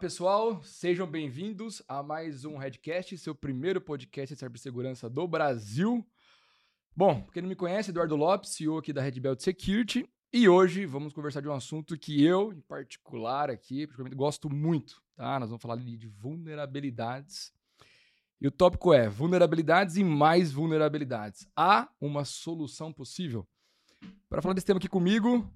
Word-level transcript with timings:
pessoal, 0.00 0.62
sejam 0.62 1.06
bem-vindos 1.06 1.82
a 1.86 2.02
mais 2.02 2.46
um 2.46 2.56
Redcast, 2.56 3.18
seu 3.18 3.34
primeiro 3.34 3.82
podcast 3.82 4.34
de 4.34 4.40
cibersegurança 4.40 5.10
do 5.10 5.28
Brasil. 5.28 6.02
Bom, 6.96 7.28
quem 7.34 7.42
não 7.42 7.50
me 7.50 7.54
conhece, 7.54 7.90
Eduardo 7.90 8.16
Lopes, 8.16 8.54
CEO 8.54 8.78
aqui 8.78 8.94
da 8.94 9.02
Red 9.02 9.20
Belt 9.20 9.40
Security, 9.40 10.08
e 10.32 10.48
hoje 10.48 10.86
vamos 10.86 11.12
conversar 11.12 11.42
de 11.42 11.48
um 11.48 11.52
assunto 11.52 11.98
que 11.98 12.24
eu, 12.24 12.50
em 12.50 12.62
particular 12.62 13.50
aqui, 13.50 13.86
gosto 14.14 14.48
muito, 14.48 15.02
tá? 15.14 15.38
Nós 15.38 15.50
vamos 15.50 15.60
falar 15.60 15.76
de 15.76 16.08
vulnerabilidades. 16.08 17.52
E 18.40 18.48
o 18.48 18.50
tópico 18.50 18.94
é 18.94 19.06
vulnerabilidades 19.06 19.98
e 19.98 20.02
mais 20.02 20.50
vulnerabilidades. 20.50 21.46
Há 21.54 21.90
uma 22.00 22.24
solução 22.24 22.90
possível? 22.90 23.46
Para 24.30 24.40
falar 24.40 24.54
desse 24.54 24.66
tema 24.66 24.78
aqui 24.78 24.88
comigo, 24.88 25.46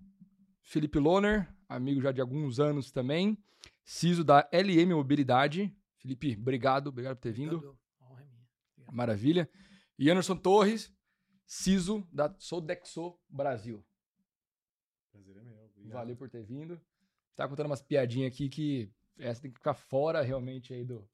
Felipe 0.61 0.99
Loner, 0.99 1.49
amigo 1.67 2.03
já 2.03 2.13
de 2.13 2.21
alguns 2.21 2.61
anos 2.61 2.93
também, 2.93 3.39
CISO 3.85 4.25
da 4.25 4.49
LM 4.53 4.95
Mobilidade. 4.95 5.75
Felipe, 5.99 6.37
obrigado, 6.39 6.89
obrigado 6.89 7.17
por 7.17 7.23
ter 7.23 7.33
vindo. 7.33 7.79
Maravilha. 8.91 9.49
E 9.99 10.11
Anderson 10.11 10.37
Torres, 10.37 10.93
CISO 11.47 12.07
da 12.13 12.35
Sodexo 12.39 13.19
Brasil. 13.29 13.85
Prazer 15.13 15.37
é 15.37 15.43
meu. 15.43 15.65
Obrigado. 15.65 15.93
Valeu 15.93 16.17
por 16.17 16.29
ter 16.29 16.45
vindo. 16.45 16.81
Tá 17.37 17.49
contando 17.49 17.67
umas 17.67 17.83
piadinhas 17.83 18.33
aqui 18.33 18.49
que 18.49 18.93
essa 19.19 19.43
tem 19.43 19.51
que 19.51 19.59
ficar 19.59 19.75
fora 19.75 20.23
realmente 20.23 20.73
aí 20.73 20.85
do, 20.85 21.09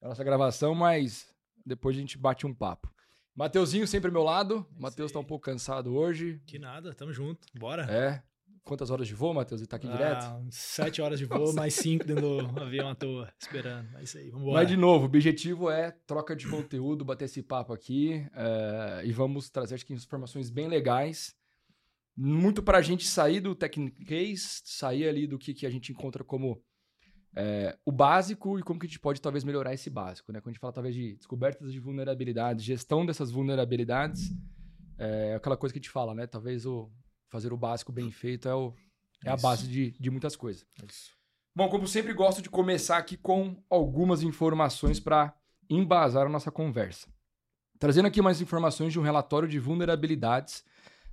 da 0.00 0.08
nossa 0.08 0.24
gravação, 0.24 0.74
mas 0.74 1.32
depois 1.64 1.96
a 1.96 2.00
gente 2.00 2.18
bate 2.18 2.46
um 2.46 2.54
papo. 2.54 2.92
Mateuzinho 3.34 3.86
sempre 3.86 4.08
ao 4.08 4.12
meu 4.12 4.22
lado. 4.22 4.66
É 4.76 4.80
Matheus 4.80 5.12
tá 5.12 5.18
um 5.18 5.24
pouco 5.24 5.44
cansado 5.44 5.94
hoje. 5.94 6.40
Que 6.46 6.58
nada, 6.58 6.94
tamo 6.94 7.12
junto. 7.12 7.46
Bora. 7.54 7.82
É. 7.90 8.22
Quantas 8.66 8.90
horas 8.90 9.06
de 9.06 9.14
voo, 9.14 9.32
Matheus? 9.32 9.60
Ele 9.60 9.68
tá 9.68 9.76
aqui 9.76 9.86
ah, 9.86 9.92
direto? 9.92 10.46
Sete 10.50 11.00
horas 11.00 11.20
de 11.20 11.24
voo, 11.24 11.54
mais 11.54 11.72
cinco 11.72 12.04
dentro 12.04 12.42
do 12.42 12.58
avião 12.60 12.88
à 12.88 12.96
toa, 12.96 13.32
esperando. 13.38 13.96
É 13.96 14.02
isso 14.02 14.18
aí, 14.18 14.28
vamos 14.28 14.52
Mas, 14.52 14.66
de 14.66 14.76
novo, 14.76 15.04
o 15.04 15.06
objetivo 15.06 15.70
é 15.70 15.92
troca 16.04 16.34
de 16.34 16.48
conteúdo, 16.48 17.04
bater 17.04 17.26
esse 17.26 17.44
papo 17.44 17.72
aqui 17.72 18.26
é, 18.34 19.02
e 19.04 19.12
vamos 19.12 19.48
trazer, 19.50 19.76
acho 19.76 19.86
que, 19.86 19.94
informações 19.94 20.50
bem 20.50 20.66
legais. 20.66 21.32
Muito 22.16 22.60
para 22.60 22.78
a 22.78 22.82
gente 22.82 23.06
sair 23.06 23.38
do 23.38 23.54
Technicase, 23.54 24.62
sair 24.64 25.06
ali 25.06 25.28
do 25.28 25.38
que, 25.38 25.54
que 25.54 25.64
a 25.64 25.70
gente 25.70 25.92
encontra 25.92 26.24
como 26.24 26.60
é, 27.36 27.78
o 27.84 27.92
básico 27.92 28.58
e 28.58 28.64
como 28.64 28.80
que 28.80 28.86
a 28.86 28.88
gente 28.88 28.98
pode 28.98 29.20
talvez 29.20 29.44
melhorar 29.44 29.74
esse 29.74 29.88
básico, 29.88 30.32
né? 30.32 30.40
Quando 30.40 30.48
a 30.48 30.52
gente 30.54 30.60
fala 30.60 30.72
talvez 30.72 30.92
de 30.92 31.14
descobertas 31.14 31.72
de 31.72 31.78
vulnerabilidades, 31.78 32.64
gestão 32.64 33.06
dessas 33.06 33.30
vulnerabilidades, 33.30 34.32
é 34.98 35.36
aquela 35.36 35.56
coisa 35.56 35.72
que 35.72 35.78
a 35.78 35.82
gente 35.82 35.90
fala, 35.90 36.16
né? 36.16 36.26
Talvez 36.26 36.66
o 36.66 36.90
fazer 37.28 37.52
o 37.52 37.56
básico 37.56 37.92
bem 37.92 38.10
feito 38.10 38.48
é, 38.48 38.54
o, 38.54 38.72
é 39.24 39.30
a 39.30 39.36
base 39.36 39.66
de, 39.66 39.90
de 39.98 40.10
muitas 40.10 40.36
coisas. 40.36 40.66
Isso. 40.88 41.16
Bom, 41.54 41.68
como 41.68 41.88
sempre, 41.88 42.12
gosto 42.12 42.42
de 42.42 42.50
começar 42.50 42.98
aqui 42.98 43.16
com 43.16 43.56
algumas 43.70 44.22
informações 44.22 45.00
para 45.00 45.34
embasar 45.70 46.26
a 46.26 46.28
nossa 46.28 46.50
conversa. 46.50 47.08
Trazendo 47.78 48.06
aqui 48.06 48.20
mais 48.20 48.40
informações 48.40 48.92
de 48.92 48.98
um 48.98 49.02
relatório 49.02 49.48
de 49.48 49.58
vulnerabilidades 49.58 50.64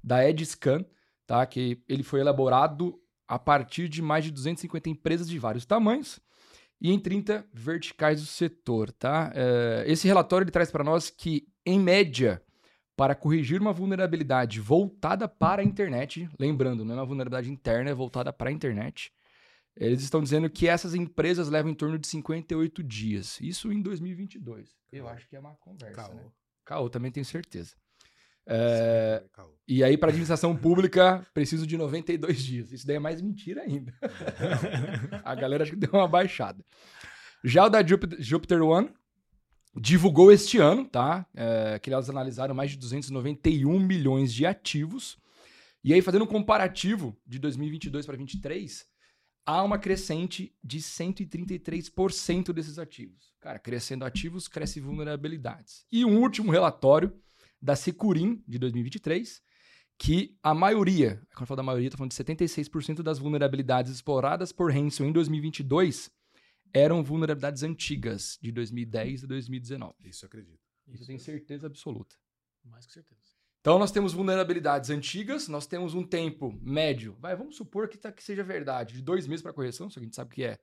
da 0.04 0.28
EdScan, 0.28 0.86
tá? 1.26 1.46
que 1.46 1.82
ele 1.88 2.04
foi 2.04 2.20
elaborado 2.20 3.00
a 3.28 3.40
partir 3.40 3.88
de 3.88 4.02
mais 4.02 4.26
de 4.26 4.32
250 4.32 4.90
empresas 4.90 5.30
de 5.30 5.40
vários 5.40 5.66
tamanhos 5.66 6.20
e 6.80 6.92
em 6.92 7.00
30 7.00 7.46
verticais 7.54 8.20
do 8.20 8.28
setor. 8.28 8.92
Tá? 8.92 9.32
É, 9.34 9.86
esse 9.88 10.08
relatório 10.08 10.44
ele 10.44 10.52
traz 10.52 10.70
para 10.70 10.84
nós 10.84 11.10
que, 11.10 11.48
em 11.66 11.80
média, 11.80 12.42
para 12.96 13.16
corrigir 13.16 13.60
uma 13.60 13.74
vulnerabilidade 13.74 14.60
voltada 14.60 15.28
para 15.28 15.62
a 15.62 15.66
internet, 15.66 16.30
lembrando, 16.40 16.86
não 16.86 16.94
é 16.94 16.98
uma 16.98 17.06
vulnerabilidade 17.06 17.52
interna, 17.52 17.90
é 17.90 17.94
voltada 17.94 18.32
para 18.32 18.50
a 18.50 18.54
internet. 18.54 19.12
Eles 19.76 20.04
estão 20.04 20.22
dizendo 20.22 20.50
que 20.50 20.68
essas 20.68 20.94
empresas 20.94 21.50
levam 21.50 21.72
em 21.72 21.76
torno 21.76 21.98
de 21.98 22.08
58 22.08 22.84
dias. 22.84 23.40
Isso 23.42 23.72
em 23.72 23.82
2022. 23.82 24.70
Eu 24.92 25.08
acho 25.08 25.28
que 25.28 25.36
é 25.36 25.40
uma 25.40 25.56
conversa, 25.56 25.96
Caô. 25.96 26.14
né? 26.14 26.24
Caô, 26.64 26.90
também 26.90 27.12
tenho 27.12 27.26
certeza. 27.26 27.76
É, 28.46 29.24
e 29.68 29.84
aí, 29.84 29.98
para 29.98 30.10
administração 30.10 30.56
pública, 30.56 31.26
preciso 31.34 31.66
de 31.66 31.78
92 31.78 32.44
dias. 32.44 32.72
Isso 32.72 32.86
daí 32.86 32.98
é 32.98 33.00
mais 33.00 33.22
mentira 33.22 33.62
ainda. 33.62 33.94
a 35.24 35.34
galera 35.34 35.64
acho 35.64 35.72
que 35.72 35.78
deu 35.78 35.92
uma 35.94 36.08
baixada. 36.08 36.64
Já 37.44 37.66
o 37.66 37.70
da 37.70 37.86
Jupiter, 37.86 38.22
Jupiter 38.22 38.62
One, 38.62 38.90
divulgou 39.76 40.32
este 40.32 40.58
ano, 40.58 40.86
tá? 40.86 41.26
É, 41.34 41.80
que 41.80 41.92
elas 41.92 42.10
analisaram 42.10 42.54
mais 42.54 42.72
de 42.72 42.78
291 42.78 43.80
milhões 43.80 44.34
de 44.34 44.46
ativos. 44.46 45.18
E 45.84 45.94
aí, 45.94 46.02
fazendo 46.02 46.24
um 46.24 46.28
comparativo 46.28 47.18
de 47.26 47.40
2022 47.40 48.06
para 48.06 48.16
2023, 48.16 48.86
há 49.46 49.64
uma 49.64 49.78
crescente 49.78 50.56
de 50.64 50.80
133% 50.80 52.54
desses 52.54 52.80
ativos. 52.80 53.34
Cara, 53.42 53.60
crescendo 53.60 54.06
ativos, 54.06 54.48
cresce 54.48 54.80
vulnerabilidades. 54.80 55.86
E 55.92 56.06
um 56.06 56.22
último 56.22 56.52
relatório 56.52 57.14
da 57.62 57.76
Securim, 57.76 58.44
de 58.48 58.58
2023, 58.60 59.42
que 59.98 60.38
a 60.42 60.54
maioria, 60.54 61.22
quando 61.34 61.42
eu 61.42 61.48
falo 61.48 61.58
da 61.58 61.64
maioria, 61.64 61.88
estou 61.88 61.98
falando 61.98 62.12
de 62.12 62.18
76% 62.18 63.02
das 63.02 63.20
vulnerabilidades 63.20 63.92
exploradas 63.92 64.52
por 64.52 64.72
Hanson 64.72 65.06
em 65.06 65.12
2022 65.12 66.12
eram 66.74 67.04
vulnerabilidades 67.04 67.64
antigas, 67.64 68.40
de 68.42 68.52
2010 68.52 69.24
a 69.24 69.28
2019. 69.28 69.94
Isso 70.06 70.26
eu 70.26 70.28
acredito. 70.28 70.60
Isso 70.88 71.04
eu 71.04 71.08
tenho 71.08 71.20
certeza 71.20 71.68
absoluta. 71.68 72.16
Mais 72.64 72.86
que 72.86 72.94
certeza. 72.94 73.22
Então 73.62 73.80
nós 73.80 73.92
temos 73.92 74.12
vulnerabilidades 74.12 74.90
antigas, 74.90 75.48
nós 75.48 75.66
temos 75.66 75.94
um 75.94 76.04
tempo 76.04 76.54
médio, 76.62 77.16
vai, 77.20 77.34
vamos 77.36 77.56
supor 77.56 77.88
que, 77.88 77.98
tá, 77.98 78.12
que 78.12 78.22
seja 78.22 78.44
verdade, 78.44 78.96
de 78.96 79.02
dois 79.02 79.26
meses 79.26 79.42
para 79.42 79.54
correção, 79.54 79.90
só 79.90 79.96
que 79.96 80.00
a 80.02 80.04
gente 80.04 80.16
sabe 80.16 80.36
que 80.36 80.44
é. 80.44 80.60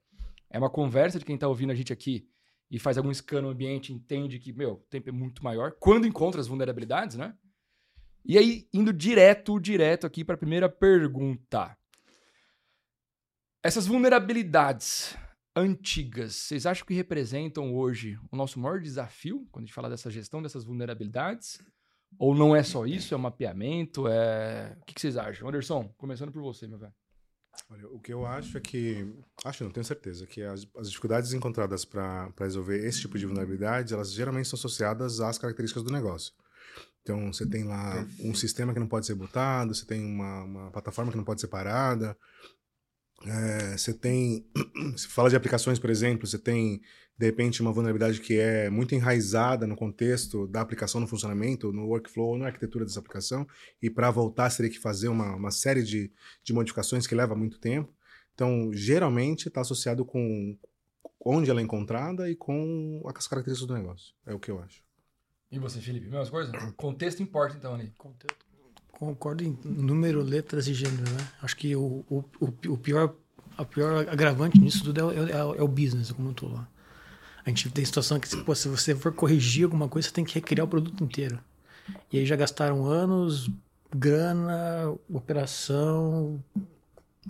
É 0.51 0.59
uma 0.59 0.69
conversa 0.69 1.19
de 1.19 1.25
quem 1.25 1.37
está 1.37 1.49
ouvindo 1.49 1.71
a 1.71 1.75
gente 1.75 1.93
aqui 1.93 2.29
e 2.71 2.79
faz 2.79 2.99
algum 2.99 3.13
scan 3.13 3.43
no 3.43 3.49
ambiente, 3.49 3.93
entende 3.93 4.39
que, 4.39 4.53
meu, 4.53 4.73
o 4.73 4.87
tempo 4.91 5.09
é 5.09 5.13
muito 5.13 5.43
maior. 5.43 5.73
Quando 5.81 6.07
encontra 6.07 6.41
as 6.41 6.47
vulnerabilidades, 6.47 7.17
né? 7.17 7.35
E 8.25 8.37
aí, 8.37 8.69
indo 8.73 8.93
direto, 8.93 9.59
direto 9.59 10.07
aqui 10.07 10.25
para 10.25 10.35
a 10.35 10.39
primeira 10.39 10.69
pergunta. 10.69 11.77
Essas 13.63 13.87
vulnerabilidades, 13.87 15.17
antigas, 15.61 16.35
vocês 16.35 16.67
acham 16.67 16.87
que 16.87 16.95
representam 16.95 17.75
hoje 17.75 18.19
o 18.31 18.37
nosso 18.37 18.59
maior 18.59 18.81
desafio 18.81 19.47
quando 19.51 19.65
a 19.65 19.67
gente 19.67 19.75
fala 19.75 19.89
dessa 19.89 20.11
gestão 20.11 20.43
dessas 20.43 20.65
vulnerabilidades? 20.65 21.59
Ou 22.19 22.35
não 22.35 22.55
é 22.55 22.63
só 22.63 22.87
isso, 22.87 23.15
é 23.15 23.17
um 23.17 23.21
mapeamento? 23.21 24.09
É... 24.09 24.77
O 24.81 24.85
que, 24.85 24.95
que 24.95 25.01
vocês 25.01 25.17
acham? 25.17 25.49
Anderson, 25.49 25.89
começando 25.97 26.33
por 26.33 26.43
você, 26.43 26.67
meu 26.67 26.79
velho. 26.79 26.93
Olha, 27.69 27.89
o 27.89 28.01
que 28.01 28.13
eu 28.13 28.27
acho 28.27 28.57
é 28.57 28.61
que, 28.61 29.15
acho 29.45 29.63
não 29.63 29.71
tenho 29.71 29.85
certeza, 29.85 30.27
que 30.27 30.43
as, 30.43 30.67
as 30.77 30.89
dificuldades 30.89 31.33
encontradas 31.33 31.85
para 31.85 32.33
resolver 32.39 32.85
esse 32.85 33.01
tipo 33.01 33.19
de 33.19 33.27
vulnerabilidade, 33.27 33.95
elas 33.95 34.13
geralmente 34.13 34.49
são 34.49 34.57
associadas 34.57 35.21
às 35.21 35.39
características 35.39 35.85
do 35.85 35.93
negócio. 35.93 36.33
Então, 37.03 37.33
você 37.33 37.47
tem 37.47 37.65
lá 37.65 38.07
um 38.21 38.35
sistema 38.35 38.73
que 38.73 38.81
não 38.81 38.87
pode 38.87 39.07
ser 39.07 39.15
botado, 39.15 39.75
você 39.75 39.87
tem 39.87 40.05
uma, 40.05 40.43
uma 40.43 40.71
plataforma 40.71 41.11
que 41.11 41.17
não 41.17 41.25
pode 41.25 41.41
ser 41.41 41.49
parada, 41.49 42.17
é, 43.27 43.77
você 43.77 43.93
tem, 43.93 44.47
se 44.97 45.07
fala 45.09 45.29
de 45.29 45.37
aplicações, 45.37 45.79
por 45.79 45.91
exemplo, 45.91 46.27
você 46.27 46.39
tem 46.39 46.81
de 47.19 47.27
repente 47.27 47.61
uma 47.61 47.71
vulnerabilidade 47.71 48.19
que 48.21 48.39
é 48.39 48.71
muito 48.71 48.95
enraizada 48.95 49.67
no 49.67 49.77
contexto 49.77 50.47
da 50.47 50.63
aplicação 50.63 51.03
no 51.03 51.07
funcionamento, 51.07 51.71
no 51.71 51.87
workflow, 51.87 52.39
na 52.39 52.47
arquitetura 52.47 52.85
dessa 52.85 52.99
aplicação, 52.99 53.47
e 53.83 53.91
para 53.91 54.11
voltar 54.11 54.49
você 54.49 54.59
teria 54.59 54.73
que 54.73 54.79
fazer 54.79 55.09
uma, 55.09 55.37
uma 55.37 55.51
série 55.51 55.83
de, 55.83 56.11
de 56.43 56.53
modificações 56.55 57.07
que 57.07 57.15
leva 57.15 57.37
muito 57.37 57.59
tempo. 57.59 57.93
Então, 58.35 58.73
geralmente 58.73 59.49
está 59.49 59.61
associado 59.61 60.03
com 60.03 60.57
onde 61.23 61.51
ela 61.51 61.61
é 61.61 61.63
encontrada 61.63 62.31
e 62.31 62.35
com 62.35 63.03
as 63.15 63.29
características 63.29 63.69
do 63.69 63.75
negócio. 63.75 64.15
É 64.25 64.33
o 64.33 64.39
que 64.39 64.51
eu 64.51 64.59
acho. 64.59 64.83
E 65.53 65.59
você, 65.59 65.79
Felipe? 65.79 66.09
Mesma 66.09 66.31
coisa? 66.31 66.53
Contexto 66.75 67.23
importa, 67.23 67.55
então, 67.55 67.75
ali. 67.75 67.93
Contexto 67.99 68.50
concordo 69.01 69.43
em 69.43 69.59
número, 69.65 70.23
letras 70.23 70.69
e 70.69 70.75
gênero, 70.75 71.11
né? 71.11 71.27
Acho 71.41 71.57
que 71.57 71.75
o, 71.75 72.05
o, 72.11 72.23
o 72.69 72.77
pior, 72.77 73.15
a 73.57 73.65
pior 73.65 74.07
agravante 74.09 74.61
nisso 74.61 74.85
tudo 74.85 75.11
é, 75.11 75.17
é, 75.17 75.39
é 75.39 75.63
o 75.63 75.69
business, 75.69 76.13
como 76.13 76.29
eu 76.29 76.35
tô 76.35 76.49
lá. 76.49 76.69
A 77.45 77.49
gente 77.49 77.71
tem 77.71 77.83
situação 77.83 78.21
que, 78.21 78.37
pô, 78.45 78.55
se 78.55 78.69
você 78.69 78.95
for 78.95 79.13
corrigir 79.13 79.65
alguma 79.65 79.89
coisa, 79.89 80.07
você 80.07 80.15
tem 80.15 80.25
que 80.25 80.35
recriar 80.35 80.67
o 80.67 80.69
produto 80.69 81.03
inteiro. 81.03 81.41
E 82.13 82.19
aí 82.19 82.27
já 82.27 82.37
gastaram 82.37 82.85
anos, 82.85 83.51
grana, 83.91 84.95
operação, 85.09 86.45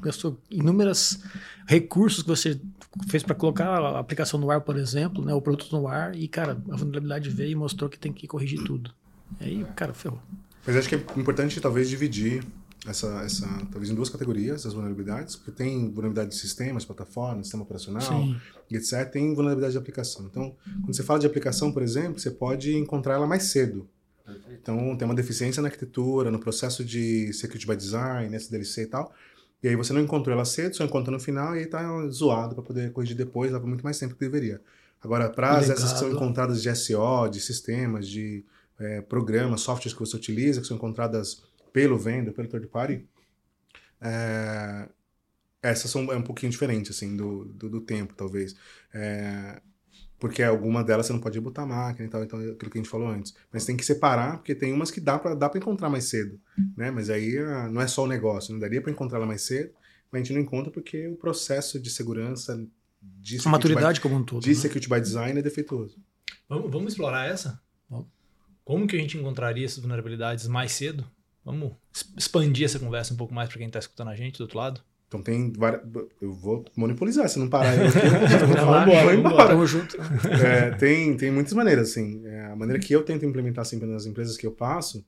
gastou 0.02 0.36
inúmeros 0.50 1.22
recursos 1.68 2.24
que 2.24 2.28
você 2.28 2.60
fez 3.08 3.22
para 3.22 3.36
colocar 3.36 3.68
a 3.68 4.00
aplicação 4.00 4.40
no 4.40 4.50
ar, 4.50 4.60
por 4.62 4.76
exemplo, 4.76 5.24
né, 5.24 5.32
o 5.32 5.40
produto 5.40 5.70
no 5.70 5.86
ar, 5.86 6.16
e, 6.16 6.26
cara, 6.26 6.60
a 6.70 6.76
vulnerabilidade 6.76 7.30
veio 7.30 7.52
e 7.52 7.54
mostrou 7.54 7.88
que 7.88 7.98
tem 7.98 8.12
que 8.12 8.26
corrigir 8.26 8.64
tudo. 8.64 8.92
E 9.40 9.44
aí, 9.44 9.64
cara, 9.76 9.94
ferrou. 9.94 10.20
Mas 10.66 10.76
acho 10.76 10.88
que 10.88 10.94
é 10.94 10.98
importante 11.16 11.60
talvez 11.60 11.88
dividir 11.88 12.44
essa, 12.86 13.22
essa 13.24 13.46
talvez 13.70 13.90
em 13.90 13.94
duas 13.94 14.08
categorias 14.08 14.64
as 14.64 14.72
vulnerabilidades, 14.72 15.36
porque 15.36 15.50
tem 15.52 15.90
vulnerabilidade 15.90 16.30
de 16.30 16.36
sistemas, 16.36 16.84
plataformas, 16.84 17.46
sistema 17.46 17.62
operacional, 17.62 18.02
Sim. 18.02 18.40
e 18.70 18.76
etc. 18.76 19.10
Tem 19.10 19.34
vulnerabilidade 19.34 19.72
de 19.72 19.78
aplicação. 19.78 20.26
Então, 20.26 20.54
quando 20.82 20.94
você 20.94 21.02
fala 21.02 21.18
de 21.18 21.26
aplicação, 21.26 21.72
por 21.72 21.82
exemplo, 21.82 22.18
você 22.18 22.30
pode 22.30 22.76
encontrar 22.76 23.14
ela 23.14 23.26
mais 23.26 23.44
cedo. 23.44 23.88
Então, 24.50 24.96
tem 24.96 25.06
uma 25.06 25.14
deficiência 25.14 25.60
na 25.60 25.68
arquitetura, 25.68 26.30
no 26.30 26.38
processo 26.38 26.84
de 26.84 27.32
security 27.32 27.66
by 27.66 27.76
design, 27.76 28.34
SDLC 28.34 28.82
e 28.82 28.86
tal. 28.86 29.12
E 29.62 29.68
aí 29.68 29.76
você 29.76 29.92
não 29.92 30.00
encontrou 30.00 30.34
ela 30.34 30.44
cedo, 30.44 30.74
só 30.76 30.84
encontra 30.84 31.10
no 31.10 31.20
final 31.20 31.54
e 31.54 31.60
aí 31.60 31.66
tá 31.66 32.06
zoado 32.08 32.54
para 32.54 32.64
poder 32.64 32.92
corrigir 32.92 33.16
depois, 33.16 33.52
leva 33.52 33.66
muito 33.66 33.82
mais 33.82 33.98
tempo 33.98 34.14
que 34.14 34.20
deveria. 34.20 34.60
Agora, 35.02 35.28
para 35.28 35.58
as 35.58 35.68
essas 35.68 35.92
que 35.92 35.98
são 35.98 36.10
encontradas 36.10 36.62
de 36.62 36.74
SO, 36.74 37.28
de 37.30 37.40
sistemas, 37.40 38.06
de 38.06 38.44
é, 38.80 39.02
programas, 39.02 39.60
softwares 39.60 39.92
que 39.92 40.00
você 40.00 40.16
utiliza, 40.16 40.60
que 40.60 40.66
são 40.66 40.76
encontradas 40.76 41.42
pelo 41.72 41.98
vendor, 41.98 42.32
pelo 42.32 42.48
third 42.48 42.66
party, 42.66 43.06
é, 44.00 44.88
essas 45.62 45.90
são 45.90 46.10
é 46.10 46.16
um 46.16 46.22
pouquinho 46.22 46.50
diferente 46.50 46.90
assim 46.90 47.14
do, 47.14 47.44
do, 47.44 47.68
do 47.68 47.80
tempo 47.82 48.14
talvez. 48.16 48.56
É, 48.92 49.60
porque 50.18 50.42
alguma 50.42 50.82
delas 50.82 51.06
você 51.06 51.12
não 51.12 51.20
pode 51.20 51.40
botar 51.40 51.64
máquina 51.64 52.06
e 52.06 52.10
tal 52.10 52.22
então 52.22 52.40
é 52.40 52.50
aquilo 52.50 52.70
que 52.70 52.78
a 52.78 52.82
gente 52.82 52.90
falou 52.90 53.08
antes. 53.08 53.34
Mas 53.52 53.64
tem 53.64 53.76
que 53.76 53.84
separar 53.84 54.38
porque 54.38 54.54
tem 54.54 54.72
umas 54.72 54.90
que 54.90 55.00
dá 55.00 55.18
para 55.18 55.34
dá 55.34 55.48
para 55.48 55.58
encontrar 55.58 55.90
mais 55.90 56.04
cedo 56.04 56.40
né? 56.76 56.90
Mas 56.90 57.10
aí 57.10 57.38
ah, 57.38 57.68
não 57.68 57.80
é 57.80 57.86
só 57.86 58.04
o 58.04 58.06
negócio 58.06 58.52
não 58.52 58.60
daria 58.60 58.80
para 58.80 58.90
encontrar 58.90 59.18
ela 59.18 59.26
mais 59.26 59.42
cedo 59.42 59.72
mas 60.10 60.20
a 60.20 60.24
gente 60.24 60.34
não 60.34 60.40
encontra 60.40 60.70
porque 60.70 61.06
o 61.08 61.16
processo 61.16 61.78
de 61.78 61.90
segurança 61.90 62.66
de 63.02 63.38
a 63.44 63.48
maturidade 63.48 63.98
by, 63.98 64.02
como 64.02 64.16
um 64.16 64.24
todo 64.24 64.42
de 64.42 64.50
né? 64.50 64.54
security 64.54 64.88
by 64.88 65.00
design 65.00 65.38
é 65.38 65.42
defeituoso. 65.42 65.96
Vamos, 66.48 66.70
vamos 66.70 66.92
explorar 66.92 67.26
essa 67.26 67.60
como 68.64 68.86
que 68.86 68.96
a 68.96 68.98
gente 68.98 69.16
encontraria 69.16 69.64
essas 69.64 69.78
vulnerabilidades 69.78 70.46
mais 70.46 70.72
cedo 70.72 71.06
vamos 71.44 71.72
expandir 72.16 72.64
essa 72.64 72.78
conversa 72.78 73.14
um 73.14 73.16
pouco 73.16 73.34
mais 73.34 73.48
para 73.48 73.58
quem 73.58 73.66
está 73.66 73.78
escutando 73.78 74.08
a 74.08 74.16
gente 74.16 74.38
do 74.38 74.42
outro 74.42 74.58
lado 74.58 74.82
então 75.10 75.20
tem 75.20 75.52
várias. 75.52 75.82
Eu 76.22 76.32
vou 76.32 76.64
monopolizar, 76.76 77.28
se 77.28 77.36
não 77.36 77.48
parar 77.48 77.74
eu 77.76 77.90
vou, 78.46 78.56
embora, 78.56 79.02
vou 79.02 79.12
embora. 79.12 79.48
Tamo 79.48 79.66
junto. 79.66 79.96
É, 80.40 80.70
tem, 80.76 81.16
tem 81.16 81.32
muitas 81.32 81.52
maneiras, 81.52 81.90
assim. 81.90 82.24
É, 82.24 82.44
a 82.44 82.54
maneira 82.54 82.80
que 82.80 82.94
eu 82.94 83.02
tento 83.02 83.26
implementar 83.26 83.64
sempre 83.64 83.88
nas 83.88 84.06
empresas 84.06 84.36
que 84.36 84.46
eu 84.46 84.52
passo 84.52 85.04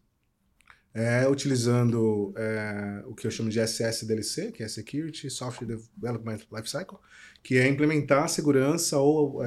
é 0.92 1.28
utilizando 1.28 2.34
é, 2.36 3.04
o 3.06 3.14
que 3.14 3.28
eu 3.28 3.30
chamo 3.30 3.48
de 3.48 3.60
SSDLC, 3.60 4.50
que 4.50 4.64
é 4.64 4.68
Security 4.68 5.30
Software 5.30 5.68
Development 5.96 6.40
Lifecycle, 6.52 6.98
que 7.40 7.56
é 7.56 7.68
implementar 7.68 8.28
segurança 8.28 8.98
ou 8.98 9.40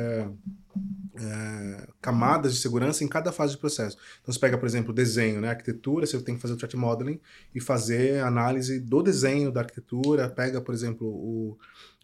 é, 1.18 1.88
camadas 2.02 2.54
de 2.54 2.60
segurança 2.60 3.04
em 3.04 3.08
cada 3.08 3.32
fase 3.32 3.54
do 3.54 3.60
processo. 3.60 3.98
Então 4.22 4.34
você 4.34 4.40
pega, 4.40 4.58
por 4.58 4.66
exemplo, 4.66 4.94
desenho, 4.94 5.42
né, 5.42 5.50
arquitetura, 5.50 6.06
você 6.06 6.20
tem 6.22 6.36
que 6.36 6.42
fazer 6.42 6.54
o 6.54 6.58
threat 6.58 6.76
modeling 6.76 7.20
e 7.54 7.62
fazer 7.62 8.22
análise 8.22 8.80
do 8.80 9.02
desenho 9.02 9.52
da 9.52 9.62
arquitetura, 9.62 10.30
pega, 10.30 10.60
por 10.60 10.74
exemplo, 10.74 11.08
o, 11.08 11.58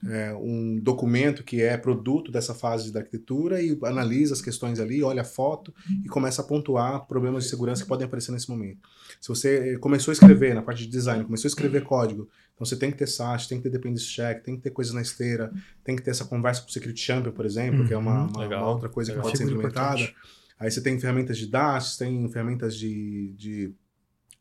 é, 0.07 0.33
um 0.33 0.79
documento 0.79 1.43
que 1.43 1.61
é 1.61 1.77
produto 1.77 2.31
dessa 2.31 2.55
fase 2.55 2.91
da 2.91 3.01
arquitetura 3.01 3.61
e 3.61 3.77
analisa 3.83 4.33
as 4.33 4.41
questões 4.41 4.79
ali, 4.79 5.03
olha 5.03 5.21
a 5.21 5.25
foto 5.25 5.73
e 6.03 6.07
começa 6.07 6.41
a 6.41 6.45
pontuar 6.45 7.05
problemas 7.05 7.43
de 7.43 7.49
segurança 7.49 7.83
que 7.83 7.89
podem 7.89 8.07
aparecer 8.07 8.31
nesse 8.31 8.49
momento. 8.49 8.79
Se 9.19 9.27
você 9.27 9.77
começou 9.77 10.11
a 10.11 10.13
escrever 10.13 10.55
na 10.55 10.61
parte 10.61 10.83
de 10.83 10.89
design, 10.89 11.23
começou 11.23 11.47
a 11.47 11.51
escrever 11.51 11.83
código, 11.83 12.29
então 12.61 12.65
você 12.65 12.75
tem 12.75 12.91
que 12.91 12.97
ter 12.97 13.07
SAT, 13.07 13.47
tem 13.47 13.57
que 13.57 13.63
ter 13.63 13.71
dependency 13.71 14.05
check, 14.05 14.43
tem 14.43 14.55
que 14.55 14.61
ter 14.61 14.69
coisas 14.69 14.93
na 14.93 15.01
esteira, 15.01 15.51
tem 15.83 15.95
que 15.95 16.03
ter 16.03 16.11
essa 16.11 16.25
conversa 16.25 16.61
com 16.61 16.69
o 16.69 16.71
Security 16.71 17.01
Champion, 17.01 17.31
por 17.31 17.43
exemplo, 17.43 17.79
uhum, 17.79 17.87
que 17.87 17.93
é 17.93 17.97
uma, 17.97 18.27
uma, 18.27 18.45
uma, 18.45 18.69
outra 18.69 18.87
coisa 18.87 19.11
Legal. 19.11 19.23
que 19.23 19.29
pode 19.29 19.37
ser 19.39 19.51
implementada. 19.51 19.99
Importante. 19.99 20.15
Aí 20.59 20.69
você 20.69 20.79
tem 20.79 20.99
ferramentas 20.99 21.39
de 21.39 21.47
DASH, 21.47 21.97
tem 21.97 22.29
ferramentas 22.29 22.75
de, 22.75 23.33
de 23.33 23.73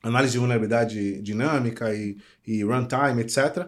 análise 0.02 0.32
de 0.32 0.38
vulnerabilidade 0.38 1.22
dinâmica 1.22 1.94
e, 1.94 2.18
e 2.46 2.62
runtime, 2.62 3.22
etc. 3.22 3.66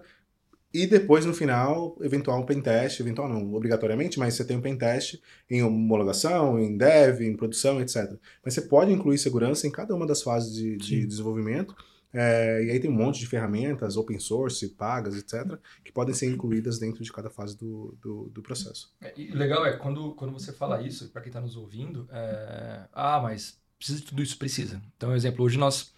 E 0.74 0.86
depois, 0.86 1.24
no 1.24 1.32
final, 1.32 1.96
eventual 2.02 2.38
um 2.38 2.44
pentest, 2.44 3.00
eventual 3.00 3.30
não, 3.30 3.54
obrigatoriamente, 3.54 4.18
mas 4.18 4.34
você 4.34 4.44
tem 4.44 4.58
um 4.58 4.60
pentest 4.60 5.18
em 5.48 5.62
homologação, 5.62 6.58
em 6.58 6.76
dev, 6.76 7.22
em 7.22 7.34
produção, 7.34 7.80
etc. 7.80 8.18
Mas 8.44 8.52
você 8.52 8.60
pode 8.60 8.92
incluir 8.92 9.16
segurança 9.16 9.66
em 9.66 9.70
cada 9.70 9.94
uma 9.94 10.06
das 10.06 10.22
fases 10.22 10.54
de, 10.54 10.76
de 10.76 11.06
desenvolvimento. 11.06 11.74
É, 12.12 12.64
e 12.64 12.70
aí 12.70 12.78
tem 12.78 12.90
um 12.90 12.94
monte 12.94 13.20
de 13.20 13.26
ferramentas, 13.26 13.96
open 13.96 14.18
source, 14.18 14.68
pagas, 14.68 15.16
etc., 15.16 15.58
que 15.82 15.90
podem 15.90 16.14
ser 16.14 16.30
incluídas 16.30 16.78
dentro 16.78 17.02
de 17.02 17.10
cada 17.10 17.30
fase 17.30 17.56
do, 17.56 17.96
do, 18.00 18.28
do 18.28 18.42
processo. 18.42 18.94
É, 19.00 19.12
e 19.16 19.30
legal 19.30 19.64
é, 19.64 19.76
quando, 19.76 20.14
quando 20.14 20.32
você 20.32 20.52
fala 20.52 20.82
isso, 20.82 21.08
para 21.08 21.22
quem 21.22 21.30
está 21.30 21.40
nos 21.40 21.56
ouvindo, 21.56 22.06
é, 22.12 22.84
ah, 22.92 23.20
mas 23.20 23.58
precisa 23.78 24.00
de 24.00 24.06
tudo 24.06 24.22
isso? 24.22 24.38
Precisa. 24.38 24.82
Então, 24.96 25.14
exemplo, 25.14 25.44
hoje 25.44 25.58
nós 25.58 25.94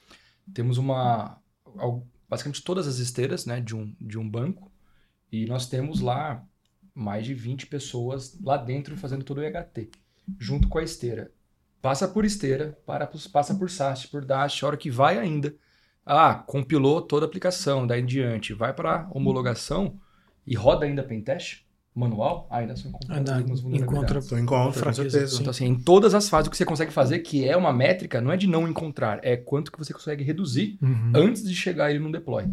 temos 0.52 0.78
uma 0.78 1.38
basicamente 2.28 2.62
todas 2.62 2.86
as 2.86 2.98
esteiras 2.98 3.46
né, 3.46 3.60
de, 3.60 3.74
um, 3.74 3.94
de 4.00 4.18
um 4.18 4.28
banco 4.28 4.70
e 5.30 5.46
nós 5.46 5.68
temos 5.68 6.00
lá 6.00 6.44
mais 6.94 7.26
de 7.26 7.34
20 7.34 7.66
pessoas 7.66 8.38
lá 8.40 8.56
dentro 8.56 8.96
fazendo 8.96 9.24
todo 9.24 9.38
o 9.38 9.42
EHT, 9.42 9.90
junto 10.38 10.68
com 10.68 10.78
a 10.78 10.82
esteira. 10.82 11.32
Passa 11.82 12.08
por 12.08 12.24
esteira, 12.24 12.78
para, 12.86 13.06
passa 13.32 13.54
por 13.54 13.68
SAST, 13.68 14.08
por 14.08 14.24
DASH, 14.24 14.62
a 14.62 14.66
hora 14.68 14.76
que 14.76 14.90
vai 14.90 15.18
ainda. 15.18 15.54
Ah, 16.06 16.34
compilou 16.46 17.00
toda 17.00 17.24
a 17.24 17.28
aplicação, 17.28 17.86
daí 17.86 18.02
em 18.02 18.06
diante, 18.06 18.52
vai 18.52 18.72
para 18.72 19.08
homologação 19.10 19.98
e 20.46 20.54
roda 20.54 20.84
ainda 20.84 21.02
pentest 21.02 21.64
manual, 21.94 22.48
ainda 22.50 22.74
só 22.74 22.88
encontra 22.88 23.16
ainda 23.16 23.36
algumas 23.36 23.60
vulnerabilidades. 23.60 24.26
Encontra, 24.26 24.40
encontra, 24.40 24.84
com 24.84 24.92
certeza. 24.92 25.40
Então, 25.40 25.50
assim, 25.50 25.66
em 25.66 25.74
todas 25.76 26.12
as 26.12 26.28
fases, 26.28 26.48
o 26.48 26.50
que 26.50 26.56
você 26.56 26.64
consegue 26.64 26.92
fazer, 26.92 27.20
que 27.20 27.48
é 27.48 27.56
uma 27.56 27.72
métrica, 27.72 28.20
não 28.20 28.32
é 28.32 28.36
de 28.36 28.48
não 28.48 28.68
encontrar, 28.68 29.20
é 29.22 29.36
quanto 29.36 29.70
que 29.70 29.78
você 29.78 29.92
consegue 29.92 30.24
reduzir 30.24 30.78
uhum. 30.82 31.12
antes 31.14 31.44
de 31.48 31.54
chegar 31.54 31.90
ele 31.90 32.00
no 32.00 32.10
deploy. 32.10 32.46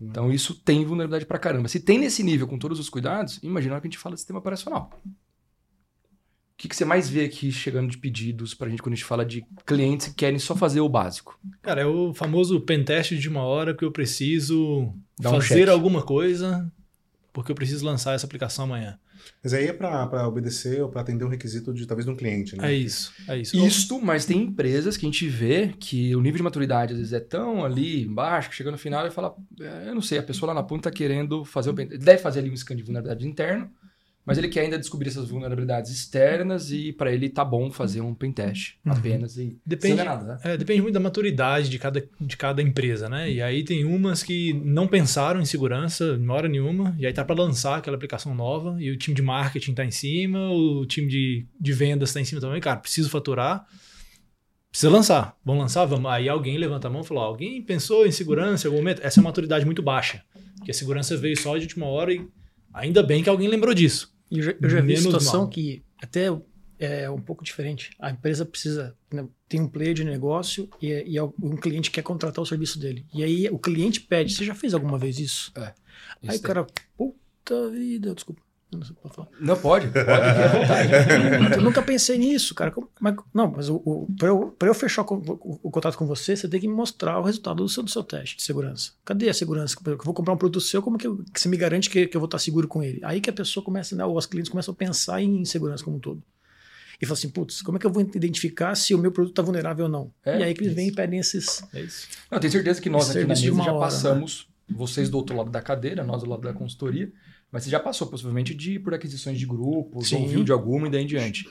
Então 0.00 0.30
isso 0.30 0.54
tem 0.54 0.84
vulnerabilidade 0.84 1.26
pra 1.26 1.38
caramba. 1.38 1.68
Se 1.68 1.80
tem 1.80 1.98
nesse 1.98 2.22
nível 2.22 2.46
com 2.46 2.58
todos 2.58 2.78
os 2.78 2.88
cuidados, 2.88 3.40
imagina 3.42 3.80
que 3.80 3.86
a 3.86 3.90
gente 3.90 3.98
fala 3.98 4.14
de 4.14 4.20
sistema 4.20 4.38
operacional. 4.38 4.90
O 6.58 6.60
que, 6.60 6.68
que 6.68 6.74
você 6.74 6.84
mais 6.84 7.08
vê 7.08 7.24
aqui 7.24 7.52
chegando 7.52 7.88
de 7.88 7.96
pedidos 7.96 8.52
pra 8.52 8.68
gente 8.68 8.82
quando 8.82 8.94
a 8.94 8.96
gente 8.96 9.04
fala 9.04 9.24
de 9.24 9.46
clientes 9.64 10.08
que 10.08 10.14
querem 10.14 10.40
só 10.40 10.56
fazer 10.56 10.80
o 10.80 10.88
básico? 10.88 11.38
Cara, 11.62 11.82
é 11.82 11.86
o 11.86 12.12
famoso 12.12 12.60
pentest 12.60 13.12
de 13.12 13.28
uma 13.28 13.44
hora 13.44 13.72
que 13.72 13.84
eu 13.84 13.92
preciso 13.92 14.92
Dá 15.16 15.30
fazer 15.30 15.68
um 15.68 15.72
alguma 15.72 16.02
coisa 16.02 16.68
porque 17.32 17.52
eu 17.52 17.54
preciso 17.54 17.86
lançar 17.86 18.16
essa 18.16 18.26
aplicação 18.26 18.64
amanhã. 18.64 18.98
Mas 19.40 19.54
aí 19.54 19.66
é 19.66 19.72
para 19.72 20.26
obedecer 20.26 20.82
ou 20.82 20.88
para 20.88 21.02
atender 21.02 21.24
um 21.24 21.28
requisito 21.28 21.72
de 21.72 21.86
talvez 21.86 22.04
de 22.04 22.10
um 22.10 22.16
cliente, 22.16 22.56
né? 22.56 22.72
É 22.72 22.74
isso, 22.74 23.12
é 23.28 23.38
isso. 23.38 23.56
Isto, 23.56 24.00
mas 24.00 24.24
tem 24.24 24.42
empresas 24.42 24.96
que 24.96 25.06
a 25.06 25.08
gente 25.08 25.28
vê 25.28 25.72
que 25.78 26.16
o 26.16 26.20
nível 26.20 26.38
de 26.38 26.42
maturidade 26.42 26.94
às 26.94 26.98
vezes 26.98 27.12
é 27.12 27.20
tão 27.20 27.64
ali 27.64 28.02
embaixo 28.02 28.50
que 28.50 28.56
chega 28.56 28.72
no 28.72 28.78
final 28.78 29.06
e 29.06 29.12
fala, 29.12 29.36
é, 29.60 29.88
eu 29.88 29.94
não 29.94 30.02
sei, 30.02 30.18
a 30.18 30.22
pessoa 30.24 30.48
lá 30.48 30.54
na 30.54 30.64
ponta 30.64 30.88
está 30.88 30.90
querendo 30.90 31.44
fazer 31.44 31.70
o 31.70 31.72
deve 31.72 32.18
fazer 32.18 32.40
ali 32.40 32.50
um 32.50 32.56
scan 32.56 32.74
de 32.74 32.82
vulnerabilidade 32.82 33.24
interno, 33.24 33.70
mas 34.28 34.36
ele 34.36 34.48
quer 34.48 34.60
ainda 34.60 34.78
descobrir 34.78 35.08
essas 35.08 35.30
vulnerabilidades 35.30 35.90
externas 35.90 36.70
e 36.70 36.92
para 36.92 37.10
ele 37.10 37.30
tá 37.30 37.42
bom 37.42 37.70
fazer 37.70 38.02
um 38.02 38.14
pentest 38.14 38.74
uhum. 38.84 38.92
apenas 38.92 39.38
e 39.38 39.58
depende, 39.64 40.04
nada, 40.04 40.22
né? 40.22 40.38
é, 40.44 40.54
depende 40.54 40.82
muito 40.82 40.92
da 40.92 41.00
maturidade 41.00 41.70
de 41.70 41.78
cada, 41.78 42.06
de 42.20 42.36
cada 42.36 42.60
empresa, 42.60 43.08
né? 43.08 43.32
E 43.32 43.40
aí 43.40 43.64
tem 43.64 43.86
umas 43.86 44.22
que 44.22 44.52
não 44.52 44.86
pensaram 44.86 45.40
em 45.40 45.46
segurança 45.46 46.18
em 46.20 46.28
hora 46.28 46.46
nenhuma 46.46 46.94
e 46.98 47.06
aí 47.06 47.12
tá 47.14 47.24
para 47.24 47.34
lançar 47.36 47.78
aquela 47.78 47.96
aplicação 47.96 48.34
nova 48.34 48.76
e 48.78 48.90
o 48.90 48.98
time 48.98 49.16
de 49.16 49.22
marketing 49.22 49.72
tá 49.72 49.82
em 49.82 49.90
cima, 49.90 50.50
o 50.50 50.84
time 50.84 51.08
de, 51.08 51.46
de 51.58 51.72
vendas 51.72 52.12
tá 52.12 52.20
em 52.20 52.24
cima 52.26 52.38
também, 52.38 52.60
cara, 52.60 52.76
preciso 52.76 53.08
faturar. 53.08 53.66
Precisa 54.70 54.92
lançar. 54.92 55.38
Vamos 55.42 55.62
lançar? 55.62 55.86
Vamos. 55.86 56.10
Aí 56.10 56.28
alguém 56.28 56.58
levanta 56.58 56.86
a 56.86 56.90
mão 56.90 57.00
e 57.00 57.04
falou: 57.06 57.24
alguém 57.24 57.62
pensou 57.62 58.06
em 58.06 58.12
segurança 58.12 58.66
em 58.66 58.68
algum 58.68 58.82
momento? 58.82 59.00
Essa 59.02 59.18
é 59.18 59.22
uma 59.22 59.30
maturidade 59.30 59.64
muito 59.64 59.82
baixa. 59.82 60.22
Que 60.62 60.70
a 60.70 60.74
segurança 60.74 61.16
veio 61.16 61.40
só 61.40 61.56
de 61.56 61.62
última 61.62 61.86
hora 61.86 62.12
e 62.12 62.28
ainda 62.74 63.02
bem 63.02 63.22
que 63.22 63.30
alguém 63.30 63.48
lembrou 63.48 63.72
disso. 63.72 64.17
Eu 64.30 64.42
já, 64.42 64.54
eu 64.60 64.68
já 64.68 64.80
vi 64.80 64.96
situação 64.96 65.40
mal. 65.42 65.48
que 65.48 65.82
até 66.00 66.28
é 66.78 67.10
um 67.10 67.20
pouco 67.20 67.42
diferente. 67.44 67.90
A 67.98 68.10
empresa 68.10 68.44
precisa 68.44 68.96
né, 69.12 69.26
tem 69.48 69.60
um 69.60 69.68
player 69.68 69.94
de 69.94 70.04
negócio 70.04 70.68
e, 70.80 70.88
e, 70.92 71.20
um 71.20 71.56
cliente 71.56 71.90
quer 71.90 72.02
contratar 72.02 72.42
o 72.42 72.46
serviço 72.46 72.78
dele. 72.78 73.04
E 73.12 73.24
aí 73.24 73.48
o 73.50 73.58
cliente 73.58 74.00
pede, 74.00 74.34
você 74.34 74.44
já 74.44 74.54
fez 74.54 74.74
alguma 74.74 74.98
vez 74.98 75.18
isso? 75.18 75.52
É. 75.56 75.74
Aí 76.26 76.36
o 76.36 76.42
cara, 76.42 76.66
puta 76.96 77.70
vida, 77.70 78.14
desculpa. 78.14 78.42
Não, 78.70 78.80
pode 78.80 79.28
não 79.40 79.56
pode, 79.56 79.86
eu 81.56 81.62
nunca 81.62 81.80
pensei 81.80 82.18
nisso, 82.18 82.54
cara. 82.54 82.70
Mas, 83.00 83.16
não, 83.32 83.50
mas 83.50 83.70
o, 83.70 83.76
o, 83.76 84.06
para 84.18 84.28
eu, 84.28 84.54
eu 84.60 84.74
fechar 84.74 85.02
o, 85.02 85.14
o, 85.14 85.60
o, 85.62 85.70
contato 85.70 85.96
com 85.96 86.06
você, 86.06 86.36
você 86.36 86.46
tem 86.46 86.60
que 86.60 86.68
me 86.68 86.74
mostrar 86.74 87.18
o 87.18 87.22
resultado 87.22 87.62
do 87.62 87.68
seu, 87.68 87.82
do 87.82 87.90
seu 87.90 88.04
teste 88.04 88.36
de 88.36 88.42
segurança. 88.42 88.92
Cadê 89.06 89.30
a 89.30 89.32
segurança? 89.34 89.74
Eu 89.86 89.96
vou 90.04 90.12
comprar 90.12 90.34
um 90.34 90.36
produto 90.36 90.60
seu, 90.60 90.82
como 90.82 90.98
que, 90.98 91.06
eu, 91.06 91.24
que 91.32 91.40
você 91.40 91.48
me 91.48 91.56
garante 91.56 91.88
que, 91.88 92.06
que, 92.06 92.14
eu 92.14 92.20
vou 92.20 92.26
estar 92.26 92.38
seguro 92.38 92.68
com 92.68 92.82
ele? 92.82 93.00
Aí 93.04 93.22
que 93.22 93.30
a 93.30 93.32
pessoa 93.32 93.64
começa, 93.64 93.96
né, 93.96 94.04
ou 94.04 94.14
os 94.14 94.26
clientes 94.26 94.50
começam 94.50 94.72
a 94.72 94.76
pensar 94.76 95.22
em 95.22 95.46
segurança 95.46 95.82
como 95.82 95.96
um 95.96 96.00
todo. 96.00 96.22
E 97.00 97.06
fala 97.06 97.16
assim, 97.16 97.30
putz, 97.30 97.62
como 97.62 97.78
é 97.78 97.80
que 97.80 97.86
eu 97.86 97.92
vou 97.92 98.02
identificar 98.02 98.74
se 98.74 98.94
o 98.94 98.98
meu 98.98 99.10
produto 99.10 99.32
está 99.32 99.40
vulnerável 99.40 99.86
ou 99.86 99.90
não? 99.90 100.12
É, 100.22 100.40
e 100.40 100.42
aí 100.42 100.54
que 100.54 100.62
eles 100.62 100.74
vêm 100.74 100.88
e 100.88 100.92
pedem 100.92 101.20
esses. 101.20 101.62
É 101.72 101.80
isso. 101.80 102.06
Não, 102.30 102.38
tenho 102.38 102.52
certeza 102.52 102.82
que 102.82 102.90
nós 102.90 103.08
aqui 103.08 103.20
na 103.20 103.28
mesa 103.28 103.40
já 103.40 103.52
hora, 103.54 103.72
né? 103.72 103.78
passamos, 103.78 104.46
né? 104.68 104.76
vocês 104.76 105.08
do 105.08 105.16
outro 105.16 105.34
lado 105.34 105.48
da 105.48 105.62
cadeira, 105.62 106.04
nós 106.04 106.22
do 106.22 106.28
lado 106.28 106.42
da 106.42 106.52
consultoria 106.52 107.10
mas 107.50 107.64
você 107.64 107.70
já 107.70 107.80
passou 107.80 108.06
possivelmente 108.06 108.54
de 108.54 108.78
por 108.78 108.94
aquisições 108.94 109.38
de 109.38 109.46
grupos, 109.46 110.08
Sim. 110.08 110.22
ouviu 110.22 110.44
de 110.44 110.52
alguma 110.52 110.86
e 110.86 110.90
daí 110.90 111.02
em 111.02 111.06
diante. 111.06 111.48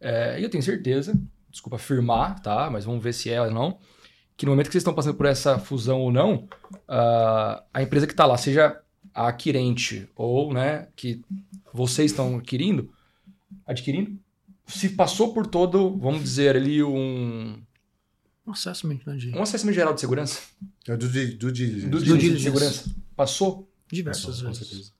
É, 0.00 0.38
e 0.38 0.42
eu 0.42 0.50
tenho 0.50 0.62
certeza, 0.62 1.18
desculpa 1.50 1.76
afirmar, 1.76 2.40
tá? 2.40 2.68
Mas 2.70 2.84
vamos 2.84 3.02
ver 3.02 3.14
se 3.14 3.30
é 3.30 3.40
ou 3.40 3.50
não, 3.50 3.78
que 4.36 4.44
no 4.44 4.52
momento 4.52 4.66
que 4.66 4.72
vocês 4.72 4.82
estão 4.82 4.94
passando 4.94 5.16
por 5.16 5.26
essa 5.26 5.58
fusão 5.58 6.00
ou 6.00 6.12
não, 6.12 6.48
uh, 6.88 7.62
a 7.72 7.82
empresa 7.82 8.06
que 8.06 8.12
está 8.12 8.26
lá, 8.26 8.36
seja 8.36 8.80
a 9.14 9.28
adquirente 9.28 10.08
ou 10.14 10.52
né, 10.52 10.88
que 10.94 11.22
vocês 11.72 12.10
estão 12.10 12.36
adquirindo, 12.36 12.92
adquirindo, 13.66 14.18
se 14.66 14.90
passou 14.90 15.32
por 15.32 15.46
todo, 15.46 15.96
vamos 15.98 16.22
dizer 16.22 16.56
ali, 16.56 16.82
um. 16.82 17.58
Um 18.46 18.52
assessment, 18.52 19.00
né, 19.06 19.16
Um 19.34 19.42
assessment 19.42 19.72
geral 19.72 19.94
de 19.94 20.00
segurança. 20.00 20.40
É 20.86 20.96
do, 20.96 21.08
do, 21.08 21.26
do, 21.36 21.52
do, 21.52 21.90
do, 21.90 22.04
do 22.04 22.18
de 22.18 22.40
segurança. 22.40 22.84
Passou 23.16 23.68
Diversas 23.90 24.42
Com 24.42 24.52
vezes. 24.52 24.92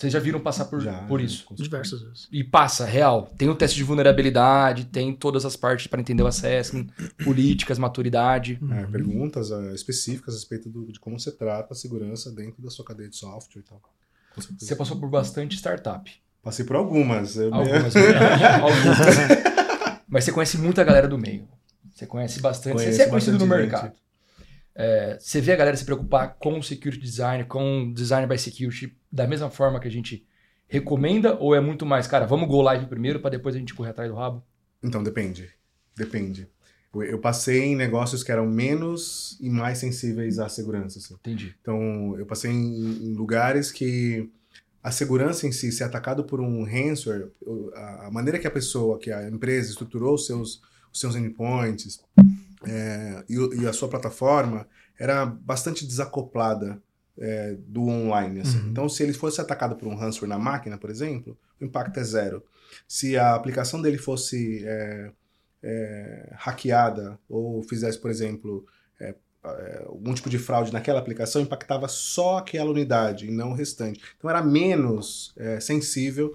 Vocês 0.00 0.14
já 0.14 0.18
viram 0.18 0.40
passar 0.40 0.64
por, 0.64 0.80
Já, 0.80 0.94
por 1.02 1.20
isso? 1.20 1.44
Diversas 1.52 2.00
vezes. 2.00 2.26
E 2.32 2.42
passa, 2.42 2.86
real. 2.86 3.30
Tem 3.36 3.50
o 3.50 3.54
teste 3.54 3.76
de 3.76 3.84
vulnerabilidade, 3.84 4.86
tem 4.86 5.14
todas 5.14 5.44
as 5.44 5.56
partes 5.56 5.88
para 5.88 6.00
entender 6.00 6.22
o 6.22 6.26
assessment, 6.26 6.86
políticas, 7.22 7.78
maturidade. 7.78 8.58
É, 8.72 8.86
perguntas 8.86 9.52
ah, 9.52 9.74
específicas 9.74 10.32
a 10.32 10.38
respeito 10.38 10.70
do- 10.70 10.90
de 10.90 10.98
como 10.98 11.20
você 11.20 11.30
trata 11.30 11.74
a 11.74 11.76
segurança 11.76 12.32
dentro 12.32 12.62
da 12.62 12.70
sua 12.70 12.82
cadeia 12.82 13.10
de 13.10 13.16
software 13.16 13.60
e 13.60 13.62
tal. 13.62 13.82
Você 14.58 14.74
passou 14.74 14.98
por 14.98 15.10
bastante 15.10 15.54
startup. 15.56 16.10
Passei 16.42 16.64
por 16.64 16.76
algumas. 16.76 17.36
Eu 17.36 17.52
Algumas. 17.52 17.94
algumas. 18.62 18.98
Mas 20.08 20.24
você 20.24 20.32
conhece 20.32 20.56
muita 20.56 20.82
galera 20.82 21.08
do 21.08 21.18
meio. 21.18 21.46
Você 21.94 22.06
conhece 22.06 22.40
bastante. 22.40 22.76
Conheço 22.76 22.96
você 22.96 23.02
é 23.02 23.06
conhecido 23.06 23.38
no 23.38 23.46
mercado. 23.46 23.92
É, 24.74 25.18
você 25.20 25.40
vê 25.40 25.52
a 25.52 25.56
galera 25.56 25.76
se 25.76 25.84
preocupar 25.84 26.36
com 26.38 26.58
o 26.58 26.62
security 26.62 27.02
design, 27.02 27.44
com 27.44 27.92
design 27.92 28.26
by 28.26 28.38
security, 28.38 28.96
da 29.10 29.26
mesma 29.26 29.50
forma 29.50 29.80
que 29.80 29.88
a 29.88 29.90
gente 29.90 30.24
recomenda? 30.68 31.36
Ou 31.38 31.54
é 31.54 31.60
muito 31.60 31.84
mais, 31.84 32.06
cara, 32.06 32.26
vamos 32.26 32.48
go 32.48 32.62
live 32.62 32.86
primeiro 32.86 33.20
para 33.20 33.30
depois 33.30 33.54
a 33.54 33.58
gente 33.58 33.74
correr 33.74 33.90
atrás 33.90 34.10
do 34.10 34.16
rabo? 34.16 34.42
Então, 34.82 35.02
depende. 35.02 35.50
Depende. 35.96 36.48
Eu- 36.94 37.18
passei 37.20 37.64
em 37.64 37.76
negócios 37.76 38.24
que 38.24 38.32
eram 38.32 38.46
menos 38.46 39.36
e 39.40 39.48
mais 39.50 39.78
sensíveis 39.78 40.38
à 40.38 40.48
segurança. 40.48 40.98
assim. 40.98 41.14
Entendi. 41.14 41.54
Então, 41.60 42.16
eu 42.18 42.26
passei 42.26 42.50
em, 42.50 43.10
em 43.10 43.14
lugares 43.14 43.70
que 43.70 44.28
a 44.82 44.90
segurança 44.90 45.46
em 45.46 45.52
si, 45.52 45.70
ser 45.70 45.84
atacado 45.84 46.24
por 46.24 46.40
um 46.40 46.64
ransomware, 46.64 47.28
a 48.00 48.10
maneira 48.10 48.38
que 48.38 48.46
a 48.46 48.50
pessoa, 48.50 48.98
que 48.98 49.12
a 49.12 49.28
empresa 49.28 49.70
estruturou 49.70 50.14
os 50.14 50.26
seus, 50.26 50.62
os 50.92 50.98
seus 50.98 51.14
endpoints 51.14 52.00
é, 52.66 53.24
e, 53.28 53.62
e 53.62 53.66
a 53.66 53.72
sua 53.72 53.88
plataforma 53.88 54.66
era 54.98 55.24
bastante 55.24 55.86
desacoplada 55.86 56.80
é, 57.18 57.56
do 57.66 57.86
online. 57.88 58.40
assim. 58.40 58.58
Uhum. 58.58 58.68
Então, 58.68 58.88
se 58.88 59.02
ele 59.02 59.12
fosse 59.12 59.40
atacado 59.40 59.76
por 59.76 59.88
um 59.88 59.94
ransomware 59.94 60.28
na 60.28 60.38
máquina, 60.38 60.78
por 60.78 60.90
exemplo, 60.90 61.38
o 61.60 61.64
impacto 61.64 61.98
é 61.98 62.04
zero. 62.04 62.42
Se 62.86 63.16
a 63.16 63.34
aplicação 63.34 63.80
dele 63.80 63.98
fosse 63.98 64.64
é, 64.64 65.10
é, 65.62 66.32
hackeada 66.36 67.18
ou 67.28 67.62
fizesse, 67.62 67.98
por 67.98 68.10
exemplo, 68.10 68.64
é, 68.98 69.14
é, 69.44 69.84
algum 69.86 70.14
tipo 70.14 70.30
de 70.30 70.38
fraude 70.38 70.72
naquela 70.72 70.98
aplicação, 70.98 71.42
impactava 71.42 71.88
só 71.88 72.38
aquela 72.38 72.70
unidade 72.70 73.26
e 73.26 73.30
não 73.30 73.50
o 73.50 73.54
restante. 73.54 74.00
Então 74.16 74.30
era 74.30 74.42
menos 74.42 75.34
sensível, 75.60 76.34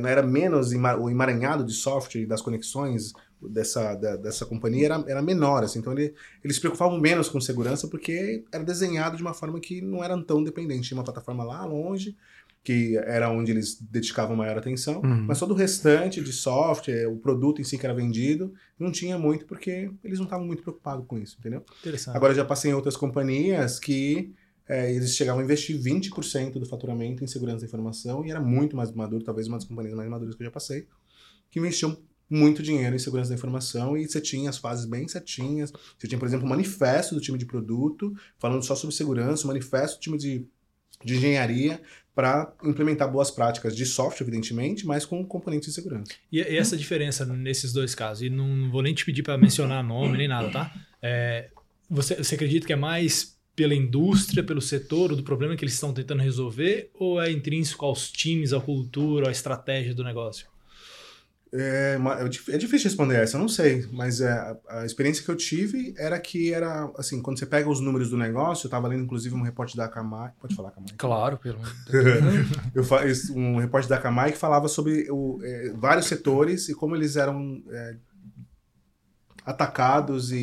não 0.00 0.08
era 0.08 0.22
menos 0.22 0.72
o 0.72 1.08
emaranhado 1.08 1.64
de 1.64 1.72
software 1.72 2.22
e 2.22 2.26
das 2.26 2.42
conexões 2.42 3.14
dessa, 3.48 3.94
da- 3.94 4.16
dessa 4.16 4.44
companhia 4.46 4.86
era, 4.86 5.04
era 5.06 5.22
menor. 5.22 5.62
Assim. 5.64 5.78
Então 5.78 5.92
ele, 5.92 6.14
eles 6.42 6.56
se 6.56 6.60
preocupavam 6.60 6.98
menos 7.00 7.28
com 7.28 7.40
segurança 7.40 7.88
porque 7.88 8.44
era 8.52 8.62
desenhado 8.64 9.16
de 9.16 9.22
uma 9.22 9.34
forma 9.34 9.60
que 9.60 9.80
não 9.80 10.02
era 10.02 10.20
tão 10.22 10.42
dependente. 10.42 10.88
Tinha 10.88 10.98
uma 10.98 11.04
plataforma 11.04 11.44
lá 11.44 11.64
longe, 11.64 12.16
que 12.64 12.96
era 12.98 13.28
onde 13.28 13.50
eles 13.50 13.76
dedicavam 13.80 14.36
maior 14.36 14.56
atenção, 14.56 15.00
Uhum. 15.02 15.24
mas 15.26 15.38
todo 15.40 15.50
o 15.50 15.56
restante 15.56 16.22
de 16.22 16.32
software, 16.32 17.08
o 17.08 17.16
produto 17.16 17.60
em 17.60 17.64
si 17.64 17.76
que 17.76 17.84
era 17.84 17.92
vendido, 17.94 18.54
não 18.78 18.92
tinha 18.92 19.18
muito 19.18 19.44
porque 19.46 19.90
eles 20.04 20.18
não 20.20 20.26
estavam 20.26 20.46
muito 20.46 20.62
preocupados 20.62 21.04
com 21.08 21.18
isso, 21.18 21.36
entendeu? 21.40 21.64
Interessante. 21.80 22.16
Agora 22.16 22.32
já 22.32 22.44
passei 22.44 22.70
em 22.70 22.74
outras 22.74 22.96
companhias 22.96 23.80
que 23.80 24.32
é, 24.68 24.94
eles 24.94 25.16
chegavam 25.16 25.40
a 25.40 25.44
investir 25.44 25.76
20% 25.76 26.52
do 26.60 26.64
faturamento 26.64 27.24
em 27.24 27.26
segurança 27.26 27.62
da 27.62 27.66
informação 27.66 28.24
e 28.24 28.30
era 28.30 28.40
muito 28.40 28.76
mais 28.76 28.92
maduro, 28.92 29.24
talvez 29.24 29.48
uma 29.48 29.58
das 29.58 29.66
companhias 29.66 29.94
mais 29.96 30.08
maduras 30.08 30.36
que 30.36 30.42
eu 30.42 30.46
já 30.46 30.52
passei, 30.52 30.86
que 31.50 31.58
investiam 31.58 31.96
muito 32.32 32.62
dinheiro 32.62 32.96
em 32.96 32.98
segurança 32.98 33.28
da 33.28 33.34
informação 33.34 33.94
e 33.94 34.08
você 34.08 34.20
tinha 34.20 34.48
as 34.48 34.56
fases 34.56 34.86
bem 34.86 35.06
certinhas. 35.06 35.70
Você 35.98 36.08
tinha, 36.08 36.18
por 36.18 36.26
exemplo, 36.26 36.46
um 36.46 36.48
manifesto 36.48 37.14
do 37.14 37.20
time 37.20 37.36
de 37.36 37.44
produto 37.44 38.16
falando 38.38 38.62
só 38.62 38.74
sobre 38.74 38.96
segurança, 38.96 39.44
um 39.44 39.48
manifesto 39.48 39.98
do 39.98 40.00
time 40.00 40.16
de, 40.16 40.46
de 41.04 41.16
engenharia 41.16 41.80
para 42.14 42.54
implementar 42.64 43.10
boas 43.10 43.30
práticas 43.30 43.76
de 43.76 43.84
software, 43.84 44.24
evidentemente, 44.24 44.86
mas 44.86 45.04
com 45.04 45.24
componentes 45.26 45.68
de 45.68 45.74
segurança. 45.74 46.12
E, 46.30 46.38
e 46.38 46.56
essa 46.56 46.76
diferença 46.76 47.26
nesses 47.26 47.72
dois 47.72 47.94
casos, 47.94 48.22
e 48.22 48.30
não, 48.30 48.48
não 48.48 48.70
vou 48.70 48.82
nem 48.82 48.94
te 48.94 49.04
pedir 49.04 49.22
para 49.22 49.36
mencionar 49.36 49.84
nome 49.84 50.16
nem 50.16 50.28
nada, 50.28 50.50
tá? 50.50 50.74
É, 51.02 51.50
você, 51.88 52.16
você 52.16 52.34
acredita 52.34 52.66
que 52.66 52.72
é 52.72 52.76
mais 52.76 53.36
pela 53.54 53.74
indústria, 53.74 54.42
pelo 54.42 54.62
setor, 54.62 55.10
ou 55.10 55.16
do 55.16 55.22
problema 55.22 55.54
que 55.54 55.64
eles 55.64 55.74
estão 55.74 55.92
tentando 55.92 56.22
resolver, 56.22 56.90
ou 56.94 57.20
é 57.20 57.30
intrínseco 57.30 57.84
aos 57.84 58.10
times, 58.10 58.52
à 58.52 58.60
cultura, 58.60 59.28
à 59.28 59.32
estratégia 59.32 59.94
do 59.94 60.02
negócio? 60.02 60.51
É, 61.54 61.98
é 61.98 62.54
é 62.54 62.56
difícil 62.56 62.88
responder 62.88 63.16
essa, 63.16 63.36
eu 63.36 63.40
não 63.40 63.48
sei, 63.48 63.86
mas 63.92 64.22
é, 64.22 64.56
a, 64.68 64.86
experiência 64.86 65.22
que 65.22 65.30
eu 65.30 65.36
tive 65.36 65.94
era 65.98 66.18
que 66.18 66.50
era, 66.50 66.90
assim, 66.96 67.20
quando 67.20 67.38
você 67.38 67.44
pega 67.44 67.68
os 67.68 67.78
números 67.78 68.08
do 68.08 68.16
negócio, 68.16 68.64
eu 68.64 68.68
estava 68.68 68.88
lendo 68.88 69.04
inclusive 69.04 69.34
um 69.34 69.42
repórter 69.42 69.76
da 69.76 69.84
Akamai, 69.84 70.32
pode 70.40 70.54
falar 70.54 70.70
Akamai? 70.70 70.94
Claro, 70.96 71.36
pelo 71.36 71.60
eu 72.74 72.82
um 73.36 73.58
repórter 73.58 73.90
da 73.90 73.96
Akamai 73.96 74.32
que 74.32 74.38
falava 74.38 74.66
sobre 74.66 75.06
o, 75.10 75.40
é, 75.42 75.74
vários 75.76 76.06
setores 76.06 76.70
e 76.70 76.74
como 76.74 76.96
eles 76.96 77.16
eram 77.16 77.62
é, 77.70 77.96
atacados 79.44 80.32
e, 80.32 80.38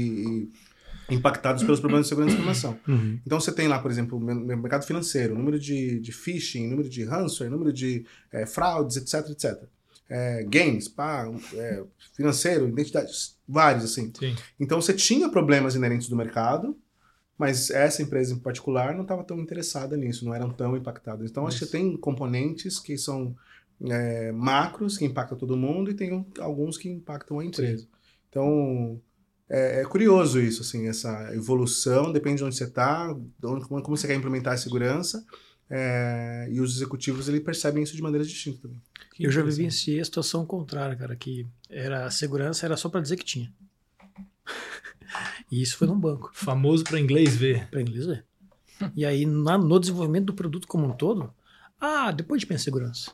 e 1.10 1.16
impactados 1.16 1.64
pelos 1.64 1.80
problemas 1.80 2.06
de 2.06 2.10
segurança 2.10 2.36
da 2.36 2.40
informação. 2.40 2.80
Uhum. 2.88 3.20
Então 3.26 3.40
você 3.40 3.52
tem 3.52 3.68
lá, 3.68 3.80
por 3.80 3.90
exemplo, 3.90 4.16
o 4.16 4.22
mer- 4.22 4.58
mercado 4.58 4.86
financeiro, 4.86 5.34
número 5.36 5.60
de, 5.60 6.00
de 6.00 6.12
phishing, 6.12 6.70
número 6.70 6.88
de 6.88 7.04
ransomware, 7.04 7.52
número 7.52 7.74
de 7.74 8.06
é, 8.32 8.46
fraudes, 8.46 8.98
etc, 8.98 9.28
etc. 9.32 9.64
É, 10.10 10.44
games, 10.44 10.88
pá, 10.88 11.30
é, 11.54 11.84
financeiro, 12.16 12.68
identidades, 12.68 13.38
vários 13.48 13.84
assim. 13.86 14.12
Sim. 14.18 14.36
Então 14.60 14.82
você 14.82 14.92
tinha 14.92 15.30
problemas 15.30 15.76
inerentes 15.76 16.10
do 16.10 16.16
mercado, 16.16 16.76
mas 17.38 17.70
essa 17.70 18.02
empresa 18.02 18.34
em 18.34 18.40
particular 18.40 18.96
não 18.96 19.04
estava 19.04 19.24
tão 19.24 19.40
interessada 19.40 19.96
nisso, 19.96 20.26
não 20.26 20.34
eram 20.34 20.50
tão 20.50 20.76
impactadas. 20.76 21.30
Então 21.30 21.46
acho 21.46 21.60
que 21.60 21.72
tem 21.72 21.96
componentes 21.96 22.80
que 22.80 22.98
são 22.98 23.36
é, 23.88 24.32
macros, 24.32 24.98
que 24.98 25.06
impactam 25.06 25.38
todo 25.38 25.56
mundo, 25.56 25.92
e 25.92 25.94
tem 25.94 26.26
alguns 26.40 26.78
que 26.78 26.90
impactam 26.90 27.40
a 27.40 27.46
empresa. 27.46 27.88
Então 28.30 29.00
é, 29.50 29.82
é 29.82 29.86
curioso 29.86 30.40
isso, 30.40 30.62
assim, 30.62 30.88
essa 30.88 31.34
evolução, 31.34 32.12
depende 32.12 32.38
de 32.38 32.44
onde 32.44 32.56
você 32.56 32.66
está, 32.66 33.16
como 33.42 33.98
você 33.98 34.08
quer 34.08 34.16
implementar 34.16 34.54
a 34.54 34.58
segurança, 34.58 35.24
é, 35.70 36.48
e 36.52 36.60
os 36.60 36.76
executivos 36.76 37.28
ele 37.30 37.40
percebem 37.40 37.84
isso 37.84 37.96
de 37.96 38.02
maneiras 38.02 38.28
distintas 38.28 38.60
também. 38.62 38.82
Que 39.14 39.26
Eu 39.26 39.32
já 39.32 39.42
vivenciei 39.44 40.00
a 40.00 40.06
situação 40.06 40.46
contrária, 40.46 40.96
cara, 40.96 41.16
que 41.16 41.46
era 41.70 42.06
a 42.06 42.12
segurança 42.12 42.66
era 42.66 42.76
só 42.78 42.90
para 42.90 43.02
dizer 43.02 43.18
que 43.18 43.26
tinha. 43.26 43.54
e 45.52 45.62
isso 45.62 45.78
foi 45.78 45.88
num 45.88 46.00
banco, 46.00 46.32
Famoso 46.34 46.84
para 46.84 47.00
inglês 47.00 47.36
ver. 47.36 47.68
para 47.70 47.82
inglês 47.82 48.06
ver. 48.06 48.26
E 48.96 49.06
aí, 49.06 49.26
na- 49.26 49.58
no 49.58 49.80
desenvolvimento 49.80 50.26
do 50.28 50.34
produto 50.34 50.68
como 50.68 50.88
um 50.88 50.92
todo, 50.94 51.34
ah, 51.80 52.12
depois 52.12 52.40
de 52.40 52.48
pensar 52.48 52.62
em 52.62 52.66
segurança. 52.66 53.12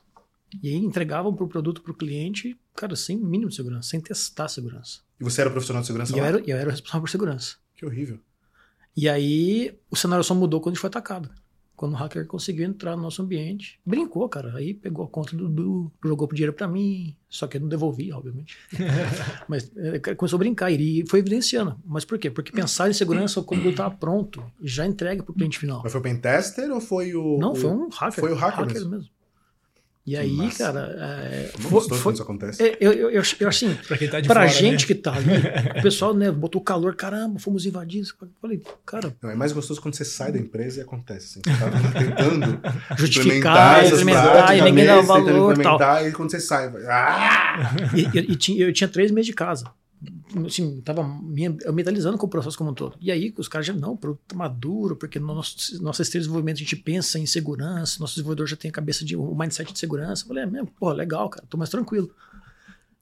E 0.62 0.69
aí 0.69 0.75
entregavam 0.75 1.33
pro 1.35 1.47
produto 1.47 1.81
pro 1.81 1.93
cliente, 1.93 2.57
cara, 2.75 2.95
sem 2.95 3.17
mínimo 3.17 3.50
de 3.50 3.55
segurança, 3.55 3.89
sem 3.89 4.00
testar 4.00 4.45
a 4.45 4.50
segurança. 4.50 5.00
E 5.19 5.24
você 5.24 5.41
era 5.41 5.50
profissional 5.50 5.81
de 5.81 5.88
segurança 5.88 6.15
E 6.15 6.19
eu 6.19 6.24
era, 6.25 6.39
eu 6.39 6.55
era 6.57 6.67
o 6.67 6.71
responsável 6.71 7.01
por 7.01 7.09
segurança. 7.09 7.55
Que 7.75 7.85
horrível. 7.85 8.19
E 8.95 9.09
aí 9.09 9.77
o 9.89 9.95
cenário 9.95 10.24
só 10.24 10.33
mudou 10.35 10.62
quando 10.62 10.74
a 10.74 10.75
gente 10.75 10.81
foi 10.81 10.88
atacado. 10.88 11.29
Quando 11.75 11.94
o 11.94 11.96
hacker 11.96 12.25
conseguiu 12.25 12.65
entrar 12.65 12.96
no 12.96 13.01
nosso 13.03 13.22
ambiente. 13.22 13.79
Brincou, 13.86 14.27
cara. 14.29 14.55
Aí 14.55 14.74
pegou 14.74 15.03
a 15.05 15.08
conta 15.10 15.36
do 15.36 15.50
Dudu, 15.50 15.91
jogou 16.03 16.27
dinheiro 16.32 16.53
pra 16.53 16.67
mim. 16.67 17.15
Só 17.29 17.48
que 17.48 17.58
eu 17.58 17.62
não 17.62 17.67
devolvi, 17.67 18.13
obviamente. 18.13 18.58
Mas 19.48 19.72
é, 19.75 20.00
começou 20.15 20.38
a 20.38 20.39
brincar 20.39 20.72
e 20.72 21.03
foi 21.10 21.20
evidenciando. 21.20 21.77
Mas 21.86 22.05
por 22.05 22.17
quê? 22.17 22.29
Porque 22.32 22.51
pensar 22.51 22.89
em 22.89 22.94
segurança 22.94 23.41
quando 23.41 23.60
o 23.60 23.63
produto 23.63 23.72
estava 23.82 23.96
pronto, 23.96 24.44
já 24.62 24.86
entrega 24.86 25.22
pro 25.22 25.34
cliente 25.34 25.60
final. 25.60 25.82
Mas 25.84 25.91
foi 25.91 26.00
o 26.00 26.03
pentester 26.03 26.72
ou 26.72 26.79
foi 26.79 27.13
o... 27.13 27.38
Não, 27.39 27.51
o- 27.51 27.55
foi 27.55 27.70
um 27.72 27.89
hacker. 27.89 28.20
foi 28.24 28.32
o 28.32 28.36
hacker 28.36 28.65
mesmo. 28.67 28.89
mesmo. 28.91 29.10
E 30.07 30.12
Que 30.12 30.17
aí, 30.17 30.31
massa. 30.33 30.65
cara, 30.65 30.95
é, 31.00 31.50
foi, 31.57 31.81
foi- 31.81 32.00
quando 32.00 32.13
isso 32.13 32.21
acontece? 32.24 32.62
é, 32.63 32.77
eu, 32.79 32.93
eu, 32.93 33.09
eu, 33.09 33.24
eu, 33.39 33.50
assim, 33.50 33.74
Pra 33.88 33.97
quem 33.97 34.07
tá 34.07 34.19
de 34.19 34.27
pra 34.27 34.41
fora, 34.47 34.53
gente 34.53 34.81
né? 34.81 34.88
que 34.88 34.93
tá 34.93 35.13
ali, 35.15 35.31
o 35.79 35.81
pessoal, 35.81 36.13
né, 36.13 36.29
botou 36.31 36.62
calor, 36.62 36.95
caramba, 36.95 37.39
fomos 37.39 37.65
invadidos. 37.65 38.13
Eu 38.21 38.27
falei, 38.39 38.62
cara, 38.85 39.15
Não, 39.19 39.31
é 39.31 39.35
mais 39.35 39.51
gostoso 39.51 39.81
quando 39.81 39.95
você 39.95 40.05
sai 40.05 40.31
da 40.31 40.38
empresa 40.38 40.79
e 40.79 40.83
acontece. 40.83 41.39
Assim, 41.39 41.41
você 41.43 41.59
tá 41.59 42.00
tentando 42.00 42.62
justificar, 43.00 43.79
práticas, 43.79 44.01
e 44.01 44.62
ninguém 44.62 44.85
dava 44.85 45.01
tentando 45.01 45.25
valor 45.25 45.59
e 45.59 45.63
tal. 45.63 46.07
e 46.07 46.12
quando 46.12 46.29
você 46.29 46.39
sai, 46.39 46.69
vai, 46.69 46.85
ah! 46.85 47.75
E, 47.95 48.01
e- 48.19 48.31
e 48.31 48.35
tinha- 48.35 48.63
eu 48.67 48.71
tinha 48.74 48.88
três 48.88 49.09
meses 49.09 49.25
de 49.25 49.33
casa. 49.33 49.65
Assim, 50.46 50.82
tava 50.82 51.04
me, 51.04 51.58
eu 51.63 51.72
mentalizando 51.74 52.18
com 52.18 52.25
o 52.25 52.30
processo 52.30 52.58
como 52.58 52.72
um 52.72 52.74
todo. 52.74 52.98
E 53.00 53.12
aí 53.12 53.34
os 53.38 53.48
caras 53.48 53.68
já, 53.68 53.74
não, 53.74 53.94
o 53.94 53.98
produto 53.98 54.22
tá 54.27 54.36
maduro, 54.36 54.96
porque 54.96 55.20
no 55.20 55.27
nosso, 55.27 55.82
nosso 55.82 56.01
esteira 56.01 56.22
de 56.22 56.25
desenvolvimento 56.27 56.58
a 56.58 56.60
gente 56.60 56.75
pensa 56.75 57.18
em 57.20 57.25
segurança, 57.25 57.98
nosso 58.00 58.15
desenvolvedor 58.15 58.48
já 58.48 58.56
tem 58.56 58.70
a 58.70 58.74
cabeça 58.74 59.06
de, 59.06 59.15
o 59.15 59.34
mindset 59.36 59.72
de 59.72 59.80
segurança. 59.80 60.24
Eu 60.24 60.27
falei, 60.27 60.44
é 60.44 60.46
mesmo, 60.46 60.68
pô, 60.80 60.92
legal, 60.92 61.30
cara, 61.30 61.46
tô 61.50 61.58
mais 61.58 61.70
tranquilo. 61.70 62.10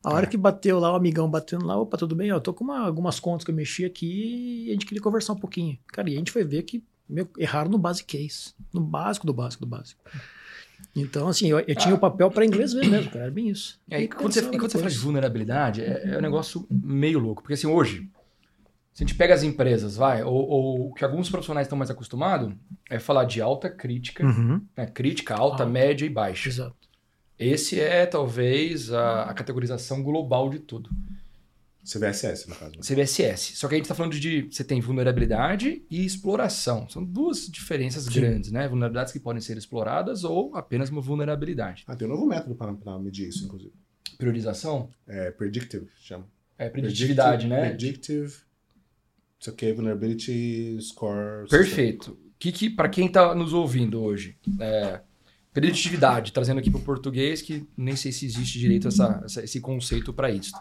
A 0.04 0.12
hora 0.12 0.28
que 0.28 0.36
bateu 0.36 0.80
lá, 0.80 0.92
o 0.92 0.96
amigão 0.96 1.30
batendo 1.30 1.66
lá, 1.66 1.78
opa, 1.80 1.98
tudo 1.98 2.13
bem, 2.13 2.32
ó, 2.32 2.40
tô 2.40 2.54
com 2.54 2.63
uma- 2.66 2.80
algumas 2.86 3.20
contas 3.22 3.46
que 3.46 3.52
eu 3.52 3.56
mexi 3.56 3.86
aqui 3.86 4.66
e 4.66 4.70
a 4.70 4.74
gente 4.74 4.86
queria 4.86 5.02
conversar 5.02 5.32
um 5.34 5.38
pouquinho. 5.40 5.78
Cara, 5.88 6.10
e 6.10 6.16
a 6.16 6.18
gente 6.18 6.32
foi 6.32 6.44
ver 6.44 6.63
que 6.63 6.84
meu, 7.08 7.28
erraram 7.38 7.70
no 7.72 7.78
basic 7.78 8.06
case, 8.18 8.54
no 8.74 8.82
básico 8.82 9.25
do 9.25 9.34
básico 9.34 9.66
do 9.66 9.70
básico. 9.70 10.02
Então, 10.96 11.28
assim, 11.28 11.48
eu, 11.50 11.60
eu 11.60 11.75
tinha 11.75 11.94
o 11.96 12.00
papel 12.00 12.30
para 12.32 12.46
inglês 12.46 12.74
ver 12.74 12.88
mesmo, 12.88 13.10
cara, 13.12 13.25
era 13.25 13.32
bem 13.32 13.50
isso. 13.50 13.80
E 13.90 13.96
aí, 13.96 14.04
E 14.04 14.08
quando 14.08 14.32
você, 14.34 14.40
e 14.42 14.58
quando 14.58 14.72
você 14.72 14.78
fala 14.78 14.90
de 14.90 14.98
vulnerabilidade, 14.98 15.82
é, 15.82 16.10
é 16.13 16.18
um 16.18 16.22
negócio 16.22 16.66
meio 16.70 17.20
louco. 17.20 17.42
Porque 17.42 17.54
assim, 17.54 17.68
hoje, 17.68 18.10
Se 18.96 19.04
a 19.04 19.08
gente 19.08 19.18
pega 19.18 19.34
as 19.34 19.42
empresas, 19.42 19.96
vai, 19.96 20.22
ou, 20.24 20.36
ou 20.48 20.90
o 20.90 20.94
que 20.94 21.04
alguns 21.04 21.28
profissionais 21.28 21.66
estão 21.66 21.75
mais 21.78 21.90
acostumados 21.90 22.54
é 22.88 23.00
falar 23.00 23.25
de 23.25 23.42
alta 23.42 23.68
crítica, 23.68 24.24
Uhum. 24.24 24.62
né? 24.78 24.86
crítica, 24.86 25.34
alta, 25.34 25.63
Ah. 25.63 25.66
média 25.66 26.06
e 26.06 26.10
baixa. 26.10 26.48
Exato. 26.48 26.75
Esse 27.40 27.80
é 27.82 28.06
talvez 28.06 28.94
a, 28.94 29.24
a 29.24 29.34
categorização 29.34 30.04
global 30.04 30.48
de 30.48 30.60
tudo. 30.60 30.92
CVSS, 31.84 32.48
no 32.50 32.56
caso. 32.56 32.74
CVSS. 32.82 33.56
Só 33.58 33.68
que 33.68 33.75
a 33.75 33.78
gente 33.78 33.86
está 33.86 33.96
falando 33.96 34.18
de 34.18 34.48
você 34.50 34.63
tem 34.63 34.80
vulnerabilidade 34.80 35.84
e 35.90 36.06
exploração. 36.06 36.88
São 36.90 37.04
duas 37.04 37.48
diferenças 37.48 38.06
Sim. 38.06 38.12
grandes, 38.13 38.52
né? 38.52 38.68
Vulnerabilidades 38.68 39.12
que 39.12 39.20
podem 39.20 39.42
ser 39.42 39.58
exploradas 39.58 40.24
ou 40.24 40.56
apenas 40.56 40.90
uma 40.90 41.02
vulnerabilidade. 41.02 41.84
Ah, 41.88 41.96
tem 41.96 42.08
um 42.08 42.12
novo 42.12 42.25
método 42.25 42.56
para, 42.56 42.98
medir 43.00 43.28
isso, 43.28 43.46
inclusive. 43.46 43.74
Priorização 44.18 44.90
É 45.08 45.32
predictive, 45.32 45.88
chama. 46.00 46.25
é 46.58 46.70
preditividade, 46.70 47.48
né? 47.48 47.70
Predictive. 47.70 48.34
Isso 49.40 49.50
aqui 49.50 49.66
é 49.66 49.74
vulnerability 49.74 50.78
score. 50.80 51.50
Perfeito. 51.50 52.18
Que, 52.40 52.52
que 52.52 52.70
para 52.70 52.88
quem 52.88 53.08
está 53.08 53.36
nos 53.36 53.52
ouvindo 53.52 54.02
hoje, 54.02 54.38
é, 54.60 55.02
preditividade, 55.54 56.32
trazendo 56.32 56.60
aqui 56.60 56.70
para 56.72 56.80
o 56.80 56.84
português, 56.84 57.42
que 57.42 57.66
nem 57.75 57.96
sei 57.96 58.12
se 58.12 58.25
existe 58.25 58.58
direito 58.60 58.88
essa, 58.88 59.22
essa- 59.25 59.44
esse 59.44 59.60
conceito 59.60 60.13
para 60.13 60.32
isso. 60.32 60.52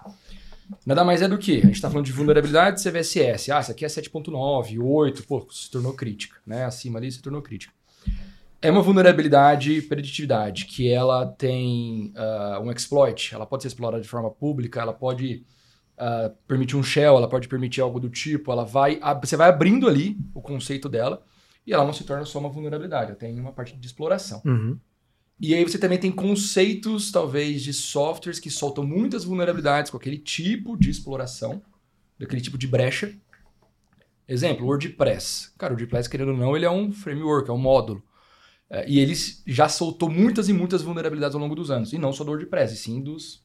Nada 0.86 1.04
mais 1.04 1.22
é 1.22 1.28
do 1.28 1.38
que, 1.38 1.58
a 1.58 1.66
gente 1.66 1.74
está 1.74 1.88
falando 1.90 2.06
de 2.06 2.12
vulnerabilidade 2.12 2.82
CVSS. 2.82 3.52
Ah, 3.52 3.58
essa 3.58 3.72
aqui 3.72 3.84
é 3.84 3.88
7.9, 3.88 4.78
8, 4.80 5.24
pô, 5.24 5.46
se 5.50 5.70
tornou 5.70 5.92
crítica, 5.92 6.38
né? 6.46 6.64
Acima 6.64 6.98
ali 6.98 7.10
se 7.10 7.20
tornou 7.20 7.42
crítica. 7.42 7.72
É 8.60 8.70
uma 8.70 8.82
vulnerabilidade 8.82 9.82
preditividade, 9.82 10.66
que 10.66 10.88
ela 10.88 11.26
tem 11.26 12.12
ah, 12.16 12.60
um 12.62 12.70
exploit, 12.70 13.34
ela 13.34 13.46
pode 13.46 13.62
ser 13.62 13.68
explorada 13.68 14.02
de 14.02 14.08
forma 14.08 14.30
pública, 14.30 14.80
ela 14.80 14.92
pode 14.92 15.44
ah, 15.98 16.32
permitir 16.46 16.76
um 16.76 16.82
shell, 16.82 17.16
ela 17.16 17.28
pode 17.28 17.48
permitir 17.48 17.80
algo 17.80 18.00
do 18.00 18.08
tipo, 18.08 18.50
ela 18.50 18.64
vai, 18.64 19.00
você 19.20 19.36
vai 19.36 19.48
abrindo 19.48 19.88
ali 19.88 20.16
o 20.34 20.40
conceito 20.40 20.88
dela 20.88 21.22
e 21.66 21.72
ela 21.72 21.84
não 21.84 21.92
se 21.92 22.04
torna 22.04 22.24
só 22.24 22.38
uma 22.38 22.48
vulnerabilidade, 22.48 23.10
ela 23.10 23.18
tem 23.18 23.38
uma 23.38 23.52
parte 23.52 23.76
de 23.76 23.86
exploração. 23.86 24.42
Uhum. 24.44 24.78
E 25.42 25.56
aí 25.56 25.64
você 25.64 25.76
também 25.76 25.98
tem 25.98 26.12
conceitos, 26.12 27.10
talvez, 27.10 27.62
de 27.62 27.72
softwares 27.72 28.38
que 28.38 28.48
soltam 28.48 28.86
muitas 28.86 29.24
vulnerabilidades 29.24 29.90
com 29.90 29.96
aquele 29.96 30.16
tipo 30.16 30.76
de 30.76 30.88
exploração, 30.88 31.60
daquele 32.16 32.40
tipo 32.40 32.56
de 32.56 32.68
brecha. 32.68 33.12
Exemplo, 34.28 34.64
WordPress. 34.64 35.52
Cara, 35.58 35.72
o 35.72 35.76
WordPress, 35.76 36.08
querendo 36.08 36.30
ou 36.30 36.36
não, 36.36 36.56
ele 36.56 36.64
é 36.64 36.70
um 36.70 36.92
framework, 36.92 37.50
é 37.50 37.52
um 37.52 37.58
módulo. 37.58 38.04
É, 38.70 38.88
e 38.88 39.00
ele 39.00 39.14
já 39.44 39.68
soltou 39.68 40.08
muitas 40.08 40.48
e 40.48 40.52
muitas 40.52 40.80
vulnerabilidades 40.80 41.34
ao 41.34 41.40
longo 41.40 41.56
dos 41.56 41.72
anos. 41.72 41.92
E 41.92 41.98
não 41.98 42.12
só 42.12 42.22
do 42.22 42.30
WordPress, 42.30 42.74
e 42.74 42.76
sim 42.76 43.02
dos 43.02 43.44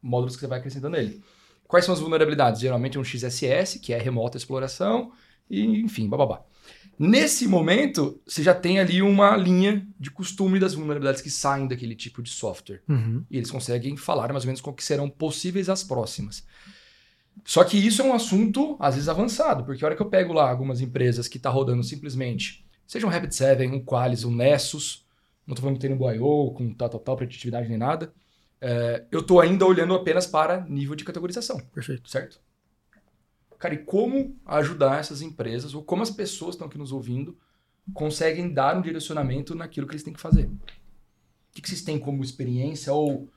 módulos 0.00 0.36
que 0.36 0.40
você 0.42 0.46
vai 0.46 0.60
acrescentando 0.60 0.96
nele. 0.96 1.20
Quais 1.66 1.84
são 1.84 1.92
as 1.92 2.00
vulnerabilidades? 2.00 2.60
Geralmente 2.60 2.96
é 2.96 3.00
um 3.00 3.04
XSS, 3.04 3.80
que 3.80 3.92
é 3.92 3.98
remota 3.98 4.36
exploração, 4.36 5.10
e 5.50 5.80
enfim, 5.80 6.08
bababá. 6.08 6.44
Nesse 7.04 7.48
momento, 7.48 8.22
você 8.24 8.44
já 8.44 8.54
tem 8.54 8.78
ali 8.78 9.02
uma 9.02 9.36
linha 9.36 9.84
de 9.98 10.08
costume 10.08 10.60
das 10.60 10.74
vulnerabilidades 10.74 11.20
que 11.20 11.30
saem 11.30 11.66
daquele 11.66 11.96
tipo 11.96 12.22
de 12.22 12.30
software. 12.30 12.80
Uhum. 12.88 13.24
E 13.28 13.38
eles 13.38 13.50
conseguem 13.50 13.96
falar 13.96 14.32
mais 14.32 14.44
ou 14.44 14.46
menos 14.46 14.60
qual 14.60 14.72
que 14.72 14.84
serão 14.84 15.10
possíveis 15.10 15.68
as 15.68 15.82
próximas. 15.82 16.46
Só 17.44 17.64
que 17.64 17.76
isso 17.76 18.02
é 18.02 18.04
um 18.04 18.14
assunto, 18.14 18.76
às 18.78 18.94
vezes, 18.94 19.08
avançado, 19.08 19.64
porque 19.64 19.84
a 19.84 19.88
hora 19.88 19.96
que 19.96 20.02
eu 20.02 20.08
pego 20.08 20.32
lá 20.32 20.48
algumas 20.48 20.80
empresas 20.80 21.26
que 21.26 21.38
está 21.38 21.50
rodando 21.50 21.82
simplesmente, 21.82 22.64
seja 22.86 23.04
um 23.04 23.10
Rapid7, 23.10 23.68
um 23.68 23.84
Qualys, 23.84 24.22
um 24.22 24.32
Nessus, 24.32 25.04
não 25.44 25.54
estou 25.54 25.62
falando 25.64 25.78
que 25.78 25.80
tem 25.80 25.90
no 25.90 25.96
BioIO, 25.96 26.52
com 26.52 26.72
tal, 26.72 26.88
tal, 26.88 27.00
tal, 27.00 27.16
preditividade 27.16 27.68
nem 27.68 27.78
nada, 27.78 28.12
é, 28.60 29.04
eu 29.10 29.18
estou 29.18 29.40
ainda 29.40 29.66
olhando 29.66 29.92
apenas 29.92 30.24
para 30.24 30.64
nível 30.68 30.94
de 30.94 31.02
categorização 31.02 31.58
Perfeito. 31.74 32.08
certo? 32.08 32.38
Cara, 33.62 33.74
e 33.74 33.78
como 33.78 34.36
ajudar 34.44 34.98
essas 34.98 35.22
empresas, 35.22 35.72
ou 35.72 35.84
como 35.84 36.02
as 36.02 36.10
pessoas 36.10 36.50
que 36.50 36.54
estão 36.56 36.66
aqui 36.66 36.76
nos 36.76 36.90
ouvindo, 36.90 37.38
conseguem 37.94 38.52
dar 38.52 38.76
um 38.76 38.82
direcionamento 38.82 39.54
naquilo 39.54 39.86
que 39.86 39.92
eles 39.92 40.02
têm 40.02 40.12
que 40.12 40.20
fazer? 40.20 40.46
O 40.46 40.58
que, 41.54 41.62
que 41.62 41.68
vocês 41.68 41.80
têm 41.82 41.96
como 41.96 42.24
experiência, 42.24 42.92
ou, 42.92 43.28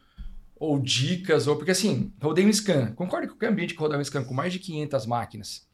ou 0.56 0.80
dicas, 0.80 1.46
ou 1.46 1.58
porque 1.58 1.70
assim, 1.70 2.12
rodei 2.20 2.44
um 2.44 2.52
scan. 2.52 2.92
Concorda 2.94 3.28
que 3.28 3.34
qualquer 3.34 3.50
ambiente 3.52 3.76
que 3.76 3.80
rodar 3.80 4.00
um 4.00 4.04
scan 4.04 4.24
com 4.26 4.34
mais 4.34 4.52
de 4.52 4.58
500 4.58 5.06
máquinas 5.06 5.68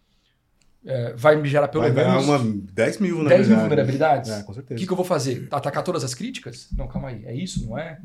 é, 0.84 1.13
vai 1.13 1.38
me 1.38 1.47
gerar 1.47 1.69
pelo 1.69 1.84
Vai 1.84 2.06
menos 2.06 2.25
uma 2.25 2.38
10 2.39 2.43
mil 2.43 2.73
10 2.73 2.99
mil 2.99 3.15
vulnerabilidades. 3.19 3.47
vulnerabilidades? 3.58 4.32
É, 4.32 4.43
com 4.43 4.52
O 4.52 4.56
certeza. 4.56 4.78
que, 4.82 4.86
que 4.86 4.91
eu 4.91 4.97
vou 4.97 5.06
fazer? 5.06 5.47
Atacar 5.49 5.82
todas 5.82 6.04
as 6.04 6.13
críticas? 6.13 6.67
Não, 6.75 6.89
calma 6.89 7.08
aí. 7.08 7.23
É 7.23 7.34
isso, 7.34 7.65
não 7.65 7.78
é? 7.80 8.02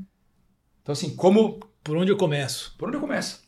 Então, 0.80 0.92
assim, 0.92 1.16
como. 1.16 1.58
Por 1.82 1.96
onde 1.96 2.12
eu 2.12 2.16
começo? 2.16 2.72
Por 2.78 2.86
onde 2.86 2.98
eu 2.98 3.00
começo? 3.00 3.42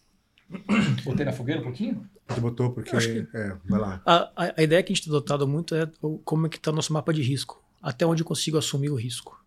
Botei 1.04 1.24
na 1.24 1.32
fogueira 1.32 1.60
um 1.60 1.64
pouquinho? 1.64 2.08
Tu 2.34 2.40
botou 2.40 2.70
porque. 2.70 3.26
É, 3.34 3.56
vai 3.68 3.80
lá. 3.80 4.02
A, 4.04 4.30
a, 4.36 4.54
a 4.58 4.62
ideia 4.62 4.82
que 4.82 4.92
a 4.92 4.94
gente 4.94 5.04
tem 5.04 5.12
adotado 5.12 5.46
muito 5.48 5.74
é 5.74 5.90
como 6.24 6.46
é 6.46 6.48
que 6.50 6.56
está 6.56 6.70
o 6.70 6.74
nosso 6.74 6.92
mapa 6.92 7.12
de 7.12 7.22
risco. 7.22 7.62
Até 7.82 8.04
onde 8.06 8.22
eu 8.22 8.26
consigo 8.26 8.58
assumir 8.58 8.90
o 8.90 8.94
risco. 8.94 9.38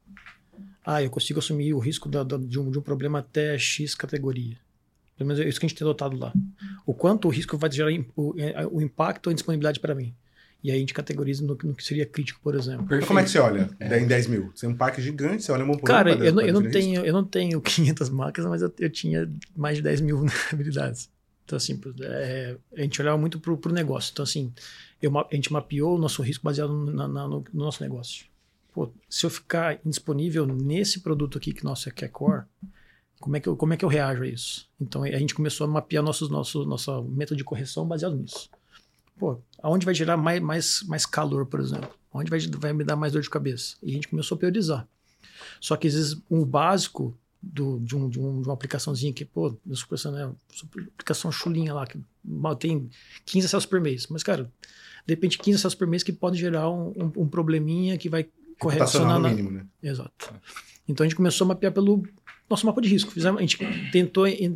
Ah, 0.86 1.02
eu 1.04 1.10
consigo 1.10 1.40
assumir 1.40 1.74
o 1.74 1.80
risco 1.80 2.10
da- 2.10 2.24
da- 2.24 2.38
de, 2.38 2.60
um, 2.60 2.72
de 2.72 2.80
um 2.80 2.82
problema 2.82 3.20
até 3.20 3.58
X 3.58 3.94
categoria. 3.94 4.58
Pelo 5.18 5.28
menos 5.28 5.44
é 5.44 5.48
isso 5.48 5.60
que 5.60 5.66
a 5.66 5.70
gente 5.70 5.78
tem 5.78 5.86
adotado 5.86 6.18
lá. 6.18 6.34
O 6.86 6.94
quanto 6.94 7.28
o 7.28 7.32
risco 7.32 7.56
vai 7.58 7.72
gerar 7.72 7.92
o, 8.16 8.34
é, 8.40 8.66
o 8.66 8.82
impacto 8.82 9.28
ou 9.28 9.32
a 9.32 9.34
disponibilidade 9.34 9.80
para 9.80 9.94
mim. 9.94 10.16
E 10.64 10.72
aí 10.72 10.78
a 10.78 10.80
gente 10.80 10.94
categoriza 10.94 11.46
no, 11.46 11.56
que- 11.56 11.68
no 11.68 11.76
que 11.76 11.84
seria 11.84 12.06
crítico, 12.06 12.40
por 12.42 12.56
exemplo. 12.56 12.86
Então, 12.86 13.08
como 13.08 13.20
é 13.20 13.24
que 13.24 13.30
você 13.30 13.38
olha? 13.40 13.70
Em 13.80 14.08
10 14.08 14.26
mil? 14.28 14.52
Você 14.56 14.66
é 14.66 14.70
um 14.70 14.76
parque 14.76 15.02
gigante, 15.02 15.44
você 15.44 15.52
olha 15.52 15.64
um 15.64 15.72
por 15.78 15.86
Cara, 15.86 16.12
eu, 16.12 16.34
não- 16.34 16.42
eu, 16.42 16.54
não 16.54 16.62
tenho, 16.70 17.06
eu 17.06 17.14
não 17.14 17.24
tenho 17.26 17.62
500 17.62 18.10
máquinas, 18.10 18.50
mas 18.50 18.62
eu, 18.64 18.74
eu 18.80 18.90
tinha 18.90 19.32
mais 19.56 19.78
de 19.78 19.84
10 19.84 20.02
mil 20.02 20.18
vulnerabilidades. 20.52 21.10
Então, 21.52 21.58
assim, 21.58 21.80
é, 22.02 22.56
a 22.78 22.82
gente 22.82 23.02
olhava 23.02 23.18
muito 23.18 23.40
pro, 23.40 23.58
pro 23.58 23.74
negócio. 23.74 24.12
Então, 24.14 24.24
assim, 24.24 24.54
eu 25.02 25.12
a 25.18 25.28
gente 25.34 25.52
mapeou 25.52 25.96
o 25.96 26.00
nosso 26.00 26.22
risco 26.22 26.44
baseado 26.46 26.74
na- 26.74 27.08
na- 27.08 27.28
no, 27.28 27.44
no 27.54 27.64
nosso 27.66 27.84
negócio. 27.84 28.26
Pô, 28.74 28.90
se 29.10 29.26
eu 29.26 29.30
ficar 29.30 29.80
indisponível 29.86 30.46
nesse 30.46 31.02
produto 31.02 31.38
aqui 31.38 31.52
que 31.54 31.64
nosso 31.66 31.92
que 31.92 32.06
é 32.06 32.08
core, 32.08 32.46
como 33.20 33.36
é 33.36 33.40
que 33.42 33.50
eu, 33.50 33.58
como 33.58 33.74
é 33.74 33.78
que 33.78 33.84
eu 33.84 33.90
reajo 33.90 34.24
a 34.24 34.28
isso? 34.28 34.70
Então, 34.80 35.04
a 35.04 35.10
gente 35.18 35.36
começou 35.36 35.66
a 35.66 35.68
mapear 35.68 36.02
nossos, 36.02 36.30
nosso, 36.30 36.64
nosso 36.66 37.04
método 37.04 37.38
de 37.38 37.44
correção 37.44 37.86
baseado 37.86 38.16
nisso. 38.16 38.50
Pô, 39.20 39.38
aonde 39.62 39.86
vai 39.86 39.94
gerar 39.94 40.16
mais, 40.16 40.42
mais, 40.42 40.84
mais 40.88 41.06
calor, 41.06 41.46
por 41.46 41.60
exemplo? 41.60 41.90
Onde 42.14 42.30
vai, 42.30 42.40
vai 42.40 42.74
me 42.74 42.84
dar 42.86 42.96
mais 42.96 43.12
dor 43.12 43.22
de 43.22 43.30
cabeça? 43.30 43.76
E 43.84 43.92
a 43.92 43.94
gente 43.94 44.08
começou 44.08 44.36
a 44.36 44.40
priorizar. 44.40 44.88
Só 45.60 45.76
que 45.76 45.88
às 45.88 45.94
vezes 45.94 46.18
um 46.30 46.46
básico 46.46 47.16
do, 47.42 47.80
de, 47.80 47.96
um, 47.96 48.08
de, 48.10 48.20
um, 48.20 48.42
de 48.42 48.48
uma 48.48 48.54
aplicaçãozinha 48.54 49.12
que, 49.14 49.26
pô, 49.26 49.48
eu 49.48 49.58
profissional, 49.88 50.30
né, 50.30 50.36
super 50.54 50.84
aplicação 50.84 51.32
chulinha 51.32 51.74
lá, 51.74 51.88
que 51.88 52.00
mal 52.24 52.56
tem 52.56 52.90
15 53.26 53.46
acessos 53.48 53.66
por 53.66 53.82
mês. 53.82 54.08
Mas, 54.08 54.22
cara, 54.24 54.52
de 55.06 55.14
repente 55.14 55.38
15 55.40 55.56
acessos 55.58 55.76
por 55.76 55.88
mês 55.88 56.04
que 56.04 56.12
pode 56.14 56.38
gerar 56.38 56.70
um, 56.70 56.90
um, 56.90 57.12
um 57.24 57.28
probleminha 57.28 57.98
que 57.98 58.08
vai 58.10 58.28
correlacionar 58.60 59.16
Reputacional 59.16 59.20
no 59.20 59.24
na, 59.24 59.30
mínimo, 59.30 59.52
né? 59.52 59.66
Exato. 59.82 60.34
Então 60.88 61.04
a 61.04 61.08
gente 61.08 61.16
começou 61.18 61.46
a 61.46 61.48
mapear 61.50 61.72
pelo 61.74 62.04
nosso 62.50 62.66
mapa 62.66 62.80
de 62.82 62.90
risco. 62.90 63.10
Fizemos, 63.12 63.40
a 63.40 63.42
gente 63.42 63.58
tentou 63.92 64.28
em, 64.28 64.36
em- 64.46 64.56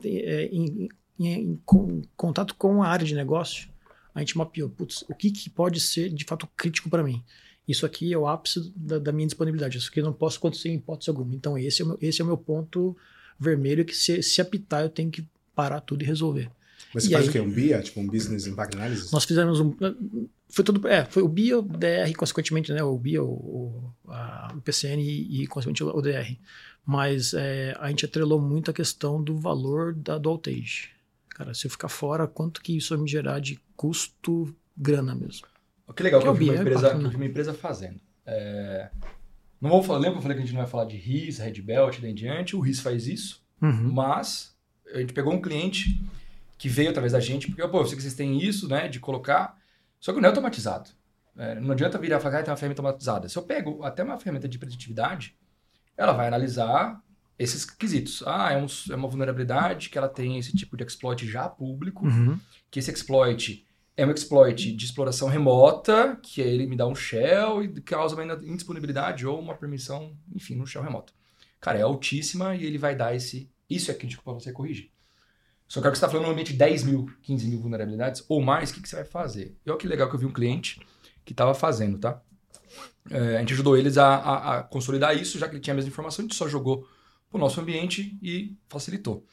em- 0.53 0.89
em 1.27 1.61
con- 1.65 2.01
contato 2.15 2.53
com 2.55 2.83
a 2.83 2.87
área 2.87 3.05
de 3.05 3.15
negócio, 3.15 3.67
a 4.13 4.19
gente 4.19 4.37
mapeou, 4.37 4.69
putz, 4.69 5.03
o 5.09 5.15
que, 5.15 5.31
que 5.31 5.49
pode 5.49 5.79
ser 5.79 6.09
de 6.09 6.23
fato 6.23 6.47
crítico 6.55 6.89
para 6.89 7.03
mim? 7.03 7.23
Isso 7.67 7.85
aqui 7.85 8.13
é 8.13 8.17
o 8.17 8.27
ápice 8.27 8.71
da, 8.75 8.99
da 8.99 9.11
minha 9.11 9.27
disponibilidade. 9.27 9.77
Isso 9.77 9.89
aqui 9.89 9.99
eu 9.99 10.05
não 10.05 10.13
posso 10.13 10.37
acontecer 10.37 10.69
em 10.69 10.75
hipótese 10.75 11.09
alguma. 11.09 11.33
Então 11.33 11.57
esse 11.57 11.81
é 11.81 11.85
o 11.85 11.87
meu, 11.89 11.97
esse 12.01 12.21
é 12.21 12.23
o 12.23 12.27
meu 12.27 12.37
ponto 12.37 12.95
vermelho 13.39 13.83
que 13.85 13.95
se, 13.95 14.21
se 14.23 14.39
apitar 14.41 14.83
eu 14.83 14.89
tenho 14.89 15.09
que 15.11 15.25
parar 15.55 15.81
tudo 15.81 16.03
e 16.03 16.05
resolver. 16.05 16.49
Mas 16.93 17.03
você 17.03 17.09
E 17.09 17.13
faz 17.13 17.23
aí? 17.23 17.29
o 17.29 17.31
quê? 17.33 17.39
Um 17.39 17.49
BIA? 17.51 17.81
Tipo 17.81 17.99
um 18.01 18.07
Business 18.07 18.45
Impact 18.47 18.75
Analysis? 18.77 19.11
Nós 19.11 19.25
fizemos 19.25 19.59
um. 19.59 19.73
Foi 20.47 20.63
tudo. 20.63 20.87
É, 20.87 21.03
foi 21.05 21.23
o 21.23 21.27
BIA, 21.27 21.59
o 21.59 21.61
DR, 21.63 22.13
consequentemente, 22.15 22.71
né? 22.71 22.83
O 22.83 22.97
BIA, 22.97 23.23
o, 23.23 23.27
o, 24.05 24.11
a- 24.11 24.53
o 24.55 24.61
PCN 24.61 25.01
e, 25.01 25.43
e, 25.43 25.47
consequentemente, 25.47 25.97
o 25.97 26.01
DR. 26.01 26.37
Mas 26.85 27.33
é, 27.33 27.75
a 27.79 27.89
gente 27.89 28.05
atrelou 28.05 28.39
muito 28.39 28.69
a 28.69 28.73
questão 28.73 29.21
do 29.21 29.35
valor 29.37 29.93
da, 29.95 30.17
do 30.19 30.29
outage. 30.29 30.89
Cara, 31.29 31.53
se 31.53 31.65
eu 31.67 31.71
ficar 31.71 31.89
fora, 31.89 32.27
quanto 32.27 32.61
que 32.61 32.77
isso 32.77 32.93
vai 32.95 33.03
me 33.03 33.09
gerar 33.09 33.39
de 33.39 33.59
custo, 33.75 34.55
grana 34.77 35.13
mesmo? 35.15 35.47
Que 35.93 36.03
legal 36.03 36.19
Que 36.19 36.25
que, 36.25 36.29
eu 36.29 36.33
vi 36.33 36.49
uma 36.49 36.55
empresa, 36.61 36.89
que 36.97 37.03
eu 37.05 37.09
vi 37.09 37.15
uma 37.15 37.25
empresa 37.25 37.53
fazendo. 37.53 37.99
É, 38.25 38.89
Não 39.61 39.69
vou 39.69 39.81
falar, 39.83 39.99
lembra 39.99 40.13
que 40.13 40.17
eu 40.19 40.21
falei 40.23 40.37
que 40.37 40.43
a 40.43 40.45
gente 40.45 40.53
não 40.55 40.61
vai 40.61 40.69
falar 40.69 40.85
de 40.85 40.97
RIS, 40.97 41.37
Red 41.39 41.61
Belt 41.61 41.97
e 41.97 42.01
daí 42.01 42.11
em 42.11 42.15
diante? 42.15 42.55
O 42.55 42.59
RIS 42.59 42.79
faz 42.79 43.07
isso, 43.07 43.43
Uhum. 43.61 43.91
mas 43.93 44.55
a 44.93 44.99
gente 44.99 45.13
pegou 45.13 45.33
um 45.33 45.41
cliente 45.41 46.01
que 46.57 46.67
veio 46.69 46.89
através 46.89 47.13
da 47.13 47.19
gente, 47.19 47.47
porque, 47.47 47.65
pô, 47.67 47.79
eu 47.81 47.85
sei 47.85 47.95
que 47.95 48.01
vocês 48.01 48.13
têm 48.13 48.37
isso, 48.41 48.67
né, 48.67 48.87
de 48.87 48.99
colocar, 48.99 49.57
só 49.99 50.11
que 50.13 50.19
não 50.19 50.25
é 50.25 50.29
automatizado. 50.29 50.89
É, 51.37 51.55
não 51.59 51.71
adianta 51.71 51.97
virar 51.97 52.17
e 52.17 52.19
falar, 52.21 52.39
ah, 52.39 52.43
tem 52.43 52.51
uma 52.51 52.57
ferramenta 52.57 52.81
automatizada. 52.81 53.27
Se 53.29 53.37
eu 53.37 53.43
pego 53.43 53.83
até 53.83 54.03
uma 54.03 54.17
ferramenta 54.17 54.47
de 54.47 54.57
preditividade, 54.57 55.35
ela 55.97 56.13
vai 56.13 56.27
analisar 56.27 57.01
esses 57.37 57.65
quesitos. 57.65 58.23
Ah, 58.25 58.53
é, 58.53 58.57
um- 58.57 58.67
é 58.91 58.95
uma 58.95 59.07
vulnerabilidade 59.09 59.89
que 59.89 59.97
ela 59.97 60.07
tem 60.07 60.37
esse 60.37 60.55
tipo 60.55 60.77
de 60.77 60.83
exploit 60.85 61.25
já 61.27 61.49
público, 61.49 62.05
Uhum. 62.07 62.39
que 62.71 62.79
esse 62.79 62.89
exploit 62.91 63.64
é 63.97 64.05
um 64.05 64.11
exploit 64.11 64.73
de 64.73 64.85
exploração 64.85 65.29
remota, 65.29 66.17
que 66.21 66.41
aí 66.41 66.49
ele 66.49 66.67
me 66.67 66.75
dá 66.75 66.85
um 66.85 66.95
shell 66.95 67.63
e 67.63 67.81
causa 67.81 68.15
uma 68.15 68.33
indisponibilidade 68.43 69.25
ou 69.25 69.39
uma 69.39 69.55
permissão, 69.55 70.17
enfim, 70.33 70.55
no 70.55 70.67
shell 70.67 70.83
remoto. 70.83 71.13
Cara, 71.61 71.79
é 71.79 71.81
altíssima 71.81 72.55
e 72.55 72.65
ele 72.65 72.77
vai 72.77 72.95
dar 72.95 73.15
esse. 73.15 73.49
Isso 73.69 73.89
é 73.89 73.93
crítico 73.93 74.23
para 74.23 74.33
você 74.33 74.51
corrigir. 74.51 74.91
Só 75.67 75.81
que 75.81 75.89
que 75.89 75.97
você 75.97 75.97
está 75.97 76.09
falando 76.09 76.25
no 76.27 76.31
ambiente 76.31 76.51
de 76.51 76.59
10 76.59 76.83
mil, 76.83 77.05
15 77.23 77.47
mil 77.47 77.59
vulnerabilidades 77.59 78.23
ou 78.29 78.41
mais, 78.41 78.69
o 78.69 78.73
que, 78.75 78.81
que 78.81 78.89
você 78.89 78.97
vai 78.97 79.05
fazer? 79.05 79.57
E 79.65 79.69
olha 79.69 79.79
que 79.79 79.87
legal 79.87 80.07
que 80.09 80.15
eu 80.15 80.19
vi 80.19 80.25
um 80.25 80.33
cliente 80.33 80.79
que 81.23 81.33
estava 81.33 81.55
fazendo, 81.55 81.97
tá? 81.97 82.21
É, 83.09 83.37
a 83.37 83.39
gente 83.39 83.53
ajudou 83.53 83.75
eles 83.75 83.97
a, 83.97 84.15
a, 84.15 84.57
a, 84.57 84.63
consolidar 84.63 85.17
isso, 85.17 85.39
já 85.39 85.47
que 85.47 85.55
ele 85.55 85.61
tinha 85.61 85.73
a 85.73 85.75
mesma 85.75 85.89
informação, 85.89 86.23
a 86.23 86.27
gente 86.27 86.35
só 86.35 86.47
jogou 86.47 86.87
para 87.29 87.37
o 87.37 87.39
nosso 87.39 87.59
ambiente 87.59 88.17
e 88.21 88.55
facilitou. 88.67 89.25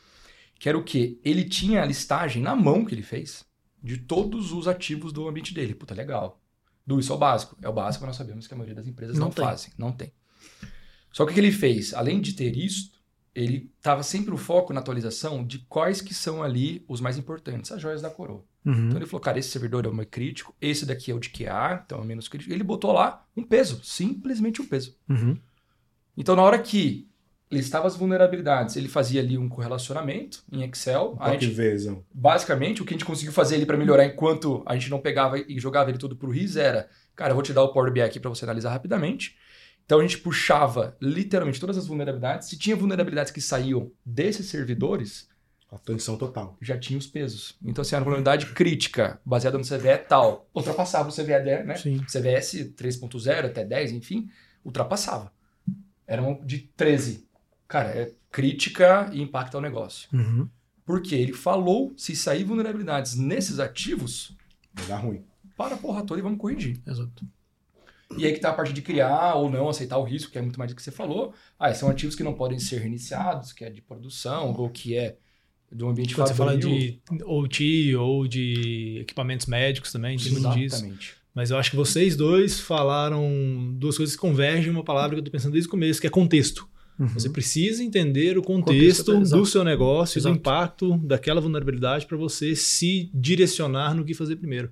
Que 0.59 0.69
era 0.69 0.79
o 0.79 0.85
quê? 0.85 1.19
Ele 1.23 1.45
tinha 1.45 1.83
a 1.83 1.87
listagem 1.87 2.43
na 2.43 2.57
mão 2.57 2.85
que 2.85 2.95
ele 2.95 3.03
fez 3.03 3.45
de 3.83 3.97
todos 3.97 4.53
os 4.53 4.69
ativos 4.69 5.13
do 5.13 5.29
ambiente 5.29 5.53
dele. 5.53 5.75
Puta, 5.75 5.95
legal. 5.95 6.41
Do 6.87 7.01
isso 7.01 7.13
é 7.13 7.17
o 7.17 7.19
básico. 7.19 7.57
É 7.61 7.69
o 7.69 7.73
básico, 7.73 8.07
nós 8.07 8.17
sabemos 8.17 8.47
que 8.47 8.55
a 8.55 8.57
maioria 8.57 8.75
das 8.75 8.87
empresas 8.87 9.19
não, 9.19 9.27
não 9.27 9.33
fazem. 9.33 9.73
Não 9.77 9.93
tem. 9.93 10.13
Só 11.13 11.25
que 11.25 11.33
o 11.33 11.35
que 11.35 11.41
ele 11.41 11.53
fez? 11.53 11.93
Além 11.93 12.21
de 12.21 12.33
ter 12.33 12.57
isso, 12.57 12.93
ele 13.35 13.71
estava 13.77 14.03
sempre 14.03 14.33
o 14.33 14.37
foco 14.37 14.73
na 14.73 14.81
atualização 14.81 15.45
de 15.45 15.61
quais 15.61 16.01
que 16.01 16.15
são 16.15 16.43
ali 16.43 16.85
os 16.89 17.01
mais 17.01 17.17
importantes, 17.17 17.73
as 17.73 17.81
joias 17.81 18.03
da 18.03 18.11
coroa. 18.11 18.45
Uhum. 18.65 18.87
Então 18.87 18.99
ele 18.99 19.07
falou, 19.07 19.21
cara, 19.21 19.39
esse 19.39 19.51
servidor 19.51 19.85
é 19.85 19.89
o 19.89 19.95
mais 19.95 20.09
crítico, 20.09 20.55
esse 20.61 20.87
daqui 20.87 21.11
é 21.11 21.15
o 21.15 21.19
de 21.19 21.31
QA, 21.31 21.83
então 21.85 21.99
é 21.99 22.01
o 22.03 22.05
menos 22.05 22.29
crítico. 22.29 22.53
Ele 22.53 22.63
botou 22.63 22.93
lá 22.93 23.27
um 23.37 23.43
peso, 23.43 23.81
simplesmente 23.83 24.63
um 24.63 24.67
peso. 24.67 24.97
Uhum. 25.09 25.37
Então 26.17 26.37
na 26.37 26.43
hora 26.43 26.59
que 26.59 27.09
listava 27.53 27.87
as 27.87 27.95
vulnerabilidades, 27.95 28.77
ele 28.77 28.89
fazia 28.89 29.21
ali 29.21 29.37
um 29.37 29.49
correlacionamento 29.49 30.43
em 30.51 30.63
Excel. 30.63 31.19
Um 31.21 31.31
gente, 31.33 31.47
vezes. 31.49 31.95
basicamente, 32.13 32.81
o 32.81 32.85
que 32.85 32.95
a 32.95 32.97
gente 32.97 33.05
conseguiu 33.05 33.33
fazer 33.33 33.57
ali 33.57 33.67
para 33.67 33.77
melhorar 33.77 34.07
enquanto 34.07 34.63
a 34.65 34.75
gente 34.75 34.91
não 34.91 34.99
pegava 34.99 35.39
e 35.39 35.61
jogava 35.61 35.91
ele 35.91 35.99
tudo 35.99 36.17
pro 36.17 36.31
RIS 36.31 36.57
era, 36.57 36.89
cara, 37.15 37.31
eu 37.31 37.35
vou 37.35 37.43
te 37.43 37.53
dar 37.53 37.63
o 37.63 37.73
Power 37.73 37.93
BI 37.93 38.01
aqui 38.01 38.19
para 38.19 38.31
você 38.31 38.45
analisar 38.45 38.71
rapidamente. 38.71 39.37
Então 39.85 39.99
a 39.99 40.03
gente 40.03 40.19
puxava 40.19 40.97
literalmente 41.01 41.61
todas 41.61 41.77
as 41.77 41.87
vulnerabilidades. 41.87 42.49
Se 42.49 42.59
tinha 42.59 42.75
vulnerabilidades 42.75 43.31
que 43.31 43.41
saíam 43.41 43.91
desses 44.05 44.47
servidores, 44.47 45.29
atenção 45.71 46.17
total. 46.17 46.57
Já 46.61 46.79
tinha 46.79 46.99
os 46.99 47.07
pesos. 47.07 47.57
Então, 47.63 47.83
assim, 47.83 47.95
a 47.97 47.99
vulnerabilidade 47.99 48.47
crítica 48.47 49.21
baseada 49.25 49.59
no 49.59 49.65
CVE 49.65 49.99
tal, 50.09 50.49
ultrapassava 50.55 51.11
o 51.11 51.13
CVE, 51.13 51.65
né? 51.65 51.75
Sim. 51.77 51.99
CVS 52.05 52.73
3.0 52.77 53.47
até 53.47 53.65
10, 53.65 53.93
enfim, 53.93 54.31
ultrapassava. 54.65 55.31
Era 56.07 56.23
de 56.45 56.59
13. 56.77 57.27
Cara, 57.73 57.89
é 57.89 58.13
crítica 58.31 59.09
e 59.15 59.23
impacta 59.23 59.57
o 59.57 59.61
negócio. 59.63 60.07
Uhum. 60.13 60.47
Porque 60.85 61.15
ele 61.15 61.33
falou, 61.33 61.95
se 61.97 62.15
sair 62.15 62.45
vulnerabilidades 62.45 63.17
nesses 63.17 63.59
ativos... 63.59 64.37
Vai 64.75 64.87
dar 64.89 64.99
ruim. 64.99 65.25
Para 65.57 65.77
a 65.77 65.79
porra 65.79 66.05
toda 66.05 66.21
e 66.21 66.23
vamos 66.23 66.39
corrigir. 66.39 66.79
Exato. 66.87 67.25
E 68.19 68.27
aí 68.27 68.33
que 68.35 68.41
tá 68.41 68.51
a 68.51 68.53
parte 68.53 68.75
de 68.75 68.83
criar 68.83 69.37
ou 69.37 69.51
não 69.51 69.71
aceitar 69.71 69.97
o 69.97 70.05
risco, 70.05 70.31
que 70.31 70.37
é 70.37 70.43
muito 70.43 70.59
mais 70.59 70.71
do 70.71 70.75
que 70.77 70.83
você 70.83 70.91
falou. 70.91 71.33
Ah, 71.59 71.73
são 71.73 71.89
ativos 71.89 72.15
que 72.15 72.23
não 72.23 72.35
podem 72.35 72.59
ser 72.59 72.79
reiniciados, 72.79 73.55
que 73.55 73.65
é 73.65 73.71
de 73.71 73.81
produção, 73.81 74.53
ou 74.53 74.69
que 74.69 74.95
é 74.95 75.17
de 75.73 75.83
um 75.83 75.89
ambiente 75.89 76.15
Quando 76.15 76.29
você 76.29 76.35
fala 76.35 76.59
de 76.59 77.01
OT 77.25 77.97
ou 77.97 78.29
de 78.29 78.99
equipamentos 79.01 79.47
médicos 79.47 79.91
também, 79.91 80.19
tem 80.19 80.31
muito 80.31 80.51
disso. 80.51 80.87
Mas 81.35 81.51
eu 81.51 81.57
acho 81.57 81.71
que 81.71 81.77
vocês 81.77 82.17
dois 82.17 82.61
falaram 82.61 83.73
duas 83.79 83.97
coisas 83.97 84.15
que 84.15 84.21
convergem 84.21 84.71
em 84.71 84.75
uma 84.75 84.85
palavra 84.85 85.13
que 85.13 85.21
eu 85.21 85.21
estou 85.21 85.33
pensando 85.33 85.53
desde 85.53 85.69
o 85.69 85.71
começo, 85.71 85.99
que 85.99 86.07
é 86.07 86.11
contexto. 86.11 86.69
Uhum. 87.03 87.09
Você 87.09 87.29
precisa 87.29 87.83
entender 87.83 88.39
o 88.39 88.43
contexto, 88.43 89.13
contexto 89.13 89.37
do 89.37 89.45
seu 89.45 89.65
negócio, 89.65 90.21
exato. 90.21 90.33
do 90.33 90.39
impacto 90.39 90.99
daquela 90.99 91.41
vulnerabilidade 91.41 92.07
para 92.07 92.17
você 92.17 92.55
se 92.55 93.11
direcionar 93.13 93.93
no 93.93 94.05
que 94.05 94.15
fazer 94.15 94.37
primeiro. 94.37 94.71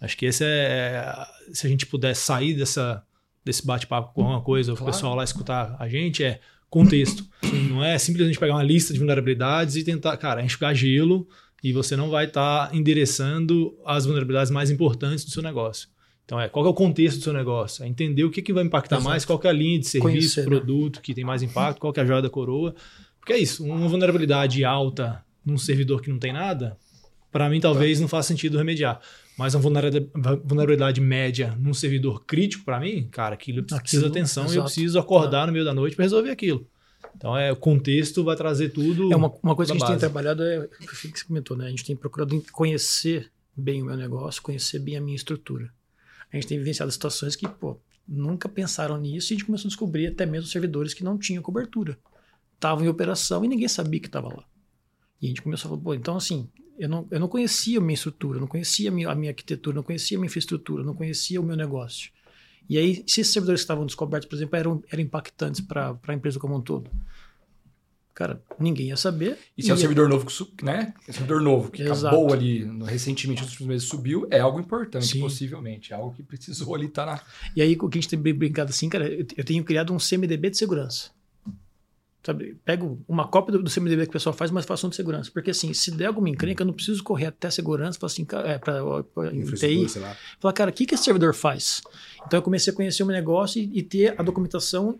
Acho 0.00 0.16
que 0.16 0.26
esse 0.26 0.44
é. 0.44 1.14
Se 1.52 1.68
a 1.68 1.70
gente 1.70 1.86
puder 1.86 2.16
sair 2.16 2.54
dessa, 2.54 3.02
desse 3.44 3.64
bate-papo 3.64 4.12
com 4.12 4.22
alguma 4.22 4.40
coisa, 4.40 4.72
claro. 4.72 4.82
o 4.82 4.92
pessoal 4.92 5.14
lá 5.14 5.22
escutar 5.22 5.76
a 5.78 5.88
gente, 5.88 6.24
é 6.24 6.40
contexto. 6.68 7.24
Não 7.70 7.84
é 7.84 7.96
simplesmente 7.96 8.38
pegar 8.40 8.54
uma 8.54 8.62
lista 8.62 8.92
de 8.92 8.98
vulnerabilidades 8.98 9.76
e 9.76 9.84
tentar, 9.84 10.16
cara, 10.16 10.42
enxugar 10.42 10.74
gelo 10.74 11.28
e 11.62 11.72
você 11.72 11.96
não 11.96 12.10
vai 12.10 12.26
estar 12.26 12.68
tá 12.68 12.76
endereçando 12.76 13.76
as 13.86 14.04
vulnerabilidades 14.04 14.50
mais 14.50 14.68
importantes 14.68 15.24
do 15.24 15.30
seu 15.30 15.42
negócio. 15.42 15.88
Então, 16.28 16.38
é 16.38 16.46
qual 16.46 16.66
é 16.66 16.68
o 16.68 16.74
contexto 16.74 17.16
do 17.16 17.24
seu 17.24 17.32
negócio? 17.32 17.82
É 17.82 17.88
entender 17.88 18.22
o 18.22 18.30
que, 18.30 18.42
que 18.42 18.52
vai 18.52 18.62
impactar 18.62 18.96
Exato. 18.96 19.08
mais, 19.08 19.24
qual 19.24 19.40
é 19.42 19.48
a 19.48 19.52
linha 19.52 19.78
de 19.78 19.86
serviço, 19.86 20.12
Conhecer, 20.12 20.40
né? 20.42 20.46
produto 20.46 20.96
né? 20.96 21.02
que 21.02 21.14
tem 21.14 21.24
mais 21.24 21.42
impacto, 21.42 21.80
qual 21.80 21.90
é 21.96 22.00
a 22.00 22.04
joia 22.04 22.20
da 22.20 22.28
coroa. 22.28 22.74
Porque 23.18 23.32
é 23.32 23.38
isso, 23.38 23.64
uma 23.64 23.88
vulnerabilidade 23.88 24.62
alta 24.62 25.24
num 25.42 25.56
servidor 25.56 26.02
que 26.02 26.10
não 26.10 26.18
tem 26.18 26.30
nada, 26.30 26.76
para 27.32 27.48
mim 27.48 27.60
talvez 27.60 27.98
não 27.98 28.06
faça 28.06 28.28
sentido 28.28 28.58
remediar. 28.58 29.00
Mas 29.38 29.54
uma 29.54 29.62
vulnerabilidade 29.62 31.00
média 31.00 31.56
num 31.58 31.72
servidor 31.72 32.22
crítico, 32.26 32.62
para 32.62 32.78
mim, 32.78 33.08
cara, 33.10 33.32
aquilo, 33.34 33.62
precisa 33.62 34.02
de 34.02 34.08
atenção 34.08 34.44
exato. 34.44 34.54
e 34.54 34.58
eu 34.58 34.64
preciso 34.64 34.98
acordar 34.98 35.46
no 35.46 35.52
meio 35.54 35.64
da 35.64 35.72
noite 35.72 35.96
para 35.96 36.04
resolver 36.04 36.30
aquilo. 36.30 36.66
Então, 37.16 37.34
é, 37.34 37.50
o 37.50 37.56
contexto 37.56 38.22
vai 38.22 38.36
trazer 38.36 38.68
tudo. 38.68 39.10
É 39.10 39.16
uma, 39.16 39.32
uma 39.42 39.56
coisa 39.56 39.72
que 39.72 39.78
a 39.78 39.80
gente 39.80 39.88
tem 39.88 39.98
trabalhado, 39.98 40.42
é 40.42 40.58
o 40.58 40.68
que 40.68 40.94
você 40.94 41.24
comentou, 41.24 41.56
né? 41.56 41.68
A 41.68 41.70
gente 41.70 41.86
tem 41.86 41.96
procurado 41.96 42.44
conhecer 42.52 43.30
bem 43.56 43.82
o 43.82 43.86
meu 43.86 43.96
negócio, 43.96 44.42
conhecer 44.42 44.78
bem 44.78 44.94
a 44.94 45.00
minha 45.00 45.16
estrutura. 45.16 45.72
A 46.32 46.36
gente 46.36 46.46
tem 46.46 46.58
vivenciado 46.58 46.90
situações 46.90 47.34
que, 47.34 47.48
pô, 47.48 47.80
nunca 48.06 48.48
pensaram 48.48 48.98
nisso 48.98 49.32
e 49.32 49.34
a 49.34 49.36
gente 49.36 49.46
começou 49.46 49.68
a 49.68 49.70
descobrir 49.70 50.06
até 50.06 50.26
mesmo 50.26 50.48
servidores 50.48 50.94
que 50.94 51.04
não 51.04 51.18
tinham 51.18 51.42
cobertura. 51.42 51.98
Estavam 52.54 52.84
em 52.84 52.88
operação 52.88 53.44
e 53.44 53.48
ninguém 53.48 53.68
sabia 53.68 54.00
que 54.00 54.06
estava 54.06 54.28
lá. 54.28 54.44
E 55.20 55.26
a 55.26 55.28
gente 55.28 55.42
começou 55.42 55.68
a 55.68 55.70
falar, 55.70 55.82
pô, 55.82 55.94
então 55.94 56.16
assim, 56.16 56.48
eu 56.78 56.88
não, 56.88 57.06
eu 57.10 57.18
não 57.18 57.28
conhecia 57.28 57.78
a 57.78 57.82
minha 57.82 57.94
estrutura, 57.94 58.38
não 58.38 58.46
conhecia 58.46 58.88
a 58.88 58.92
minha, 58.92 59.10
a 59.10 59.14
minha 59.14 59.30
arquitetura, 59.30 59.76
não 59.76 59.82
conhecia 59.82 60.16
a 60.16 60.20
minha 60.20 60.28
infraestrutura, 60.28 60.84
não 60.84 60.94
conhecia 60.94 61.40
o 61.40 61.44
meu 61.44 61.56
negócio. 61.56 62.12
E 62.68 62.76
aí, 62.76 62.96
se 63.06 63.20
esses 63.20 63.32
servidores 63.32 63.62
que 63.62 63.64
estavam 63.64 63.86
descobertos, 63.86 64.28
por 64.28 64.36
exemplo, 64.36 64.56
eram, 64.56 64.84
eram 64.90 65.02
impactantes 65.02 65.60
para 65.60 65.98
a 66.06 66.14
empresa 66.14 66.38
como 66.38 66.56
um 66.56 66.60
todo, 66.60 66.90
cara, 68.18 68.42
ninguém 68.58 68.88
ia 68.88 68.96
saber. 68.96 69.38
E 69.56 69.62
se 69.62 69.70
é 69.70 69.74
um 69.74 69.76
servidor 69.76 70.08
novo, 70.08 70.26
que, 70.26 70.64
né? 70.64 70.92
É 71.06 71.10
um 71.10 71.14
servidor 71.14 71.40
novo 71.40 71.70
que 71.70 71.82
Exato. 71.82 72.08
acabou 72.08 72.32
ali 72.32 72.68
recentemente, 72.84 73.42
nos 73.42 73.52
últimos 73.52 73.68
meses 73.68 73.88
subiu, 73.88 74.26
é 74.28 74.40
algo 74.40 74.58
importante, 74.58 75.06
Sim. 75.06 75.20
possivelmente. 75.20 75.92
É 75.92 75.96
algo 75.96 76.12
que 76.12 76.24
precisou 76.24 76.74
ali 76.74 76.86
estar 76.86 77.06
tá 77.06 77.12
na. 77.12 77.22
E 77.54 77.62
aí, 77.62 77.78
o 77.80 77.88
que 77.88 77.96
a 77.96 78.00
gente 78.00 78.08
tem 78.08 78.18
brincado 78.18 78.70
assim, 78.70 78.88
cara, 78.88 79.08
eu 79.08 79.44
tenho 79.44 79.62
criado 79.62 79.92
um 79.92 79.98
CMDB 79.98 80.50
de 80.50 80.58
segurança. 80.58 81.10
Sabe, 82.26 82.56
pego 82.64 83.00
uma 83.06 83.28
cópia 83.28 83.52
do, 83.52 83.62
do 83.62 83.70
CMDB 83.70 84.02
que 84.02 84.08
o 84.08 84.12
pessoal 84.12 84.34
faz, 84.34 84.50
mas 84.50 84.64
faço 84.64 84.88
um 84.88 84.90
de 84.90 84.96
segurança. 84.96 85.30
Porque 85.32 85.52
assim, 85.52 85.72
se 85.72 85.92
der 85.92 86.06
alguma 86.06 86.28
encrenca, 86.28 86.64
eu 86.64 86.66
não 86.66 86.74
preciso 86.74 87.04
correr 87.04 87.26
até 87.26 87.48
segurança, 87.48 88.04
assim, 88.04 88.26
é, 88.44 88.58
para 88.58 88.82
TI. 89.56 89.86
Falar, 90.40 90.52
cara, 90.52 90.70
o 90.70 90.74
que, 90.74 90.86
que 90.86 90.96
esse 90.96 91.04
servidor 91.04 91.34
faz? 91.34 91.82
Então 92.26 92.38
eu 92.38 92.42
comecei 92.42 92.72
a 92.72 92.76
conhecer 92.76 93.04
o 93.04 93.06
meu 93.06 93.14
negócio 93.14 93.62
e, 93.62 93.78
e 93.78 93.82
ter 93.84 94.20
a 94.20 94.24
documentação 94.24 94.98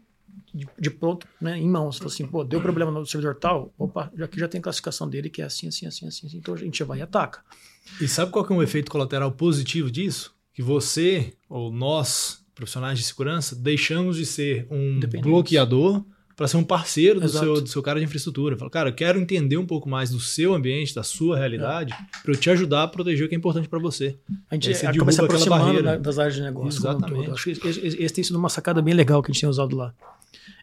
de, 0.55 0.67
de, 0.79 0.91
pronto 0.91 1.27
né, 1.41 1.59
em 1.59 1.69
mãos. 1.69 2.01
Assim, 2.03 2.27
pô, 2.27 2.45
deu 2.45 2.61
problema 2.61 2.91
no 2.91 3.05
servidor 3.07 3.37
tal, 3.37 3.73
opa, 3.79 4.11
já 4.17 4.29
que 4.29 4.39
já 4.39 4.49
tem 4.49 4.61
classificação 4.61 5.09
dele 5.09 5.31
que 5.31 5.43
é 5.43 5.45
assim, 5.45 5.69
assim, 5.69 5.87
assim, 5.87 6.07
assim, 6.07 6.29
então 6.35 6.55
a 6.55 6.59
gente 6.59 6.83
vai 6.85 6.99
e 6.99 7.03
ataca. 7.03 7.41
E 8.01 8.09
sabe 8.09 8.31
qual 8.31 8.45
que 8.45 8.53
é 8.53 8.57
um 8.57 8.63
efeito 8.63 8.91
colateral 8.91 9.33
positivo 9.33 9.91
disso? 9.91 10.35
Que 10.53 10.63
você, 10.63 11.33
ou 11.49 11.73
nós, 11.73 12.45
profissionais 12.55 12.99
de 12.99 13.05
segurança, 13.05 13.57
deixamos 13.57 14.17
de 14.17 14.27
ser 14.27 14.67
um 14.71 15.01
bloqueador 15.23 16.05
para 16.39 16.47
ser 16.47 16.57
um 16.57 16.63
parceiro 16.63 17.21
do 17.21 17.29
seu, 17.29 17.61
do 17.61 17.69
seu 17.69 17.83
cara 17.83 17.99
de 17.99 18.05
infraestrutura. 18.05 18.57
Fala, 18.57 18.71
cara, 18.71 18.91
eu 18.91 18.95
quero 18.95 19.19
entender 19.19 19.57
um 19.57 19.67
pouco 19.67 19.89
mais 19.89 20.11
do 20.11 20.21
seu 20.21 20.55
ambiente, 20.55 20.95
da 20.95 21.03
sua 21.03 21.37
realidade, 21.37 21.93
é. 21.93 22.23
para 22.23 22.33
eu 22.33 22.37
te 22.37 22.49
ajudar 22.49 22.85
a 22.85 22.89
proteger 22.89 23.27
o 23.27 23.29
que 23.29 23.35
é 23.35 23.39
importante 23.39 23.69
para 23.69 23.81
você. 23.81 24.17
A 24.49 24.55
gente 24.55 24.71
é, 24.71 24.97
começa 24.97 25.21
a 25.21 25.25
aproximando 25.25 25.99
das 25.99 26.17
áreas 26.17 26.37
de 26.37 26.43
negócio. 26.43 26.79
Exatamente. 26.79 27.33
Acho 27.33 27.43
que 27.43 27.51
esse, 27.51 27.81
esse, 28.05 28.15
tem 28.15 28.23
sido 28.23 28.37
uma 28.39 28.49
sacada 28.49 28.81
bem 28.81 28.95
legal 28.95 29.21
que 29.21 29.33
a 29.33 29.35
gente 29.35 29.41
tem 29.41 29.49
usado 29.49 29.75
lá. 29.75 29.93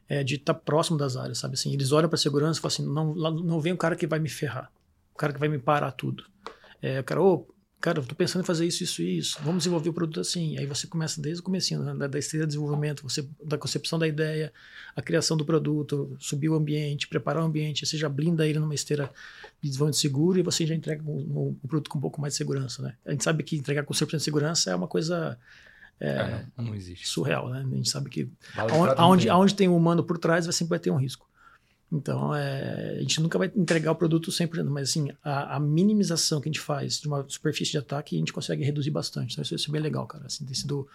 É 0.07 0.23
de 0.23 0.35
estar 0.35 0.53
tá 0.53 0.59
próximo 0.59 0.97
das 0.97 1.17
áreas, 1.17 1.39
sabe? 1.39 1.55
Assim, 1.55 1.73
eles 1.73 1.91
olham 1.91 2.07
para 2.07 2.15
a 2.15 2.19
segurança 2.19 2.59
e 2.59 2.61
falam 2.61 2.73
assim: 2.73 2.85
não, 2.85 3.31
não 3.43 3.59
vem 3.59 3.73
o 3.73 3.77
cara 3.77 3.95
que 3.95 4.05
vai 4.05 4.19
me 4.19 4.29
ferrar, 4.29 4.71
o 5.13 5.17
cara 5.17 5.33
que 5.33 5.39
vai 5.39 5.49
me 5.49 5.57
parar 5.57 5.91
tudo. 5.91 6.23
É, 6.81 6.99
o 6.99 7.03
cara, 7.03 7.21
ô, 7.21 7.47
cara, 7.81 7.99
eu 7.99 8.05
tô 8.05 8.15
pensando 8.15 8.43
em 8.43 8.45
fazer 8.45 8.65
isso, 8.65 8.83
isso 8.83 9.01
e 9.01 9.17
isso. 9.17 9.39
Vamos 9.41 9.59
desenvolver 9.59 9.89
o 9.89 9.93
produto 9.93 10.19
assim. 10.19 10.57
Aí 10.57 10.65
você 10.65 10.87
começa 10.87 11.21
desde 11.21 11.41
o 11.41 11.43
começo, 11.43 11.77
né? 11.79 11.95
da, 11.95 12.07
da 12.07 12.19
esteira 12.19 12.45
de 12.45 12.53
desenvolvimento, 12.53 13.03
você, 13.03 13.27
da 13.43 13.57
concepção 13.57 13.97
da 13.97 14.07
ideia, 14.07 14.53
a 14.95 15.01
criação 15.01 15.35
do 15.35 15.45
produto, 15.45 16.15
subir 16.19 16.49
o 16.49 16.55
ambiente, 16.55 17.07
preparar 17.07 17.43
o 17.43 17.45
ambiente, 17.45 17.85
você 17.85 17.97
já 17.97 18.07
blinda 18.09 18.47
ele 18.47 18.59
numa 18.59 18.75
esteira 18.75 19.11
de 19.61 19.69
desenvolvimento 19.69 19.99
seguro 19.99 20.39
e 20.39 20.43
você 20.43 20.65
já 20.65 20.75
entrega 20.75 21.03
o, 21.03 21.57
o 21.63 21.67
produto 21.67 21.89
com 21.89 21.97
um 21.97 22.01
pouco 22.01 22.21
mais 22.21 22.33
de 22.33 22.37
segurança, 22.37 22.81
né? 22.81 22.95
A 23.05 23.11
gente 23.11 23.23
sabe 23.23 23.43
que 23.43 23.55
entregar 23.55 23.83
com 23.83 23.93
100% 23.93 24.17
de 24.17 24.23
segurança 24.23 24.71
é 24.71 24.75
uma 24.75 24.87
coisa... 24.87 25.37
É, 25.99 26.09
é, 26.09 26.45
não, 26.57 26.65
não 26.65 26.75
surreal, 27.03 27.49
né? 27.49 27.65
A 27.65 27.75
gente 27.75 27.89
sabe 27.89 28.09
que 28.09 28.29
aonde, 28.97 29.29
aonde 29.29 29.55
tem 29.55 29.67
um 29.69 29.77
humano 29.77 30.03
por 30.03 30.17
trás, 30.17 30.45
vai 30.45 30.53
sempre 30.53 30.71
vai 30.71 30.79
ter 30.79 30.91
um 30.91 30.97
risco. 30.97 31.27
Então, 31.91 32.35
é, 32.35 32.95
a 32.97 33.01
gente 33.01 33.21
nunca 33.21 33.37
vai 33.37 33.51
entregar 33.55 33.91
o 33.91 33.95
produto 33.95 34.31
100%, 34.31 34.65
mas 34.65 34.89
assim, 34.89 35.09
a, 35.23 35.55
a, 35.55 35.59
minimização 35.59 36.41
que 36.41 36.49
a 36.49 36.51
gente 36.51 36.59
faz 36.59 36.99
de 36.99 37.07
uma 37.07 37.23
superfície 37.27 37.71
de 37.71 37.77
ataque, 37.77 38.15
a 38.15 38.19
gente 38.19 38.33
consegue 38.33 38.63
reduzir 38.63 38.91
bastante. 38.91 39.33
Então, 39.33 39.43
isso, 39.43 39.55
isso 39.55 39.69
é 39.69 39.71
bem 39.71 39.81
legal, 39.81 40.05
cara. 40.05 40.25
Assim, 40.25 40.43
tem 40.45 40.53
sido 40.53 40.87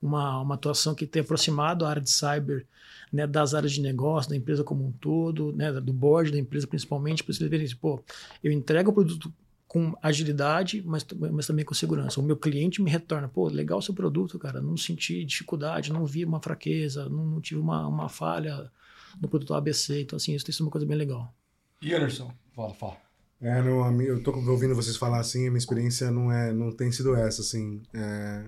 uma, 0.00 0.40
uma 0.40 0.54
atuação 0.54 0.94
que 0.94 1.06
tem 1.06 1.22
aproximado 1.22 1.84
a 1.84 1.90
área 1.90 2.02
de 2.02 2.10
cyber 2.10 2.66
né, 3.12 3.26
das 3.26 3.54
áreas 3.54 3.72
de 3.72 3.80
negócio, 3.80 4.30
da 4.30 4.36
empresa 4.36 4.64
como 4.64 4.86
um 4.86 4.92
todo, 4.92 5.52
né, 5.52 5.72
do 5.72 5.92
board 5.92 6.30
da 6.30 6.38
empresa 6.38 6.66
principalmente, 6.66 7.22
para 7.22 7.34
vocês 7.34 7.48
verem, 7.48 7.66
assim, 7.66 7.76
pô, 7.76 8.02
eu 8.42 8.50
entrego 8.50 8.90
o 8.90 8.94
produto 8.94 9.32
com 9.68 9.94
agilidade, 10.02 10.82
mas, 10.84 11.06
mas 11.30 11.46
também 11.46 11.62
com 11.62 11.74
segurança. 11.74 12.18
O 12.18 12.22
meu 12.22 12.38
cliente 12.38 12.80
me 12.80 12.90
retorna, 12.90 13.28
pô, 13.28 13.48
legal 13.48 13.78
o 13.78 13.82
seu 13.82 13.92
produto, 13.92 14.38
cara, 14.38 14.62
não 14.62 14.78
senti 14.78 15.22
dificuldade, 15.26 15.92
não 15.92 16.06
vi 16.06 16.24
uma 16.24 16.40
fraqueza, 16.40 17.06
não, 17.06 17.26
não 17.26 17.40
tive 17.40 17.60
uma, 17.60 17.86
uma 17.86 18.08
falha 18.08 18.72
no 19.20 19.28
produto 19.28 19.52
ABC. 19.52 20.00
Então, 20.00 20.16
assim, 20.16 20.34
isso 20.34 20.46
tem 20.46 20.54
sido 20.54 20.62
uma 20.62 20.70
coisa 20.70 20.86
bem 20.86 20.96
legal. 20.96 21.34
E 21.82 21.92
Anderson? 21.92 22.32
Fala, 22.56 22.72
fala. 22.72 22.96
É, 23.40 23.62
não, 23.62 24.00
eu 24.00 24.22
tô 24.22 24.32
ouvindo 24.32 24.74
vocês 24.74 24.96
falar 24.96 25.20
assim, 25.20 25.46
a 25.46 25.50
minha 25.50 25.58
experiência 25.58 26.10
não 26.10 26.32
é, 26.32 26.50
não 26.52 26.72
tem 26.72 26.90
sido 26.90 27.14
essa, 27.14 27.42
assim, 27.42 27.82
é, 27.92 28.46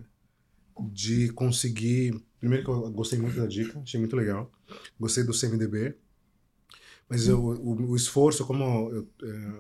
de 0.90 1.28
conseguir. 1.32 2.18
Primeiro 2.40 2.64
que 2.64 2.70
eu 2.70 2.90
gostei 2.90 3.18
muito 3.18 3.38
da 3.38 3.46
dica, 3.46 3.78
achei 3.78 4.00
muito 4.00 4.16
legal, 4.16 4.50
gostei 4.98 5.22
do 5.22 5.38
CMDB, 5.38 5.94
mas 7.08 7.28
eu, 7.28 7.38
o, 7.38 7.90
o 7.90 7.94
esforço, 7.94 8.46
como 8.46 8.64
eu, 8.90 9.08
é, 9.22 9.52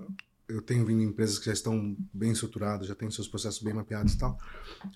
eu 0.50 0.60
tenho 0.62 0.84
vindo 0.84 1.00
em 1.02 1.06
empresas 1.06 1.38
que 1.38 1.46
já 1.46 1.52
estão 1.52 1.96
bem 2.12 2.32
estruturadas, 2.32 2.86
já 2.88 2.94
têm 2.94 3.10
seus 3.10 3.28
processos 3.28 3.62
bem 3.62 3.72
mapeados 3.74 4.14
e 4.14 4.18
tal, 4.18 4.38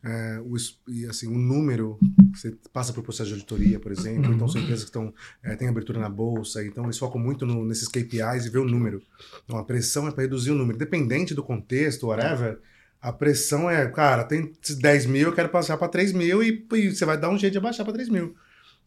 é, 0.03 0.41
o, 0.45 0.55
e 0.89 1.07
assim, 1.07 1.27
o 1.29 1.39
número, 1.39 1.99
você 2.35 2.55
passa 2.73 2.93
por 2.93 3.03
processo 3.03 3.29
de 3.29 3.35
auditoria, 3.35 3.79
por 3.81 3.93
exemplo, 3.93 4.33
então 4.35 4.49
são 4.49 4.61
empresas 4.61 4.85
que 4.85 4.91
estão, 4.91 5.13
é, 5.43 5.55
têm 5.57 5.69
abertura 5.69 5.99
na 6.01 6.09
bolsa, 6.09 6.65
então 6.65 6.85
eles 6.85 6.99
focam 6.99 7.21
muito 7.21 7.47
no- 7.47 7.65
nesses 7.65 7.89
KPIs 7.89 8.47
e 8.47 8.51
vê 8.51 8.59
o 8.59 8.65
número. 8.65 9.03
Então 9.45 9.57
a 9.59 9.65
pressão 9.65 10.07
é 10.09 10.11
para 10.11 10.23
reduzir 10.23 10.51
o 10.51 10.55
número. 10.55 10.77
Independente 10.77 11.35
do 11.35 11.43
contexto, 11.43 12.07
whatever, 12.09 12.59
a 13.01 13.13
pressão 13.13 13.69
é, 13.71 13.87
cara, 13.91 14.25
tem 14.25 14.53
10 14.81 15.07
mil, 15.07 15.29
eu 15.29 15.33
quero 15.35 15.49
passar 15.51 15.77
para 15.77 15.89
3 15.89 16.13
mil 16.13 16.43
e, 16.43 16.67
e 16.73 16.95
você 16.95 17.05
vai 17.05 17.19
dar 17.19 17.29
um 17.31 17.39
jeito 17.39 17.53
de 17.53 17.59
abaixar 17.59 17.85
para 17.85 17.95
3 17.95 18.09
mil. 18.09 18.35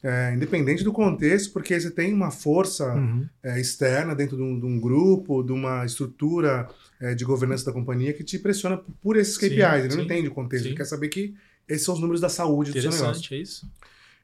É, 0.04 0.34
independente 0.34 0.84
do 0.84 0.94
contexto, 0.94 1.52
porque 1.52 1.80
você 1.80 1.90
tem 1.90 2.14
uma 2.14 2.30
força 2.30 2.94
Uhum. 2.94 3.28
é, 3.42 3.60
externa 3.60 4.14
dentro 4.14 4.38
de 4.38 4.44
um, 4.44 4.60
de 4.60 4.66
um 4.66 4.80
grupo, 4.80 5.42
de 5.42 5.52
uma 5.52 5.84
estrutura 5.86 6.70
é, 7.00 7.16
de 7.16 7.26
governança 7.26 7.66
da 7.66 7.74
companhia 7.74 8.14
que 8.14 8.24
te 8.24 8.38
pressiona 8.38 8.80
por 9.02 9.18
esses 9.18 9.36
Sim, 9.36 9.50
KPIs. 9.50 9.60
Ele 9.60 9.92
sim, 9.92 9.98
não 9.98 10.04
entende 10.04 10.28
o 10.28 10.32
contexto, 10.32 10.64
sim. 10.64 10.70
ele 10.70 10.78
quer 10.78 10.86
saber 10.86 11.10
que 11.10 11.34
esses 11.68 11.84
são 11.84 11.96
os 11.96 12.00
números 12.00 12.22
da 12.22 12.30
saúde 12.30 12.72
do 12.72 12.80
seu 12.80 12.92
negócio. 12.92 13.06
Interessante, 13.06 13.34
é 13.34 13.38
isso? 13.38 13.70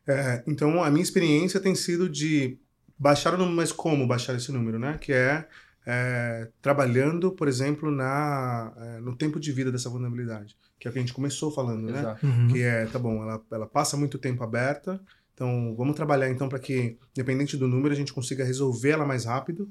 É, 0.07 0.43
então, 0.45 0.83
a 0.83 0.89
minha 0.89 1.03
experiência 1.03 1.59
tem 1.59 1.75
sido 1.75 2.07
de 2.07 2.57
baixar 2.97 3.33
o 3.33 3.37
número, 3.37 3.55
mas 3.55 3.71
como 3.71 4.07
baixar 4.07 4.35
esse 4.35 4.51
número, 4.51 4.77
né? 4.77 4.97
Que 4.99 5.11
é, 5.11 5.45
é, 5.85 6.47
trabalhando, 6.61 7.31
por 7.31 7.47
exemplo, 7.47 7.91
na, 7.91 8.73
é, 8.77 8.99
no 8.99 9.15
tempo 9.15 9.39
de 9.39 9.51
vida 9.51 9.71
dessa 9.71 9.89
vulnerabilidade, 9.89 10.55
que 10.79 10.87
é 10.87 10.89
o 10.89 10.93
que 10.93 10.99
a 10.99 11.01
gente 11.01 11.13
começou 11.13 11.51
falando, 11.51 11.91
né? 11.91 11.99
Exato. 11.99 12.25
Uhum. 12.25 12.47
Que 12.49 12.61
é, 12.61 12.85
tá 12.85 12.99
bom, 12.99 13.21
ela, 13.23 13.41
ela 13.51 13.67
passa 13.67 13.97
muito 13.97 14.17
tempo 14.17 14.43
aberta, 14.43 15.01
então 15.33 15.75
vamos 15.75 15.95
trabalhar 15.95 16.29
então 16.29 16.47
para 16.47 16.59
que, 16.59 16.97
independente 17.15 17.57
do 17.57 17.67
número, 17.67 17.93
a 17.93 17.97
gente 17.97 18.13
consiga 18.13 18.43
resolver 18.43 18.91
ela 18.91 19.05
mais 19.05 19.25
rápido, 19.25 19.69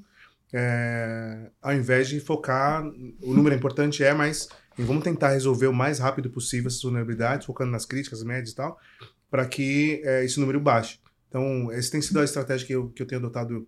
é, 0.53 1.49
ao 1.61 1.73
invés 1.73 2.07
de 2.07 2.19
focar, 2.19 2.85
o 3.21 3.33
número 3.33 3.55
é 3.55 3.57
importante, 3.57 4.03
é, 4.03 4.13
mas 4.13 4.47
vamos 4.77 5.03
tentar 5.03 5.29
resolver 5.29 5.65
o 5.65 5.73
mais 5.73 5.97
rápido 5.97 6.29
possível 6.29 6.67
essas 6.67 6.83
vulnerabilidades, 6.83 7.47
focando 7.47 7.71
nas 7.71 7.85
críticas, 7.85 8.21
médias 8.23 8.51
e 8.51 8.55
tal, 8.55 8.79
para 9.31 9.47
que 9.47 10.01
é, 10.05 10.23
esse 10.23 10.39
número 10.39 10.59
baixe. 10.59 10.99
Então, 11.27 11.71
essa 11.71 11.91
tem 11.91 12.01
sido 12.01 12.19
a 12.19 12.23
estratégia 12.23 12.67
que 12.67 12.73
eu, 12.73 12.89
que 12.89 13.01
eu 13.01 13.07
tenho 13.07 13.19
adotado 13.19 13.67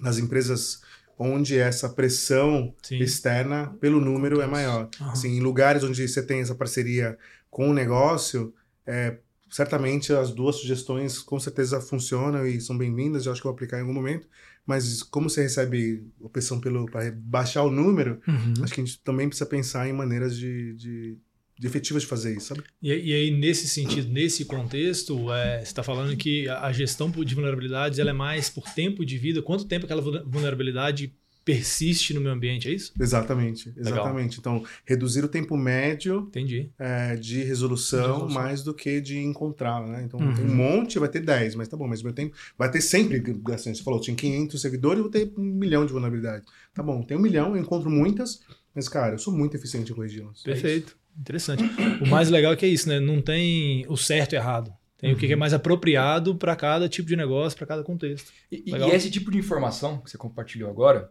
nas 0.00 0.18
empresas 0.18 0.82
onde 1.16 1.56
essa 1.56 1.88
pressão 1.88 2.74
Sim. 2.82 2.98
externa 2.98 3.76
pelo 3.80 4.00
número 4.00 4.40
é 4.40 4.46
maior. 4.46 4.88
Aham. 5.00 5.12
Assim, 5.12 5.36
em 5.36 5.40
lugares 5.40 5.84
onde 5.84 6.06
você 6.06 6.22
tem 6.22 6.40
essa 6.40 6.54
parceria 6.54 7.16
com 7.50 7.70
o 7.70 7.74
negócio, 7.74 8.52
é, 8.84 9.18
certamente 9.50 10.12
as 10.12 10.32
duas 10.32 10.56
sugestões 10.56 11.18
com 11.18 11.38
certeza 11.40 11.80
funcionam 11.80 12.46
e 12.46 12.60
são 12.60 12.76
bem-vindas, 12.76 13.26
eu 13.26 13.32
acho 13.32 13.40
que 13.40 13.46
eu 13.46 13.50
vou 13.50 13.56
aplicar 13.56 13.78
em 13.78 13.80
algum 13.82 13.92
momento, 13.94 14.28
mas 14.66 15.02
como 15.02 15.28
você 15.30 15.42
recebe 15.42 16.04
a 16.24 16.28
pressão 16.28 16.60
para 16.60 17.10
baixar 17.16 17.62
o 17.62 17.70
número, 17.70 18.20
Uhum. 18.28 18.54
acho 18.62 18.74
que 18.74 18.80
a 18.80 18.84
gente 18.84 19.00
também 19.00 19.28
precisa 19.28 19.48
pensar 19.48 19.88
em 19.88 19.92
maneiras 19.92 20.36
de, 20.36 20.74
de, 20.74 21.18
de 21.58 21.66
efetivas 21.66 22.02
de 22.02 22.08
fazer 22.08 22.36
isso, 22.36 22.48
sabe? 22.48 22.62
E, 22.82 22.88
e 22.92 23.12
aí, 23.14 23.30
nesse 23.30 23.66
sentido, 23.66 24.08
nesse 24.12 24.44
contexto, 24.44 25.32
é, 25.32 25.58
você 25.58 25.62
está 25.64 25.82
falando 25.82 26.16
que 26.16 26.48
a 26.48 26.70
gestão 26.72 27.10
de 27.10 27.34
vulnerabilidades 27.34 27.98
ela 27.98 28.10
é 28.10 28.12
mais 28.12 28.50
por 28.50 28.64
tempo 28.74 29.04
de 29.04 29.16
vida. 29.16 29.40
Quanto 29.42 29.64
tempo 29.64 29.86
aquela 29.86 30.02
vulner- 30.02 30.24
vulnerabilidade 30.26 31.14
persiste 31.52 32.12
no 32.12 32.20
meio 32.20 32.34
ambiente, 32.34 32.68
é 32.68 32.72
isso? 32.72 32.92
Exatamente, 33.00 33.70
Legal. 33.74 33.92
exatamente. 33.94 34.38
Então, 34.38 34.62
reduzir 34.84 35.24
o 35.24 35.28
tempo 35.28 35.56
médio 35.56 36.26
Entendi. 36.28 36.70
é, 36.78 37.16
de 37.16 37.42
resolução, 37.42 38.00
De 38.02 38.06
resolução. 38.12 38.42
mais 38.42 38.62
do 38.62 38.74
que 38.74 39.00
de 39.00 39.18
encontrá-la, 39.18 39.86
né? 39.86 40.02
Então, 40.04 40.20
Uhum. 40.20 40.34
tem 40.34 40.44
um 40.44 40.54
monte, 40.54 40.98
vai 40.98 41.08
ter 41.08 41.20
10, 41.20 41.54
mas 41.54 41.66
tá 41.66 41.74
bom, 41.74 41.88
mas 41.88 42.02
meu 42.02 42.12
tempo 42.12 42.36
vai 42.58 42.70
ter 42.70 42.82
sempre, 42.82 43.22
assim, 43.54 43.72
você 43.74 43.82
falou, 43.82 43.98
tinha 43.98 44.14
500 44.14 44.60
servidores, 44.60 44.98
eu 44.98 45.04
vou 45.04 45.10
ter 45.10 45.32
um 45.38 45.42
milhão 45.42 45.86
de 45.86 45.92
vulnerabilidades. 45.92 46.46
Tá 46.74 46.82
bom, 46.82 47.02
tem 47.02 47.16
um 47.16 47.20
milhão, 47.20 47.56
eu 47.56 47.62
encontro 47.62 47.88
muitas, 47.90 48.40
mas, 48.74 48.86
cara, 48.86 49.14
eu 49.14 49.18
sou 49.18 49.32
muito 49.34 49.56
eficiente 49.56 49.90
em 49.90 49.94
corrigi-las. 49.94 50.42
Perfeito. 50.42 50.98
Interessante. 51.18 51.64
O 52.02 52.06
mais 52.06 52.28
legal 52.28 52.52
é 52.52 52.56
que 52.56 52.66
é 52.66 52.68
isso, 52.68 52.88
né? 52.88 53.00
Não 53.00 53.22
tem 53.22 53.86
o 53.88 53.96
certo 53.96 54.34
e 54.34 54.36
errado. 54.36 54.70
Tem 54.98 55.12
o 55.12 55.16
que 55.16 55.32
é 55.32 55.36
mais 55.36 55.52
apropriado 55.54 56.34
para 56.36 56.54
cada 56.56 56.88
tipo 56.88 57.08
de 57.08 57.14
negócio, 57.16 57.56
para 57.56 57.66
cada 57.68 57.84
contexto. 57.84 58.32
E, 58.50 58.64
e 58.66 58.72
Legal. 58.72 58.90
esse 58.90 59.08
tipo 59.10 59.30
de 59.30 59.38
informação 59.38 59.98
que 59.98 60.10
você 60.10 60.18
compartilhou 60.18 60.68
agora 60.68 61.08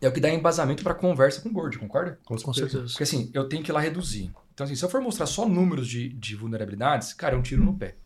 é 0.00 0.08
o 0.08 0.12
que 0.12 0.20
dá 0.20 0.30
embasamento 0.30 0.82
para 0.82 0.94
conversa 0.94 1.40
com 1.40 1.48
o 1.48 1.52
board, 1.52 1.78
concorda? 1.78 2.18
Com 2.24 2.36
Com 2.36 2.52
certeza. 2.52 2.86
Porque 2.86 3.02
assim, 3.02 3.30
eu 3.32 3.48
tenho 3.48 3.62
que 3.62 3.70
ir 3.70 3.74
lá 3.74 3.80
reduzir. 3.80 4.32
Então, 4.52 4.64
assim, 4.64 4.76
se 4.76 4.84
eu 4.84 4.88
for 4.88 5.00
mostrar 5.00 5.26
só 5.26 5.48
números 5.48 5.88
de, 5.88 6.08
de 6.10 6.36
vulnerabilidades, 6.36 7.12
cara, 7.12 7.34
é 7.34 7.38
um 7.38 7.42
tiro 7.42 7.64
no 7.64 7.76
pé. 7.76 7.96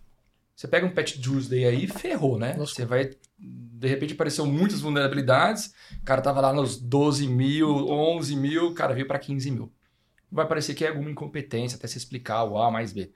Você 0.57 0.67
pega 0.67 0.87
um 0.87 0.91
patch 0.91 1.19
Tuesday 1.21 1.67
aí, 1.67 1.87
ferrou, 1.87 2.39
né? 2.39 2.55
Nossa. 2.55 2.75
Você 2.75 2.85
vai. 2.85 3.11
De 3.39 3.87
repente 3.87 4.15
apareceu 4.15 4.45
muitas 4.45 4.81
vulnerabilidades, 4.81 5.73
o 6.01 6.05
cara 6.05 6.21
tava 6.21 6.41
lá 6.41 6.53
nos 6.53 6.77
12 6.77 7.29
mil, 7.29 7.89
11 7.89 8.35
mil, 8.35 8.67
o 8.69 8.75
cara 8.75 8.93
veio 8.93 9.07
para 9.07 9.21
15 9.21 9.53
mil. 9.53 9.73
Vai 10.33 10.49
parecer 10.49 10.75
que 10.75 10.85
é 10.85 10.89
alguma 10.89 11.11
incompetência 11.11 11.77
até 11.77 11.87
se 11.87 11.97
explicar 11.97 12.43
o 12.43 12.59
A 12.59 12.73
mais 12.73 12.93
B. 12.93 13.13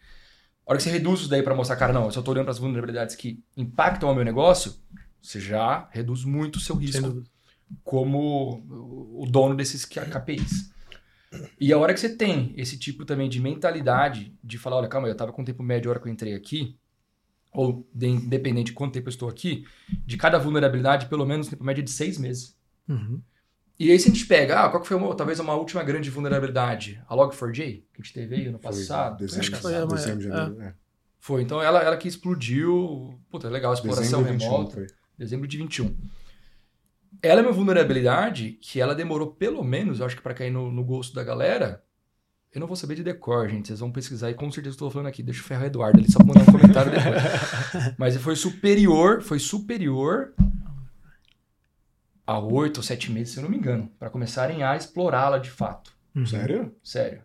A 0.65 0.71
hora 0.71 0.77
que 0.77 0.85
você 0.85 0.91
reduz 0.91 1.21
isso 1.21 1.29
daí 1.29 1.43
para 1.43 1.55
mostrar, 1.55 1.75
cara, 1.75 1.93
não, 1.93 2.05
eu 2.05 2.13
só 2.13 2.23
tô 2.23 2.31
olhando 2.31 2.45
para 2.45 2.53
as 2.53 2.61
vulnerabilidades 2.61 3.17
que 3.17 3.43
impactam 3.57 4.09
o 4.09 4.15
meu 4.15 4.25
negócio, 4.25 4.77
você 5.21 5.41
já 5.41 5.89
reduz 5.91 6.25
muito 6.25 6.57
o 6.57 6.61
seu 6.61 6.77
risco. 6.77 7.25
Como 7.85 8.63
o 9.21 9.27
dono 9.29 9.55
desses 9.57 9.85
KPIs. 9.85 10.71
E 11.59 11.73
a 11.73 11.79
hora 11.79 11.95
que 11.95 12.01
você 12.01 12.15
tem 12.15 12.53
esse 12.57 12.79
tipo 12.79 13.05
também 13.05 13.29
de 13.29 13.41
mentalidade 13.41 14.35
de 14.45 14.59
falar, 14.59 14.77
olha, 14.77 14.89
calma, 14.89 15.09
eu 15.09 15.13
estava 15.13 15.33
com 15.33 15.45
tempo 15.45 15.63
médio 15.63 15.89
a 15.89 15.93
hora 15.93 16.01
que 16.01 16.07
eu 16.09 16.13
entrei 16.13 16.35
aqui, 16.35 16.77
ou 17.53 17.89
de, 17.95 18.07
independente 18.07 18.67
de 18.67 18.73
quanto 18.73 18.93
tempo 18.95 19.09
eu 19.09 19.13
estou 19.13 19.29
aqui, 19.29 19.65
de 20.07 20.17
cada 20.17 20.39
vulnerabilidade, 20.39 21.07
pelo 21.07 21.25
menos 21.25 21.49
tempo 21.49 21.65
médio 21.65 21.81
é 21.81 21.85
de 21.85 21.91
seis 21.91 22.19
meses. 22.19 22.57
Uhum. 22.89 23.21
E 23.79 23.91
aí 23.91 23.99
se 23.99 24.09
a 24.11 24.13
gente 24.13 24.27
pega, 24.27 24.61
ah, 24.65 24.69
qual 24.69 24.83
que 24.83 24.89
foi 24.89 24.97
uma, 24.97 25.15
talvez 25.17 25.41
uma 25.41 25.55
última 25.55 25.83
grande 25.83 26.11
vulnerabilidade? 26.11 27.03
A 27.09 27.17
Log4j, 27.17 27.55
que 27.93 28.01
a 28.01 28.03
gente 28.03 28.13
teve 28.13 28.35
aí 28.37 28.47
ano 28.47 28.59
passado. 28.59 29.19
Dezembro, 29.19 29.41
Acho 29.41 29.51
que 29.51 29.57
foi 29.57 29.73
dezembro, 29.73 30.29
maior- 30.29 30.47
janeiro, 30.47 30.63
é. 30.63 30.75
Foi, 31.19 31.41
então 31.43 31.63
ela, 31.63 31.81
ela 31.81 31.97
que 31.97 32.09
explodiu, 32.09 33.19
puta, 33.31 33.49
legal, 33.49 33.73
exploração 33.73 34.23
Dezembro 34.23 34.39
de 34.39 34.45
21 34.45 34.51
remota. 34.57 34.75
foi. 34.75 34.87
Dezembro 35.17 35.49
de 35.49 35.57
21. 35.57 35.97
Ela 37.23 37.41
é 37.41 37.45
uma 37.45 37.53
vulnerabilidade 37.53 38.59
que 38.61 38.81
ela 38.81 38.95
demorou 38.95 39.29
pelo 39.29 39.63
menos, 39.63 40.01
eu 40.01 40.07
acho 40.07 40.17
que 40.17 40.23
para 40.23 40.35
cair 40.35 40.51
no, 40.51 40.73
no 40.73 40.85
gosto 40.85 41.15
da 41.15 41.23
galera. 41.23 41.83
Eu 42.53 42.61
não 42.61 42.67
vou 42.67 42.77
saber 42.77 42.97
de 42.97 43.03
decor, 43.03 43.49
gente. 43.49 43.69
Vocês 43.69 43.81
vão 43.81 43.91
pesquisar 43.91 44.31
e 44.31 44.35
com 44.35 44.51
certeza 44.51 44.75
estou 44.75 44.91
falando 44.91 45.07
aqui. 45.07 45.23
Deixa 45.23 45.41
o 45.41 45.45
ferro 45.45 45.65
Eduardo 45.65 45.99
ali 45.99 46.11
só 46.11 46.19
pra 46.19 46.27
mandar 46.27 46.43
um 46.43 46.53
comentário 46.53 46.91
depois. 46.91 47.95
Mas 47.97 48.17
foi 48.17 48.37
superior, 48.37 49.23
foi 49.23 49.39
superior 49.39 50.35
a 52.27 52.39
oito 52.39 52.79
ou 52.79 52.83
sete 52.83 53.11
meses, 53.11 53.33
se 53.33 53.39
eu 53.39 53.43
não 53.43 53.51
me 53.51 53.57
engano, 53.57 53.91
para 53.99 54.11
começarem 54.11 54.63
a 54.63 54.77
explorá-la 54.77 55.39
de 55.39 55.51
fato. 55.51 55.93
Uhum. 56.15 56.27
Sério? 56.27 56.75
Sério. 56.83 57.23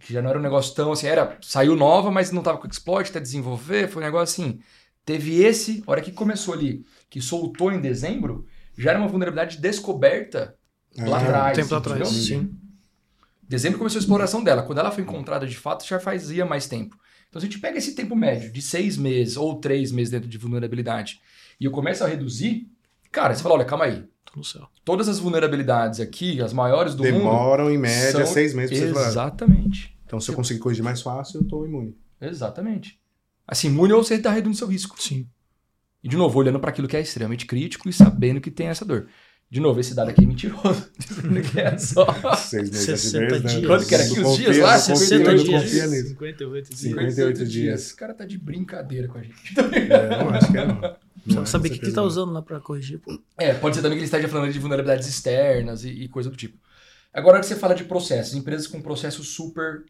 Que 0.00 0.12
já 0.12 0.20
não 0.20 0.30
era 0.30 0.38
um 0.38 0.42
negócio 0.42 0.74
tão 0.74 0.92
assim, 0.92 1.06
era, 1.06 1.38
saiu 1.40 1.76
nova, 1.76 2.10
mas 2.10 2.32
não 2.32 2.42
tava 2.42 2.58
com 2.58 2.66
exploit 2.66 3.10
até 3.10 3.20
desenvolver, 3.20 3.88
foi 3.88 4.02
um 4.02 4.06
negócio 4.06 4.44
assim. 4.44 4.60
Teve 5.04 5.42
esse, 5.42 5.82
a 5.86 5.90
hora 5.90 6.00
que 6.00 6.12
começou 6.12 6.54
ali, 6.54 6.84
que 7.08 7.20
soltou 7.20 7.72
em 7.72 7.80
dezembro, 7.80 8.46
já 8.76 8.90
era 8.90 8.98
uma 8.98 9.08
vulnerabilidade 9.08 9.58
descoberta 9.58 10.54
lá 10.96 11.18
Ah, 11.18 11.22
atrás. 11.22 11.56
Tempo 11.58 11.74
atrás, 11.74 12.08
sim. 12.08 12.54
Dezembro 13.48 13.78
começou 13.78 13.98
a 13.98 14.00
exploração 14.02 14.42
dela. 14.42 14.62
Quando 14.62 14.78
ela 14.78 14.90
foi 14.90 15.02
encontrada 15.02 15.46
de 15.46 15.56
fato, 15.56 15.86
já 15.86 16.00
fazia 16.00 16.46
mais 16.46 16.66
tempo. 16.66 16.96
Então, 17.28 17.40
se 17.40 17.46
a 17.46 17.50
gente 17.50 17.60
pega 17.60 17.78
esse 17.78 17.94
tempo 17.94 18.14
médio 18.16 18.50
de 18.52 18.60
seis 18.62 18.96
meses 18.96 19.36
ou 19.36 19.56
três 19.60 19.90
meses 19.92 20.10
dentro 20.10 20.28
de 20.28 20.38
vulnerabilidade 20.38 21.20
e 21.60 21.64
eu 21.64 21.70
começo 21.70 22.04
a 22.04 22.06
reduzir, 22.06 22.68
cara, 23.10 23.34
você 23.34 23.42
fala, 23.42 23.56
olha, 23.56 23.64
calma 23.64 23.84
aí. 23.86 24.04
Tô 24.24 24.38
no 24.38 24.44
céu. 24.44 24.66
Todas 24.84 25.08
as 25.08 25.18
vulnerabilidades 25.18 26.00
aqui, 26.00 26.40
as 26.40 26.52
maiores 26.52 26.94
do 26.94 27.02
mundo, 27.04 27.14
Demoram, 27.14 27.70
em 27.70 27.78
média, 27.78 28.12
são- 28.24 28.26
seis 28.26 28.54
meses 28.54 28.76
pra 28.76 28.86
explorado. 28.86 29.12
Exatamente. 29.12 29.98
Então, 30.06 30.20
se 30.20 30.30
eu 30.30 30.34
conseguir 30.34 30.60
corrigir 30.60 30.84
mais 30.84 31.00
fácil, 31.02 31.40
eu 31.40 31.44
tô 31.48 31.64
imune. 31.64 31.96
Exatamente. 32.20 32.98
Assim, 33.46 33.68
imune 33.68 33.92
ou 33.92 34.02
você 34.04 34.14
está 34.14 34.30
reduzindo 34.30 34.56
seu 34.56 34.66
risco. 34.68 35.00
Sim. 35.02 35.26
E, 36.02 36.08
de 36.08 36.16
novo, 36.16 36.38
olhando 36.38 36.58
para 36.58 36.70
aquilo 36.70 36.88
que 36.88 36.96
é 36.96 37.00
extremamente 37.00 37.46
crítico 37.46 37.88
e 37.88 37.92
sabendo 37.92 38.40
que 38.40 38.50
tem 38.50 38.68
essa 38.68 38.84
dor. 38.84 39.06
De 39.48 39.60
novo, 39.60 39.78
esse 39.80 39.94
dado 39.94 40.08
aqui 40.10 40.24
é 40.24 40.26
mentiroso. 40.26 40.90
Dizendo 40.98 41.40
que 41.42 41.60
é 41.60 41.76
só. 41.76 42.06
Seis 42.36 42.70
meses, 42.70 42.84
sete 42.86 42.98
60 43.00 43.24
meses, 43.26 43.42
né? 43.42 43.50
dias. 43.50 43.66
Quanto 43.66 43.86
que 43.86 43.94
era 43.94 44.04
aqui 44.04 44.20
Não 44.20 44.30
os 44.30 44.36
dias 44.38 44.48
confia- 44.48 44.62
lá? 44.64 44.72
não 44.72 44.78
confia- 44.80 44.96
60 44.96 45.24
não 45.34 45.44
dias. 45.44 45.62
confia 45.62 45.86
nisso. 45.88 46.08
58 46.08 46.68
dias. 46.68 46.78
58 46.80 47.46
dias. 47.46 47.80
Esse 47.82 47.96
cara 47.96 48.14
tá 48.14 48.24
de 48.24 48.38
brincadeira 48.38 49.08
com 49.08 49.18
a 49.18 49.22
gente. 49.22 49.54
É, 49.92 50.18
não 50.18 50.30
acho 50.30 50.50
que 50.50 50.58
é, 50.58 50.66
não. 50.66 50.74
Não 50.80 50.96
Precisa 51.24 51.46
saber 51.46 51.68
o 51.68 51.70
que, 51.70 51.76
certeza 51.76 51.94
tá 51.94 52.02
usando 52.02 52.32
lá 52.32 52.40
pra 52.42 52.58
corrigir. 52.60 52.98
Pô. 52.98 53.16
É, 53.38 53.52
pode 53.54 53.76
ser 53.76 53.82
também 53.82 53.96
que 53.98 54.00
ele 54.00 54.06
esteja 54.06 54.26
falando 54.26 54.50
de 54.52 54.58
vulnerabilidades 54.58 55.06
externas 55.06 55.84
e, 55.84 55.90
e 55.90 56.08
coisa 56.08 56.28
do 56.30 56.36
tipo. 56.36 56.58
Agora 57.12 57.38
que 57.38 57.44
você 57.46 57.54
fala 57.54 57.74
de 57.74 57.84
processos, 57.84 58.34
empresas 58.34 58.66
com 58.66 58.80
processo 58.80 59.22
super 59.22 59.84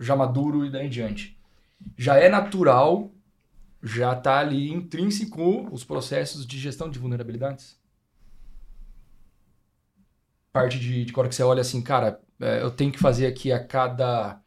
já 0.00 0.14
maduro 0.16 0.64
e 0.64 0.70
daí 0.70 0.86
em 0.86 0.90
diante. 0.90 1.36
Já 1.98 2.16
é 2.16 2.28
natural, 2.28 3.12
já 3.82 4.14
tá 4.14 4.38
ali 4.38 4.70
intrínseco 4.70 5.68
os 5.72 5.84
processos 5.84 6.46
de 6.46 6.58
gestão 6.58 6.88
de 6.88 6.98
vulnerabilidades? 6.98 7.80
parte 10.52 10.78
de, 10.78 11.04
de 11.04 11.12
que 11.12 11.34
você 11.34 11.42
olha 11.42 11.62
assim, 11.62 11.80
cara, 11.80 12.20
é, 12.38 12.62
eu 12.62 12.70
tenho 12.70 12.92
que 12.92 12.98
fazer 12.98 13.26
aqui 13.26 13.50
a 13.50 13.64
cada 13.64 14.38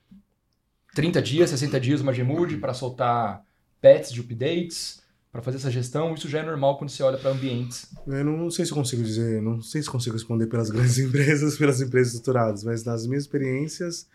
30 0.93 1.21
dias, 1.21 1.49
60 1.49 1.79
dias 1.79 2.01
uma 2.01 2.13
Gmood 2.13 2.57
para 2.57 2.73
soltar 2.73 3.43
patches 3.81 4.11
de 4.11 4.21
updates, 4.21 5.01
para 5.31 5.41
fazer 5.41 5.57
essa 5.57 5.71
gestão. 5.71 6.13
Isso 6.13 6.29
já 6.29 6.39
é 6.39 6.45
normal 6.45 6.77
quando 6.77 6.91
você 6.91 7.01
olha 7.01 7.17
para 7.17 7.31
ambientes. 7.31 7.87
Eu 8.07 8.23
não 8.23 8.49
sei 8.51 8.65
se 8.65 8.71
eu 8.71 8.77
consigo 8.77 9.03
dizer, 9.03 9.41
não 9.41 9.61
sei 9.61 9.81
se 9.81 9.89
consigo 9.89 10.15
responder 10.15 10.45
pelas 10.45 10.69
grandes 10.71 10.99
empresas, 10.99 11.57
pelas 11.57 11.81
empresas 11.81 12.13
estruturadas, 12.13 12.63
mas 12.63 12.85
nas 12.85 13.07
minhas 13.07 13.23
experiências, 13.23 14.07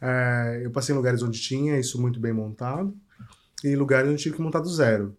é, 0.00 0.60
eu 0.64 0.70
passei 0.70 0.92
em 0.92 0.96
lugares 0.98 1.22
onde 1.22 1.40
tinha 1.40 1.78
isso 1.78 2.00
muito 2.00 2.18
bem 2.18 2.32
montado 2.32 2.94
e 3.66 3.76
lugares 3.76 4.08
onde 4.08 4.22
tive 4.22 4.36
que 4.36 4.42
montar 4.42 4.60
do 4.60 4.68
zero. 4.68 5.16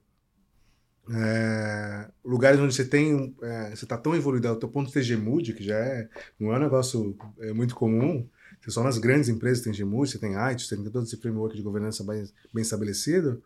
É, 1.10 2.10
lugares 2.24 2.60
onde 2.60 2.74
você 2.74 2.84
tem, 2.84 3.36
é, 3.42 3.70
você 3.76 3.86
está 3.86 3.98
tão 3.98 4.16
evoluído 4.16 4.48
ao 4.48 4.58
teu 4.58 4.68
ponto 4.68 4.88
de 4.88 4.94
ter 4.94 5.54
que 5.54 5.64
já 5.64 5.78
é, 5.78 6.10
não 6.40 6.54
é 6.54 6.58
um 6.58 6.62
negócio 6.62 7.18
é, 7.40 7.54
muito 7.54 7.76
comum, 7.76 8.28
você 8.62 8.72
só 8.72 8.84
nas 8.84 8.98
grandes 8.98 9.30
empresas 9.30 9.64
tem 9.64 9.72
Gmood, 9.72 10.12
você 10.12 10.20
tem 10.20 10.36
IT, 10.36 10.66
você 10.66 10.76
tem 10.76 10.84
todo 10.90 11.06
esse 11.06 11.18
framework 11.18 11.56
de 11.56 11.62
governança 11.62 12.04
bem, 12.04 12.26
bem 12.54 12.62
estabelecido, 12.62 13.42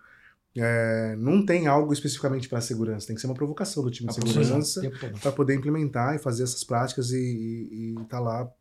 é, 0.57 1.15
não 1.17 1.45
tem 1.45 1.67
algo 1.67 1.93
especificamente 1.93 2.49
para 2.49 2.61
segurança, 2.61 3.07
tem 3.07 3.15
que 3.15 3.21
ser 3.21 3.27
uma 3.27 3.35
provocação 3.35 3.83
do 3.83 3.91
time 3.91 4.09
de 4.09 4.15
segurança 4.15 4.81
para 5.21 5.31
poder 5.31 5.53
implementar 5.53 6.15
e 6.15 6.19
fazer 6.19 6.43
essas 6.43 6.63
práticas 6.63 7.11
e 7.11 7.93
estar 8.01 8.17
tá 8.17 8.19
lá 8.19 8.51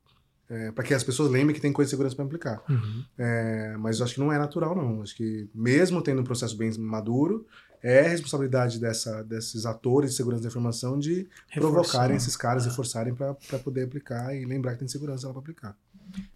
é, 0.51 0.73
para 0.73 0.83
que 0.83 0.93
as 0.93 1.05
pessoas 1.05 1.31
lembrem 1.31 1.55
que 1.55 1.61
tem 1.61 1.73
coisa 1.73 1.87
de 1.87 1.91
segurança 1.91 2.17
para 2.17 2.25
aplicar. 2.25 2.63
Uhum. 2.69 3.05
É, 3.17 3.77
mas 3.79 4.01
eu 4.01 4.05
acho 4.05 4.15
que 4.15 4.21
não 4.21 4.33
é 4.33 4.39
natural, 4.39 4.75
não. 4.75 5.01
Acho 5.01 5.15
que 5.15 5.49
mesmo 5.55 6.03
tendo 6.03 6.21
um 6.21 6.25
processo 6.25 6.57
bem 6.57 6.77
maduro, 6.77 7.47
é 7.83 8.03
responsabilidade 8.03 8.81
dessa, 8.81 9.23
desses 9.23 9.65
atores 9.65 10.11
de 10.11 10.17
segurança 10.17 10.43
da 10.43 10.49
informação 10.49 10.99
de 10.99 11.29
provocarem 11.55 12.17
esses 12.17 12.37
caras 12.37 12.67
e 12.67 12.71
forçarem 12.71 13.15
para 13.15 13.35
poder 13.63 13.85
aplicar 13.85 14.35
e 14.35 14.45
lembrar 14.45 14.73
que 14.73 14.81
tem 14.81 14.89
segurança 14.89 15.29
lá 15.29 15.33
para 15.33 15.41
aplicar. 15.41 15.77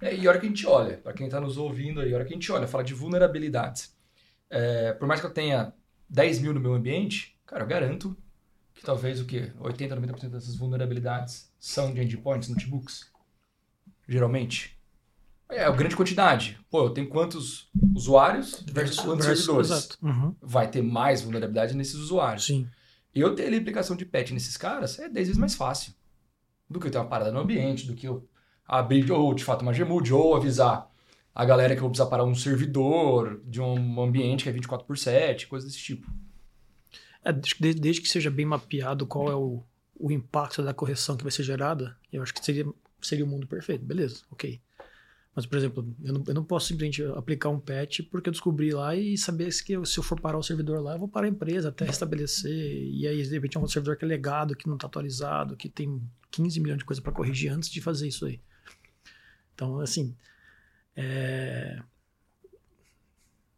É, 0.00 0.14
e 0.14 0.27
a 0.27 0.31
hora 0.31 0.38
que 0.38 0.46
a 0.46 0.48
gente 0.48 0.66
olha, 0.66 0.96
para 0.98 1.12
quem 1.12 1.27
está 1.27 1.40
nos 1.40 1.59
ouvindo 1.59 2.00
aí, 2.00 2.12
a 2.12 2.16
hora 2.16 2.24
que 2.24 2.33
a 2.33 2.37
gente 2.37 2.50
olha, 2.53 2.68
fala 2.68 2.85
de 2.85 2.94
vulnerabilidades. 2.94 3.92
É, 4.48 4.92
por 4.92 5.09
mais 5.09 5.20
que 5.20 5.27
eu 5.27 5.31
tenha 5.31 5.72
10 6.09 6.38
mil 6.38 6.55
no 6.55 6.61
meu 6.61 6.74
ambiente, 6.74 7.37
cara, 7.44 7.64
eu 7.64 7.66
garanto 7.66 8.16
que 8.72 8.85
talvez 8.85 9.20
o 9.20 9.24
quê? 9.24 9.50
80, 9.59 9.96
90% 9.96 10.29
dessas 10.29 10.55
vulnerabilidades 10.55 11.50
são 11.59 11.92
de 11.92 12.00
endpoints, 12.00 12.48
notebooks. 12.48 13.12
Geralmente. 14.08 14.78
É, 15.48 15.64
a 15.64 15.70
grande 15.70 15.96
quantidade. 15.96 16.58
Pô, 16.70 16.86
eu 16.86 16.90
tenho 16.90 17.08
quantos 17.08 17.68
usuários 17.94 18.64
versus 18.66 18.98
quantos 19.00 19.26
versus, 19.26 19.44
servidores. 19.44 19.70
Exato. 19.70 19.98
Uhum. 20.02 20.34
Vai 20.40 20.68
ter 20.68 20.82
mais 20.82 21.22
vulnerabilidade 21.22 21.76
nesses 21.76 21.94
usuários. 21.94 22.46
Sim. 22.46 22.68
Eu 23.14 23.34
ter 23.34 23.52
a 23.52 23.56
aplicação 23.56 23.96
de 23.96 24.04
patch 24.04 24.32
nesses 24.32 24.56
caras 24.56 24.98
é 24.98 25.08
10 25.08 25.28
vezes 25.28 25.38
mais 25.38 25.54
fácil 25.54 25.94
do 26.68 26.80
que 26.80 26.86
eu 26.86 26.90
ter 26.90 26.98
uma 26.98 27.06
parada 27.06 27.30
no 27.30 27.40
ambiente, 27.40 27.86
do 27.86 27.94
que 27.94 28.08
eu 28.08 28.28
abrir 28.66 29.10
ou 29.12 29.32
de 29.34 29.44
fato 29.44 29.62
uma 29.62 29.72
Gmood 29.72 30.12
ou 30.12 30.34
avisar 30.34 30.90
a 31.34 31.44
galera 31.44 31.74
que 31.74 31.78
eu 31.78 31.82
vou 31.82 31.90
precisar 31.90 32.08
parar 32.08 32.24
um 32.24 32.34
servidor 32.34 33.40
de 33.44 33.60
um 33.60 34.00
ambiente 34.00 34.44
que 34.44 34.48
é 34.48 34.52
24 34.52 34.86
por 34.86 34.96
7, 34.96 35.46
coisas 35.46 35.70
desse 35.70 35.82
tipo. 35.82 36.10
É, 37.24 37.32
desde, 37.32 37.74
desde 37.74 38.02
que 38.02 38.08
seja 38.08 38.30
bem 38.30 38.46
mapeado 38.46 39.06
qual 39.06 39.30
é 39.30 39.34
o, 39.34 39.62
o 39.96 40.12
impacto 40.12 40.62
da 40.62 40.74
correção 40.74 41.16
que 41.16 41.22
vai 41.22 41.32
ser 41.32 41.42
gerada, 41.42 41.96
eu 42.12 42.22
acho 42.22 42.32
que 42.32 42.44
seria, 42.44 42.66
seria 43.06 43.24
o 43.24 43.28
mundo 43.28 43.46
perfeito. 43.46 43.84
Beleza, 43.84 44.22
ok. 44.30 44.60
Mas, 45.34 45.46
por 45.46 45.58
exemplo, 45.58 45.94
eu 46.02 46.12
não, 46.12 46.24
eu 46.28 46.34
não 46.34 46.44
posso 46.44 46.68
simplesmente 46.68 47.02
aplicar 47.16 47.48
um 47.48 47.58
patch 47.58 48.02
porque 48.10 48.28
eu 48.28 48.32
descobri 48.32 48.70
lá 48.70 48.94
e 48.94 49.18
saber 49.18 49.50
se, 49.50 49.64
que 49.64 49.84
se 49.84 49.98
eu 49.98 50.02
for 50.02 50.20
parar 50.20 50.38
o 50.38 50.42
servidor 50.42 50.80
lá, 50.80 50.92
eu 50.92 50.98
vou 51.00 51.08
parar 51.08 51.26
a 51.26 51.30
empresa 51.30 51.70
até 51.70 51.84
restabelecer. 51.84 52.52
E 52.52 53.06
aí, 53.06 53.20
de 53.20 53.30
repente, 53.30 53.56
é 53.56 53.60
um 53.60 53.66
servidor 53.66 53.96
que 53.96 54.04
é 54.04 54.08
legado, 54.08 54.54
que 54.54 54.68
não 54.68 54.76
está 54.76 54.86
atualizado, 54.86 55.56
que 55.56 55.68
tem 55.68 56.00
15 56.30 56.60
milhões 56.60 56.78
de 56.78 56.84
coisas 56.84 57.02
para 57.02 57.12
corrigir 57.12 57.50
antes 57.50 57.68
de 57.68 57.80
fazer 57.80 58.06
isso 58.06 58.26
aí. 58.26 58.40
Então, 59.54 59.80
assim, 59.80 60.14
é... 60.94 61.80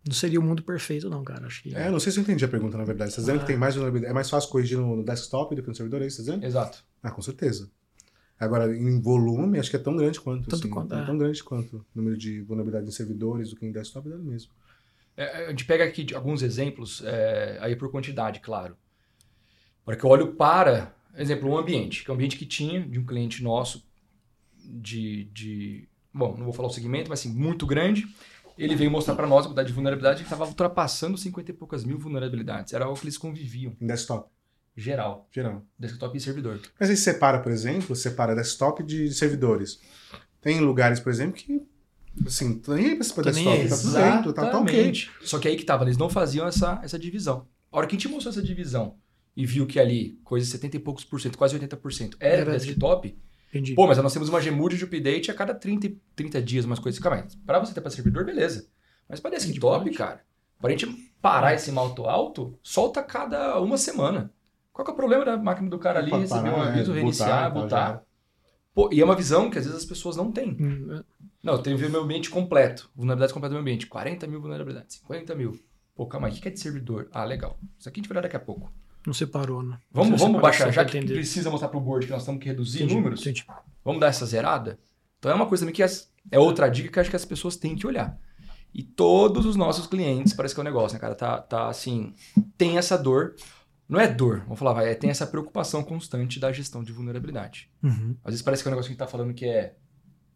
Não 0.06 0.14
seria 0.14 0.38
o 0.38 0.42
mundo 0.42 0.62
perfeito, 0.62 1.10
não, 1.10 1.22
cara. 1.24 1.46
Acho 1.46 1.62
que... 1.62 1.74
É, 1.74 1.90
não 1.90 1.98
sei 1.98 2.12
se 2.12 2.18
eu 2.18 2.22
entendi 2.22 2.44
a 2.44 2.48
pergunta, 2.48 2.78
na 2.78 2.84
verdade. 2.84 3.10
Você 3.10 3.20
está 3.20 3.32
dizendo 3.32 3.38
ah. 3.38 3.40
que 3.40 3.46
tem 3.46 3.56
mais 3.56 3.74
vulnerabilidade. 3.74 4.10
É 4.10 4.14
mais 4.14 4.30
fácil 4.30 4.48
corrigir 4.50 4.78
no 4.78 5.04
desktop 5.04 5.54
do 5.54 5.62
que 5.62 5.68
no 5.68 5.74
servidor, 5.74 6.00
é 6.00 6.06
isso 6.06 6.18
que 6.18 6.22
você 6.22 6.30
está 6.30 6.40
dizendo? 6.40 6.48
Exato. 6.48 6.84
Ah, 7.02 7.10
com 7.10 7.20
certeza. 7.20 7.70
Agora, 8.38 8.74
em 8.76 9.00
volume, 9.00 9.58
acho 9.58 9.70
que 9.70 9.76
é 9.76 9.80
tão 9.80 9.96
grande 9.96 10.20
quanto. 10.20 10.44
Tanto 10.44 10.54
assim, 10.56 10.70
quanto, 10.70 10.94
é. 10.94 11.04
tão 11.04 11.16
grande 11.16 11.42
quanto 11.42 11.76
o 11.76 11.84
número 11.94 12.16
de 12.16 12.42
vulnerabilidade 12.42 12.88
em 12.88 12.92
servidores 12.92 13.50
do 13.50 13.56
que 13.56 13.64
em 13.64 13.72
desktop 13.72 14.10
é 14.12 14.16
mesmo. 14.16 14.52
É, 15.16 15.46
a 15.46 15.50
gente 15.50 15.64
pega 15.64 15.84
aqui 15.84 16.14
alguns 16.14 16.42
exemplos, 16.42 17.02
é, 17.04 17.58
aí 17.60 17.74
por 17.74 17.90
quantidade, 17.90 18.40
claro. 18.40 18.76
Para 19.84 19.96
que 19.96 20.04
eu 20.04 20.10
olho 20.10 20.34
para, 20.34 20.94
exemplo, 21.16 21.48
um 21.48 21.56
ambiente, 21.56 22.04
que 22.04 22.10
é 22.10 22.12
um 22.12 22.14
ambiente 22.14 22.36
que 22.36 22.44
tinha 22.44 22.86
de 22.86 22.98
um 22.98 23.06
cliente 23.06 23.42
nosso 23.42 23.86
de, 24.62 25.24
de 25.32 25.88
bom, 26.12 26.36
não 26.36 26.44
vou 26.44 26.52
falar 26.52 26.68
o 26.68 26.72
segmento, 26.72 27.08
mas 27.08 27.20
assim, 27.20 27.32
muito 27.32 27.66
grande. 27.66 28.06
Ele 28.58 28.74
veio 28.74 28.90
mostrar 28.90 29.14
para 29.14 29.26
nós 29.26 29.44
a 29.44 29.48
quantidade 29.48 29.68
de 29.68 29.74
vulnerabilidade 29.74 30.18
que 30.18 30.24
estava 30.24 30.46
ultrapassando 30.46 31.16
50 31.16 31.50
e 31.50 31.54
poucas 31.54 31.84
mil 31.84 31.98
vulnerabilidades. 31.98 32.72
Era 32.72 32.86
algo 32.86 32.98
que 32.98 33.04
eles 33.04 33.18
conviviam. 33.18 33.76
Em 33.80 33.86
desktop? 33.86 34.28
Geral. 34.76 35.26
Geral. 35.32 35.64
Desktop 35.78 36.16
e 36.16 36.20
servidor. 36.20 36.60
Mas 36.78 36.90
aí 36.90 36.96
separa, 36.96 37.40
por 37.40 37.50
exemplo, 37.50 37.96
separa 37.96 38.34
desktop 38.34 38.82
de 38.82 39.12
servidores. 39.12 39.80
Tem 40.40 40.60
lugares, 40.60 41.00
por 41.00 41.10
exemplo, 41.10 41.34
que 41.34 41.62
assim, 42.26 42.60
nem 42.68 42.90
aí 42.90 42.96
pra 42.96 43.22
desktop, 43.22 43.68
tá 43.68 43.76
tudo 43.76 43.92
dentro, 43.92 44.32
tá, 44.32 44.50
tá 44.50 44.60
ok. 44.60 44.92
Só 45.22 45.38
que 45.38 45.48
aí 45.48 45.56
que 45.56 45.64
tava, 45.64 45.84
eles 45.84 45.96
não 45.96 46.10
faziam 46.10 46.46
essa, 46.46 46.80
essa 46.84 46.98
divisão. 46.98 47.48
A 47.72 47.78
hora 47.78 47.86
que 47.86 47.96
a 47.96 47.98
gente 47.98 48.08
mostrou 48.08 48.30
essa 48.30 48.42
divisão 48.42 48.96
e 49.36 49.46
viu 49.46 49.66
que 49.66 49.80
ali, 49.80 50.18
coisa 50.22 50.44
de 50.44 50.52
70 50.52 50.76
e 50.76 50.80
poucos 50.80 51.04
por 51.04 51.20
cento, 51.20 51.38
quase 51.38 51.58
80%, 51.58 52.16
era, 52.20 52.42
era 52.42 52.52
desktop, 52.52 53.08
de 53.08 53.26
Entendi. 53.48 53.74
Pô, 53.74 53.86
mas 53.86 53.98
nós 53.98 54.12
temos 54.12 54.28
uma 54.28 54.40
Gmood 54.40 54.76
de 54.76 54.84
update 54.84 55.30
a 55.30 55.34
cada 55.34 55.54
30, 55.54 55.92
30 56.14 56.42
dias, 56.42 56.64
umas 56.64 56.78
coisas. 56.78 57.00
Calma 57.00 57.18
aí, 57.18 57.24
pra 57.46 57.58
você 57.58 57.72
ter 57.72 57.80
para 57.80 57.90
servidor, 57.90 58.24
beleza. 58.24 58.68
Mas 59.08 59.20
para 59.20 59.30
desktop, 59.30 59.90
cara, 59.92 60.22
pra 60.60 60.70
gente 60.70 60.86
parar 61.22 61.54
esse 61.54 61.70
malto 61.72 62.04
alto, 62.04 62.58
solta 62.62 63.02
cada 63.02 63.58
uma 63.60 63.78
semana. 63.78 64.32
Qual 64.76 64.84
que 64.84 64.90
é 64.90 64.92
o 64.92 64.96
problema 64.96 65.24
da 65.24 65.38
máquina 65.38 65.70
do 65.70 65.78
cara 65.78 66.00
ali, 66.00 66.10
Pode 66.10 66.24
receber 66.24 66.50
parar, 66.50 66.58
um 66.58 66.62
aviso, 66.68 66.92
é, 66.92 66.94
reiniciar, 66.96 67.50
botar? 67.50 67.62
botar. 67.62 68.02
Pô, 68.74 68.90
e 68.92 69.00
é 69.00 69.04
uma 69.06 69.16
visão 69.16 69.48
que 69.48 69.56
às 69.56 69.64
vezes 69.64 69.80
as 69.80 69.86
pessoas 69.86 70.16
não 70.16 70.30
têm. 70.30 70.50
Hum, 70.50 70.88
é. 70.92 71.02
Não, 71.42 71.54
eu 71.54 71.62
tenho 71.62 71.78
que 71.78 71.82
ver 71.82 71.90
meu 71.90 72.02
ambiente 72.02 72.28
completo, 72.28 72.90
vulnerabilidade 72.94 73.32
completa 73.32 73.48
do 73.48 73.54
meu 73.54 73.62
ambiente. 73.62 73.86
40 73.86 74.26
mil 74.26 74.38
vulnerabilidades, 74.38 74.96
50 74.96 75.34
mil. 75.34 75.58
Pô, 75.94 76.04
calma 76.06 76.26
aí, 76.26 76.34
o 76.34 76.36
que 76.36 76.48
é 76.48 76.50
de 76.50 76.60
servidor? 76.60 77.08
Ah, 77.10 77.24
legal. 77.24 77.58
Isso 77.78 77.88
aqui 77.88 78.00
a 78.00 78.02
gente 78.02 78.12
vai 78.12 78.22
daqui 78.22 78.36
a 78.36 78.40
pouco. 78.40 78.70
Não 79.06 79.14
separou, 79.14 79.62
né? 79.62 79.78
Vamos, 79.90 80.20
vamos 80.20 80.42
baixar, 80.42 80.70
já 80.70 80.84
que 80.84 81.00
precisa 81.00 81.50
mostrar 81.50 81.70
para 81.70 81.78
o 81.78 81.80
board 81.80 82.04
que 82.04 82.12
nós 82.12 82.26
temos 82.26 82.42
que 82.42 82.46
reduzir 82.46 82.82
entendi, 82.82 82.96
números. 82.96 83.22
Entendi. 83.22 83.46
Vamos 83.82 83.98
dar 83.98 84.08
essa 84.08 84.26
zerada? 84.26 84.78
Então 85.18 85.32
é 85.32 85.34
uma 85.34 85.46
coisa 85.46 85.72
que 85.72 85.82
as, 85.82 86.12
é 86.30 86.38
outra 86.38 86.68
dica 86.68 86.90
que 86.90 87.00
acho 87.00 87.08
que 87.08 87.16
as 87.16 87.24
pessoas 87.24 87.56
têm 87.56 87.74
que 87.74 87.86
olhar. 87.86 88.18
E 88.74 88.82
todos 88.82 89.46
os 89.46 89.56
nossos 89.56 89.86
clientes, 89.86 90.34
parece 90.34 90.54
que 90.54 90.60
é 90.60 90.62
um 90.62 90.64
negócio, 90.64 90.96
né, 90.96 91.00
cara? 91.00 91.14
Tá, 91.14 91.40
tá 91.40 91.68
assim, 91.70 92.12
tem 92.58 92.76
essa 92.76 92.98
dor. 92.98 93.34
Não 93.88 94.00
é 94.00 94.08
dor, 94.08 94.40
vamos 94.40 94.58
falar, 94.58 94.72
vai, 94.72 94.90
é, 94.90 94.94
tem 94.94 95.10
essa 95.10 95.26
preocupação 95.26 95.82
constante 95.82 96.40
da 96.40 96.50
gestão 96.52 96.82
de 96.82 96.92
vulnerabilidade. 96.92 97.70
Uhum. 97.82 98.16
Às 98.24 98.32
vezes 98.32 98.42
parece 98.42 98.62
que 98.62 98.68
é 98.68 98.70
um 98.70 98.72
negócio 98.72 98.88
que 98.88 98.92
a 98.92 98.94
gente 98.94 98.98
tá 98.98 99.06
falando 99.06 99.32
que 99.32 99.44
é, 99.44 99.74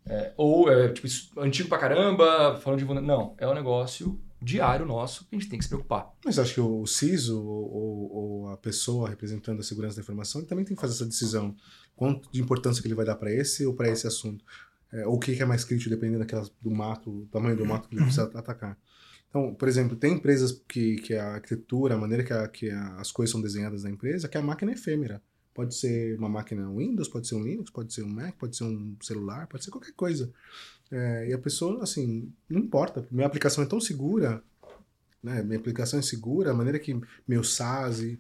é 0.06 0.32
ou 0.36 0.70
é 0.70 0.92
tipo 0.92 1.08
antigo 1.38 1.68
pra 1.68 1.78
caramba, 1.78 2.56
falando 2.62 2.78
de 2.78 2.84
vulnerabilidade. 2.84 3.28
Não, 3.28 3.34
é 3.38 3.48
um 3.48 3.54
negócio 3.54 4.20
diário 4.42 4.86
nosso 4.86 5.26
que 5.26 5.36
a 5.36 5.38
gente 5.38 5.48
tem 5.48 5.58
que 5.58 5.64
se 5.64 5.68
preocupar. 5.68 6.10
Mas 6.24 6.38
acho 6.38 6.54
que 6.54 6.60
o 6.60 6.86
CISO 6.86 7.42
ou, 7.42 8.12
ou, 8.12 8.48
a 8.48 8.56
pessoa 8.56 9.08
representando 9.08 9.60
a 9.60 9.62
segurança 9.62 9.96
da 9.96 10.02
informação 10.02 10.44
também 10.44 10.64
tem 10.64 10.74
que 10.74 10.80
fazer 10.80 10.94
essa 10.94 11.06
decisão. 11.06 11.54
Quanto 11.94 12.30
de 12.32 12.40
importância 12.40 12.80
que 12.80 12.88
ele 12.88 12.94
vai 12.94 13.04
dar 13.04 13.16
para 13.16 13.30
esse 13.30 13.66
ou 13.66 13.74
para 13.74 13.88
esse 13.88 14.06
assunto. 14.06 14.44
É, 14.92 15.06
ou 15.06 15.16
o 15.16 15.20
que 15.20 15.40
é 15.40 15.44
mais 15.44 15.62
crítico, 15.62 15.90
dependendo 15.90 16.20
daquela, 16.20 16.48
do 16.60 16.70
mato, 16.70 17.10
do 17.10 17.26
tamanho 17.26 17.56
do 17.56 17.64
mato 17.64 17.88
que 17.88 17.94
ele 17.94 18.02
precisa 18.02 18.24
atacar. 18.34 18.76
Então, 19.30 19.54
por 19.54 19.68
exemplo, 19.68 19.96
tem 19.96 20.14
empresas 20.14 20.60
que, 20.68 20.96
que 20.96 21.14
a 21.14 21.34
arquitetura, 21.34 21.94
a 21.94 21.98
maneira 21.98 22.24
que, 22.24 22.32
a, 22.32 22.48
que 22.48 22.68
a, 22.68 22.96
as 22.96 23.12
coisas 23.12 23.30
são 23.30 23.40
desenhadas 23.40 23.84
na 23.84 23.90
empresa, 23.90 24.28
que 24.28 24.36
a 24.36 24.42
máquina 24.42 24.72
é 24.72 24.74
efêmera. 24.74 25.22
Pode 25.54 25.74
ser 25.74 26.18
uma 26.18 26.28
máquina 26.28 26.68
Windows, 26.68 27.08
pode 27.08 27.28
ser 27.28 27.36
um 27.36 27.42
Linux, 27.42 27.70
pode 27.70 27.94
ser 27.94 28.02
um 28.02 28.08
Mac, 28.08 28.34
pode 28.36 28.57
ser 28.57 28.64
um 28.64 28.96
celular, 29.00 29.46
pode 29.46 29.64
ser 29.64 29.70
qualquer 29.70 29.92
coisa. 29.92 30.32
É, 30.90 31.28
e 31.28 31.32
a 31.32 31.38
pessoa, 31.38 31.82
assim, 31.82 32.32
não 32.48 32.61
importa. 32.61 33.07
Minha 33.11 33.26
aplicação 33.26 33.62
é 33.62 33.66
tão 33.66 33.80
segura, 33.80 34.42
né? 35.22 35.42
Minha 35.42 35.59
aplicação 35.59 35.98
é 35.98 36.02
segura, 36.02 36.50
a 36.50 36.55
maneira 36.55 36.78
que 36.78 37.00
meu 37.26 37.44
SaaS 37.44 38.00
e 38.00 38.18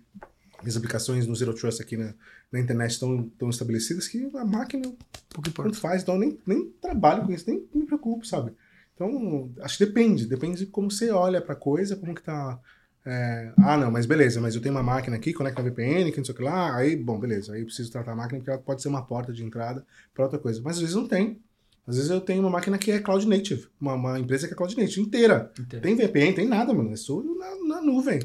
minhas 0.62 0.76
aplicações 0.76 1.26
no 1.26 1.34
Zero 1.34 1.54
Trust 1.54 1.82
aqui 1.82 1.96
na, 1.96 2.14
na 2.52 2.60
internet 2.60 2.92
estão 2.92 3.28
tão 3.38 3.50
estabelecidas 3.50 4.06
que 4.06 4.30
a 4.36 4.44
máquina 4.44 4.92
pouco 5.30 5.74
faz, 5.74 6.02
então 6.02 6.14
eu 6.14 6.20
nem, 6.20 6.38
nem 6.46 6.70
trabalho 6.80 7.24
com 7.24 7.32
isso, 7.32 7.48
nem 7.48 7.66
me 7.74 7.86
preocupo, 7.86 8.26
sabe? 8.26 8.52
Então, 9.00 9.50
acho 9.62 9.78
que 9.78 9.86
depende, 9.86 10.26
depende 10.26 10.58
de 10.58 10.66
como 10.66 10.90
você 10.90 11.10
olha 11.10 11.40
para 11.40 11.54
a 11.54 11.56
coisa, 11.56 11.96
como 11.96 12.14
que 12.14 12.22
tá... 12.22 12.60
É, 13.06 13.50
ah, 13.56 13.78
não, 13.78 13.90
mas 13.90 14.04
beleza, 14.04 14.42
mas 14.42 14.54
eu 14.54 14.60
tenho 14.60 14.74
uma 14.74 14.82
máquina 14.82 15.16
aqui, 15.16 15.32
conecta 15.32 15.62
a 15.62 15.64
VPN, 15.64 16.12
que 16.12 16.18
não 16.18 16.24
sei 16.26 16.34
o 16.34 16.36
que 16.36 16.42
lá, 16.42 16.76
aí, 16.76 16.94
bom, 16.96 17.18
beleza, 17.18 17.54
aí 17.54 17.60
eu 17.60 17.64
preciso 17.64 17.90
tratar 17.90 18.12
a 18.12 18.14
máquina 18.14 18.38
porque 18.38 18.50
ela 18.50 18.58
pode 18.60 18.82
ser 18.82 18.88
uma 18.88 19.02
porta 19.02 19.32
de 19.32 19.42
entrada 19.42 19.86
para 20.12 20.24
outra 20.24 20.38
coisa. 20.38 20.60
Mas 20.62 20.74
às 20.76 20.80
vezes 20.82 20.94
não 20.94 21.08
tem. 21.08 21.40
Às 21.86 21.96
vezes 21.96 22.10
eu 22.10 22.20
tenho 22.20 22.40
uma 22.40 22.50
máquina 22.50 22.76
que 22.76 22.90
é 22.90 23.00
cloud 23.00 23.26
native, 23.26 23.68
uma, 23.80 23.94
uma 23.94 24.20
empresa 24.20 24.46
que 24.46 24.52
é 24.52 24.56
cloud 24.56 24.76
native 24.76 25.00
inteira. 25.00 25.50
inteira. 25.58 25.82
Tem 25.82 25.96
VPN, 25.96 26.34
tem 26.34 26.46
nada, 26.46 26.74
mano, 26.74 26.92
é 26.92 26.96
só 26.96 27.22
na, 27.22 27.76
na 27.76 27.80
nuvem. 27.80 28.20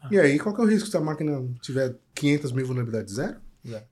Ah. 0.00 0.08
E 0.10 0.18
aí, 0.18 0.38
qual 0.38 0.54
que 0.54 0.62
é 0.62 0.64
o 0.64 0.66
risco 0.66 0.88
se 0.88 0.96
a 0.96 1.02
máquina 1.02 1.46
tiver 1.60 1.94
500 2.14 2.50
mil 2.52 2.66
vulnerabilidades? 2.66 3.12
Zero? 3.12 3.36
Zero. 3.66 3.84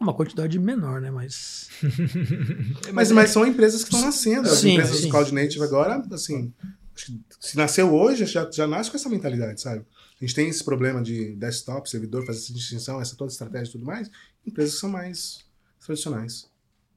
Uma 0.00 0.14
quantidade 0.14 0.58
menor, 0.58 1.00
né? 1.00 1.10
Mas. 1.10 1.68
Mas, 2.92 3.10
mas 3.10 3.30
são 3.30 3.46
empresas 3.46 3.82
que 3.82 3.88
estão 3.92 4.04
nascendo. 4.06 4.48
As 4.48 4.58
Sim, 4.58 4.72
empresas 4.72 5.00
sim. 5.00 5.08
Cloud 5.08 5.32
Native 5.34 5.62
agora, 5.62 6.02
assim, 6.12 6.52
acho 6.94 7.06
que 7.06 7.20
se 7.40 7.56
nasceu 7.56 7.92
hoje, 7.94 8.24
já, 8.26 8.48
já 8.50 8.66
nasce 8.66 8.90
com 8.90 8.96
essa 8.96 9.08
mentalidade, 9.08 9.60
sabe? 9.60 9.84
A 10.20 10.24
gente 10.24 10.34
tem 10.34 10.48
esse 10.48 10.64
problema 10.64 11.02
de 11.02 11.34
desktop, 11.36 11.88
servidor, 11.88 12.24
fazer 12.26 12.38
essa 12.40 12.52
distinção, 12.52 13.00
essa 13.00 13.16
toda 13.16 13.30
estratégia 13.30 13.68
e 13.68 13.72
tudo 13.72 13.84
mais. 13.84 14.10
Empresas 14.46 14.74
que 14.74 14.80
são 14.80 14.90
mais 14.90 15.44
tradicionais. 15.84 16.46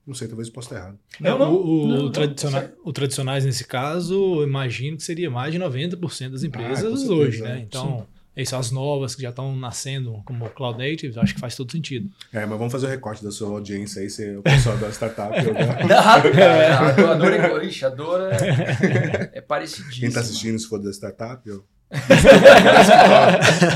Não 0.05 0.15
sei, 0.15 0.27
talvez 0.27 0.47
eu 0.47 0.53
possa 0.53 0.69
estar 0.69 0.79
errado. 0.79 0.99
Não, 1.19 1.37
não. 1.37 1.53
O, 1.53 1.83
o, 1.83 1.87
Não, 1.87 2.11
tradiciona- 2.11 2.73
o 2.83 2.91
tradicionais 2.91 3.45
nesse 3.45 3.63
caso, 3.63 4.13
eu 4.41 4.47
imagino 4.47 4.97
que 4.97 5.03
seria 5.03 5.29
mais 5.29 5.53
de 5.53 5.59
90% 5.59 6.29
das 6.31 6.43
empresas 6.43 6.79
Ah, 6.85 6.89
com 6.89 6.97
certeza, 6.97 7.13
hoje, 7.13 7.39
é. 7.41 7.43
né? 7.43 7.59
Então, 7.59 8.07
essas 8.35 8.67
as 8.67 8.71
novas 8.71 9.13
que 9.13 9.21
já 9.21 9.29
estão 9.29 9.55
nascendo 9.55 10.21
como 10.25 10.49
Cloud 10.49 10.77
Native, 10.79 11.19
acho 11.19 11.33
que 11.33 11.39
faz 11.39 11.55
todo 11.55 11.71
sentido. 11.71 12.09
É, 12.31 12.45
mas 12.45 12.57
vamos 12.57 12.71
fazer 12.71 12.85
o 12.87 12.89
recorte 12.89 13.23
da 13.23 13.31
sua 13.31 13.49
audiência 13.49 14.01
aí, 14.01 14.09
se 14.09 14.37
o 14.37 14.41
pessoal 14.41 14.77
da 14.77 14.89
startup. 14.89 15.33
eu- 15.45 15.53
cara. 16.33 17.11
A 17.11 17.13
dor 17.15 17.33
é, 17.33 17.65
ixi, 17.65 17.85
a 17.85 17.89
dor 17.89 18.21
é, 18.31 19.31
é 19.33 19.41
parecidíssima. 19.41 19.99
Quem 20.07 20.11
tá 20.11 20.21
assistindo, 20.21 20.57
se 20.57 20.67
for 20.67 20.81
da 20.81 20.91
startup, 20.91 21.47
eu... 21.47 21.65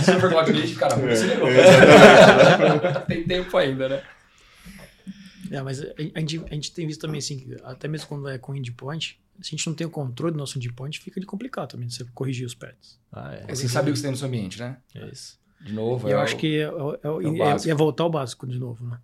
Se 0.04 0.12
não 0.12 0.20
for 0.22 0.30
Cloud 0.30 0.54
Native, 0.54 0.76
cara, 0.76 0.96
É, 1.02 1.12
exatamente. 1.14 3.06
Tem 3.08 3.24
tempo 3.24 3.58
ainda, 3.58 3.90
né? 3.90 4.02
É, 5.52 5.62
mas 5.62 5.82
a 5.82 6.20
gente, 6.20 6.42
a 6.50 6.54
gente 6.56 6.72
tem 6.74 6.88
visto 6.88 7.02
também, 7.02 7.20
assim, 7.20 7.56
até 7.64 7.88
mesmo 7.88 8.08
quando 8.08 8.28
é 8.28 8.38
com 8.38 8.56
endpoint, 8.56 9.20
se 9.42 9.50
a 9.54 9.58
gente 9.58 9.68
não 9.68 9.74
tem 9.74 9.86
o 9.86 9.90
controle 9.90 10.34
do 10.34 10.38
nosso 10.38 10.58
endpoint, 10.58 11.00
fica 11.00 11.20
de 11.20 11.26
complicado 11.26 11.70
também 11.72 11.88
de 11.88 11.94
você 11.96 12.04
corrigir 12.14 12.46
os 12.46 12.56
pads. 12.56 13.00
Ah, 13.12 13.34
é. 13.34 13.46
É, 13.48 13.56
Você 13.56 13.68
sabe 13.68 13.90
o 13.90 13.94
que 13.94 14.00
você 14.00 14.04
tem 14.04 14.12
no 14.12 14.18
seu 14.18 14.28
ambiente, 14.28 14.60
né? 14.60 14.78
É 14.94 15.08
isso. 15.10 15.40
De 15.60 15.74
novo, 15.74 16.08
E 16.08 16.12
eu 16.12 16.20
é 16.20 16.22
acho 16.22 16.36
o- 16.36 16.40
que 16.40 16.58
é, 16.58 16.64
é, 16.64 17.68
é, 17.68 17.72
é 17.72 17.74
voltar 17.76 18.04
ao 18.04 18.10
básico 18.10 18.46
de 18.48 18.60
novo, 18.60 18.86
né? 18.86 19.00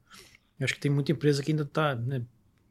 Eu 0.59 0.65
acho 0.65 0.73
que 0.73 0.79
tem 0.79 0.91
muita 0.91 1.11
empresa 1.11 1.41
que 1.41 1.51
ainda 1.51 1.63
está, 1.63 1.95
né, 1.95 2.21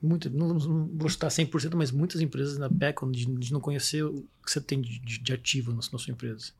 muito, 0.00 0.30
não, 0.30 0.54
não 0.54 0.86
vou 0.94 1.10
citar 1.10 1.30
100%, 1.30 1.76
mas 1.76 1.90
muitas 1.90 2.20
empresas 2.20 2.54
ainda 2.54 2.70
pecam 2.70 3.10
de, 3.10 3.26
de 3.26 3.52
não 3.52 3.60
conhecer 3.60 4.02
o 4.04 4.22
que 4.44 4.50
você 4.50 4.60
tem 4.60 4.80
de, 4.80 4.98
de- 5.00 5.18
de 5.18 5.32
ativo 5.32 5.70
na, 5.72 5.80
na 5.92 5.98
sua 5.98 6.12
empresa. 6.12 6.52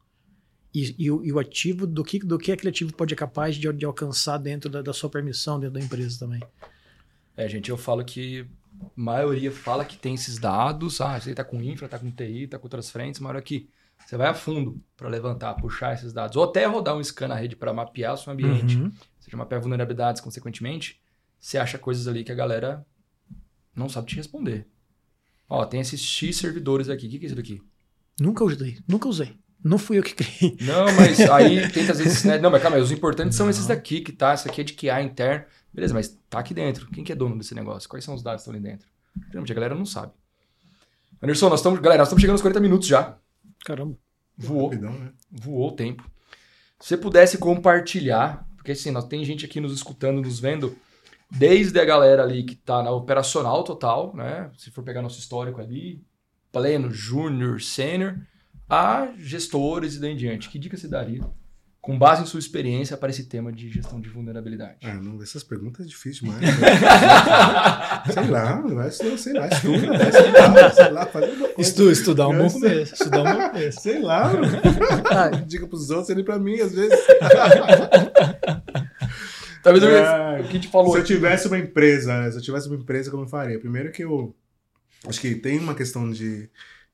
E, 0.75 0.95
e 0.99 1.11
o, 1.11 1.25
e 1.25 1.33
o 1.33 1.39
ativo, 1.39 1.87
do 1.87 2.05
que, 2.05 2.19
do 2.19 2.39
que 2.39 2.53
aquele 2.53 2.69
ativo 2.71 2.93
pode 2.95 3.11
ser 3.11 3.17
capaz 3.17 3.57
de, 3.57 3.73
de 3.73 3.85
alcançar 3.85 4.39
dentro 4.39 4.69
da, 4.71 4.83
da 4.83 4.93
sua 4.93 5.09
permissão, 5.11 5.59
dentro 5.59 5.75
da 5.75 5.81
empresa 5.81 6.19
também. 6.19 6.41
É, 7.37 7.49
gente, 7.49 7.71
eu 7.71 7.77
falo 7.77 8.05
que 8.05 8.47
maioria 8.97 9.51
fala 9.53 9.85
que 9.85 9.97
tem 9.97 10.15
esses 10.15 10.39
dados, 10.39 11.01
ah, 11.01 11.19
você 11.21 11.35
tá 11.35 11.45
com 11.45 11.63
infra, 11.63 11.89
tá 11.89 11.99
com 11.99 12.11
TI, 12.11 12.47
tá 12.47 12.59
com 12.59 12.67
outras 12.67 12.91
frentes, 12.91 13.21
mas 13.21 13.31
hora 13.31 13.43
que 13.43 13.69
você 14.07 14.17
vai 14.17 14.29
a 14.29 14.35
fundo 14.35 14.81
para 14.97 15.09
levantar, 15.09 15.55
puxar 15.55 15.95
esses 15.95 16.13
dados, 16.13 16.37
ou 16.37 16.45
até 16.45 16.65
rodar 16.67 16.97
um 16.97 17.03
scan 17.05 17.29
na 17.29 17.35
rede 17.35 17.55
para 17.57 17.73
mapear 17.73 18.15
o 18.15 18.17
seu 18.17 18.33
ambiente, 18.33 18.79
Uhum. 18.79 18.91
seja 19.19 19.37
mapear 19.37 19.61
vulnerabilidades, 19.61 20.21
consequentemente, 20.21 21.01
você 21.39 21.59
acha 21.59 21.79
coisas 21.79 22.09
ali 22.09 22.25
que 22.25 22.33
a 22.33 22.35
galera 22.35 22.85
não 23.75 23.89
sabe 23.89 24.09
te 24.09 24.17
responder. 24.17 24.67
Ó, 25.49 25.65
tem 25.65 25.81
esses 25.81 26.01
X 26.01 26.37
servidores 26.37 26.89
aqui, 26.89 27.07
o 27.07 27.11
que, 27.11 27.19
que 27.19 27.25
é 27.25 27.29
isso 27.29 27.37
daqui? 27.37 27.63
Nunca 28.21 28.45
usei, 28.45 28.79
nunca 28.89 29.09
usei. 29.09 29.39
Não 29.63 29.77
fui 29.77 29.99
eu 29.99 30.03
que 30.03 30.15
criei. 30.15 30.57
Não, 30.63 30.87
mas 30.97 31.21
aí 31.21 31.69
tenta 31.73 31.93
às 31.93 31.99
vezes, 31.99 32.25
né? 32.25 32.39
Não, 32.39 32.51
mas 32.51 32.63
calma 32.63 32.79
aí, 32.79 32.83
os 32.83 32.91
importantes 32.91 33.37
são 33.37 33.49
esses 33.51 33.67
daqui 33.67 34.01
que 34.01 34.11
tá, 34.13 34.33
esse 34.33 34.49
aqui 34.49 34.63
é 34.63 34.65
de 34.65 34.73
QA 34.73 35.03
interno. 35.03 35.45
Beleza, 35.73 35.95
mas 35.95 36.19
tá 36.29 36.39
aqui 36.39 36.53
dentro. 36.53 36.89
Quem 36.91 37.05
que 37.05 37.13
é 37.13 37.15
dono 37.15 37.39
desse 37.39 37.55
negócio? 37.55 37.89
Quais 37.89 38.05
são 38.05 38.15
os 38.15 38.23
dados 38.23 38.43
que 38.43 38.51
estão 38.51 38.55
ali 38.55 38.63
dentro? 38.63 38.89
Geralmente 39.29 39.53
a 39.53 39.55
galera 39.55 39.75
não 39.75 39.87
sabe. 39.87 40.13
Anderson, 41.23 41.49
nós 41.49 41.61
estamos, 41.61 41.81
galera, 41.81 41.99
nós 41.99 42.09
estamos 42.09 42.21
chegando 42.21 42.35
aos 42.35 42.43
40 42.43 42.61
minutos 42.61 42.89
já. 42.89 43.17
Caramba. 43.65 43.97
Voou, 44.37 44.69
Rapidão, 44.69 44.93
né? 44.93 45.13
voou 45.31 45.69
o 45.69 45.73
tempo. 45.73 46.11
Se 46.79 46.89
você 46.89 46.97
pudesse 46.97 47.37
compartilhar, 47.37 48.49
porque 48.57 48.73
assim, 48.73 48.91
nós 48.91 49.05
tem 49.05 49.25
gente 49.25 49.45
aqui 49.45 49.61
nos 49.61 49.73
escutando, 49.73 50.23
nos 50.23 50.41
vendo, 50.41 50.77
desde 51.31 51.79
a 51.79 51.85
galera 51.85 52.23
ali 52.23 52.43
que 52.43 52.57
tá 52.57 52.83
na 52.83 52.91
operacional 52.91 53.63
total, 53.63 54.17
né? 54.17 54.51
Se 54.57 54.71
for 54.71 54.83
pegar 54.83 55.03
nosso 55.03 55.19
histórico 55.19 55.61
ali, 55.61 56.03
pleno, 56.51 56.91
júnior, 56.91 57.61
sênior, 57.61 58.19
a 58.69 59.13
gestores 59.19 59.97
e 59.97 60.01
daí 60.01 60.13
em 60.13 60.17
diante. 60.17 60.49
Que 60.49 60.59
dica 60.59 60.77
você 60.77 60.89
daria, 60.89 61.23
com 61.81 61.99
base 61.99 62.23
em 62.23 62.27
sua 62.27 62.39
experiência, 62.41 62.95
para 62.97 63.09
esse 63.11 63.25
tema 63.25 63.51
de 63.51 63.71
gestão 63.71 63.99
de 64.01 64.09
vulnerabilidade? 64.11 64.77
Ah, 64.85 64.95
não, 64.95 65.23
essas 65.23 65.43
perguntas 65.43 65.87
é 65.87 65.89
difícil 65.89 66.25
demais. 66.27 66.41
né? 66.43 66.69
sei 68.13 68.27
lá, 68.29 68.61
vai, 68.61 68.91
sei 68.91 69.33
lá, 69.33 69.49
estuda, 69.49 69.87
né? 69.99 70.11
sei 70.13 70.31
lá, 70.33 70.71
sei 70.73 70.91
lá, 70.91 71.07
faz 71.07 71.25
alguma 71.25 71.49
coisa. 71.49 71.61
Estu, 71.71 71.91
estudar 71.91 72.29
um 72.29 72.37
bom 72.37 72.51
começo. 72.51 72.93
Estudar 72.95 73.21
um 73.23 73.25
bom 73.39 73.49
começo. 73.51 73.81
Sei 73.81 73.99
lá, 74.03 74.31
diga 75.47 75.67
pros 75.67 75.89
outros, 75.91 76.11
ele 76.11 76.23
pra 76.23 76.39
mim, 76.39 76.61
às 76.61 76.73
vezes. 76.73 76.99
Talvez 79.63 79.83
eu- 79.85 79.91
É, 79.91 80.41
o 80.41 80.49
que 80.49 80.59
te 80.59 80.69
falou 80.69 80.93
Se 80.93 80.99
eu 81.01 81.05
tivesse 81.05 81.47
uma 81.47 81.59
empresa, 81.59 82.19
né, 82.21 82.31
se 82.31 82.39
eu 82.39 82.43
tivesse 82.43 82.67
uma 82.69 82.77
empresa, 82.77 83.11
como 83.11 83.25
eu 83.25 83.29
faria? 83.29 83.59
Primeiro 83.59 83.91
que 83.93 84.03
eu 84.05 84.35
acho 85.07 85.21
que 85.21 85.35
tem 85.35 85.59
uma 85.59 85.75
questão 85.75 86.11
de, 86.11 86.49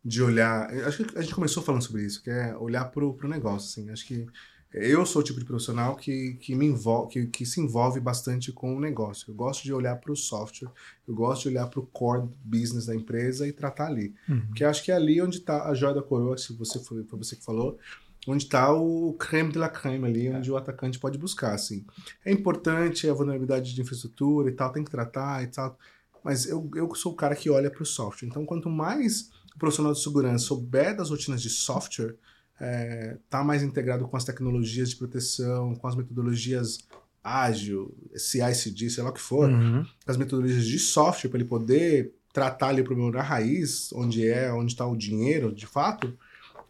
de 0.05 0.23
olhar. 0.23 0.69
Acho 0.87 1.05
que 1.05 1.19
a 1.19 1.23
gente 1.23 1.35
começou 1.35 1.63
falando 1.63 1.83
sobre 1.83 2.03
isso, 2.05 2.23
que 2.23 2.31
é 2.31 2.57
olhar 2.57 2.85
pro, 2.87 3.15
pro 3.15 3.29
negócio. 3.29 3.69
Assim. 3.83 3.91
Acho 3.91 4.07
que 4.07 4.27
eu 4.73 5.07
sou 5.07 5.23
o 5.23 5.25
tipo 5.25 5.39
de 5.39 5.45
profissional 5.45 5.97
que, 5.97 6.35
que 6.35 6.55
me 6.55 6.67
envolve, 6.67 7.13
que, 7.13 7.27
que 7.27 7.47
se 7.47 7.61
envolve 7.61 7.99
bastante 8.01 8.53
com 8.53 8.77
o 8.77 8.81
negócio. 8.81 9.31
Eu 9.31 9.35
gosto 9.35 9.63
de 9.65 9.73
olhar 9.73 9.97
para 9.97 10.13
o 10.13 10.17
software, 10.17 10.71
eu 11.07 11.15
gosto 11.15 11.43
de 11.43 11.49
olhar 11.49 11.67
para 11.69 11.81
o 11.81 11.87
core 11.87 12.29
business 12.45 12.87
da 12.87 12.95
empresa 12.95 13.47
e 13.47 13.53
tratar 13.53 13.87
ali. 13.87 14.15
Uhum. 14.29 14.47
Porque 14.49 14.65
acho 14.65 14.85
que 14.85 14.93
é 14.93 14.95
ali 14.95 15.21
onde 15.23 15.39
está 15.39 15.69
a 15.69 15.75
joia 15.75 15.95
da 15.95 16.03
coroa, 16.03 16.37
se 16.37 16.53
você 16.53 16.79
foi, 16.79 17.05
foi 17.05 17.19
você 17.19 17.37
que 17.37 17.45
falou, 17.45 17.79
onde 18.27 18.45
está 18.45 18.73
o 18.73 19.15
creme 19.15 19.53
de 19.53 19.59
la 19.59 19.69
creme 19.69 20.07
ali, 20.07 20.29
onde 20.29 20.51
o 20.51 20.57
atacante 20.57 20.99
pode 20.99 21.17
buscar, 21.17 21.55
assim. 21.55 21.87
É 22.25 22.33
importante 22.33 23.09
a 23.09 23.15
vulnerabilidade 23.15 23.75
de 23.75 23.81
infraestrutura 23.81 24.51
e 24.51 24.53
tal, 24.53 24.73
tem 24.73 24.85
que 24.85 24.91
tratar 24.91 25.43
e 25.43 25.47
tal, 25.47 25.79
mas 26.25 26.45
eu, 26.47 26.69
eu 26.75 26.93
sou 26.95 27.13
o 27.13 27.17
cara 27.17 27.37
que 27.37 27.49
olha 27.49 27.71
para 27.71 27.83
o 27.83 27.87
software. 27.87 28.29
Então, 28.29 28.45
quanto 28.45 28.69
mais 28.69 29.31
o 29.55 29.59
profissional 29.59 29.93
de 29.93 30.03
segurança 30.03 30.45
souber 30.45 30.97
das 30.97 31.11
rotinas 31.11 31.41
de 31.41 31.49
software, 31.49 32.17
é, 32.61 33.17
tá 33.29 33.43
mais 33.45 33.63
integrado 33.63 34.07
com 34.09 34.17
as 34.17 34.25
tecnologias 34.25 34.91
de 34.91 34.97
proteção, 34.97 35.75
com 35.75 35.87
as 35.87 35.95
metodologias 35.95 36.79
ágil, 37.23 37.95
CI/CD, 38.15 38.89
sei 38.91 39.03
lá 39.03 39.11
o 39.11 39.13
que 39.13 39.21
for, 39.21 39.51
Uhum. 39.51 39.85
as 40.07 40.17
metodologias 40.17 40.65
de 40.65 40.79
software 40.79 41.29
para 41.31 41.41
ele 41.41 41.49
poder 41.49 42.13
tratar 42.33 42.69
ali 42.69 42.83
o 42.83 42.85
problema 42.85 43.11
na 43.11 43.23
raiz, 43.23 43.91
onde 43.93 44.29
é, 44.29 44.53
onde 44.53 44.73
está 44.73 44.87
o 44.87 44.97
dinheiro, 44.97 45.53
de 45.55 45.67
fato, 45.67 46.17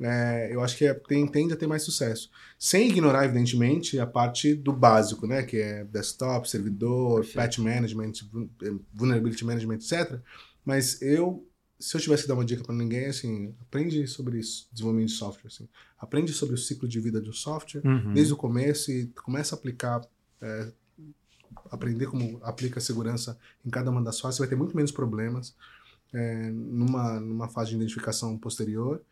é, 0.01 0.49
eu 0.53 0.63
acho 0.63 0.77
que 0.77 0.85
é, 0.87 0.95
tem, 0.95 1.27
tende 1.27 1.53
a 1.53 1.57
ter 1.57 1.67
mais 1.67 1.83
sucesso. 1.83 2.31
Sem 2.59 2.89
ignorar, 2.89 3.25
evidentemente, 3.25 3.99
a 3.99 4.07
parte 4.07 4.55
do 4.55 4.73
básico, 4.73 5.27
né? 5.27 5.43
Que 5.43 5.57
é 5.59 5.85
desktop, 5.85 6.49
servidor, 6.49 7.17
Perfeito. 7.17 7.37
patch 7.37 7.59
management, 7.59 8.13
eh, 8.63 8.73
vulnerability 8.95 9.45
management, 9.45 9.77
etc. 9.77 10.21
Mas 10.65 11.01
eu, 11.03 11.47
se 11.79 11.97
eu 11.97 12.01
tivesse 12.01 12.23
que 12.23 12.29
dar 12.29 12.35
uma 12.35 12.45
dica 12.45 12.63
para 12.65 12.75
ninguém, 12.75 13.07
assim, 13.07 13.55
aprende 13.61 14.07
sobre 14.07 14.39
isso, 14.39 14.69
desenvolvimento 14.73 15.11
de 15.11 15.15
software, 15.17 15.49
assim. 15.49 15.69
Aprende 15.99 16.33
sobre 16.33 16.55
o 16.55 16.59
ciclo 16.59 16.89
de 16.89 17.01
vida 17.01 17.21
de 17.21 17.31
um 17.31 17.33
software, 17.33 17.83
Uhum. 17.85 18.15
desde 18.15 18.33
o 18.33 18.37
começo 18.37 18.91
e 18.91 19.07
começa 19.09 19.55
a 19.55 19.59
aplicar, 19.59 20.01
é, 20.41 20.73
aprender 21.71 22.07
como 22.07 22.39
aplica 22.43 22.79
a 22.79 22.83
segurança 22.83 23.39
em 23.65 23.71
cada 23.71 23.91
uma 23.91 24.03
das 24.03 24.21
fases, 24.21 24.37
você 24.37 24.43
vai 24.43 24.49
ter 24.49 24.57
muito 24.57 24.77
menos 24.77 24.91
problemas 24.93 25.55
é, 26.13 26.51
numa, 26.51 27.21
numa 27.21 27.49
fase 27.49 27.71
de 27.71 27.77
identificação 27.77 28.37
posterior, 28.39 29.03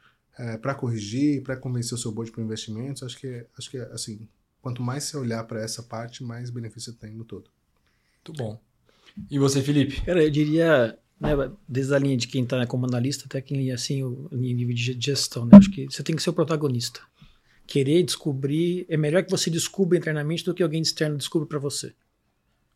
para 0.60 0.74
corrigir, 0.74 1.44
para 1.44 1.56
convencer 1.56 1.94
o 1.94 1.96
seu 1.96 2.10
board 2.10 2.32
para 2.32 2.42
investimentos. 2.42 3.04
Acho 3.04 3.16
que, 3.16 3.46
acho 3.56 3.70
que 3.70 3.78
assim, 3.78 4.28
quanto 4.60 4.82
mais 4.82 5.04
você 5.04 5.16
olhar 5.16 5.44
para 5.44 5.62
essa 5.62 5.80
parte, 5.80 6.24
mais 6.24 6.50
benefício 6.50 6.92
você 6.92 6.98
tem 6.98 7.14
no 7.14 7.24
todo. 7.24 7.48
Muito 8.26 8.42
bom. 8.42 8.60
E 9.30 9.38
você, 9.38 9.62
Felipe? 9.62 10.00
Cara, 10.00 10.24
eu 10.24 10.30
diria, 10.30 10.98
né, 11.20 11.30
desde 11.68 11.94
a 11.94 11.98
linha 11.98 12.16
de 12.16 12.26
quem 12.26 12.42
está 12.42 12.66
como 12.66 12.86
analista 12.86 13.24
até 13.26 13.40
quem 13.40 13.70
assim, 13.72 14.02
o 14.02 14.28
nível 14.32 14.74
de 14.74 14.96
gestão, 15.00 15.46
né? 15.46 15.52
Acho 15.54 15.70
que 15.70 15.86
você 15.86 16.02
tem 16.02 16.14
que 16.14 16.22
ser 16.22 16.30
o 16.30 16.34
protagonista. 16.34 17.00
Querer 17.66 18.02
descobrir, 18.02 18.84
é 18.88 18.96
melhor 18.96 19.22
que 19.24 19.30
você 19.30 19.48
descubra 19.48 19.96
internamente 19.96 20.44
do 20.44 20.52
que 20.52 20.62
alguém 20.62 20.82
externo 20.82 21.16
descubra 21.16 21.46
para 21.46 21.58
você. 21.58 21.94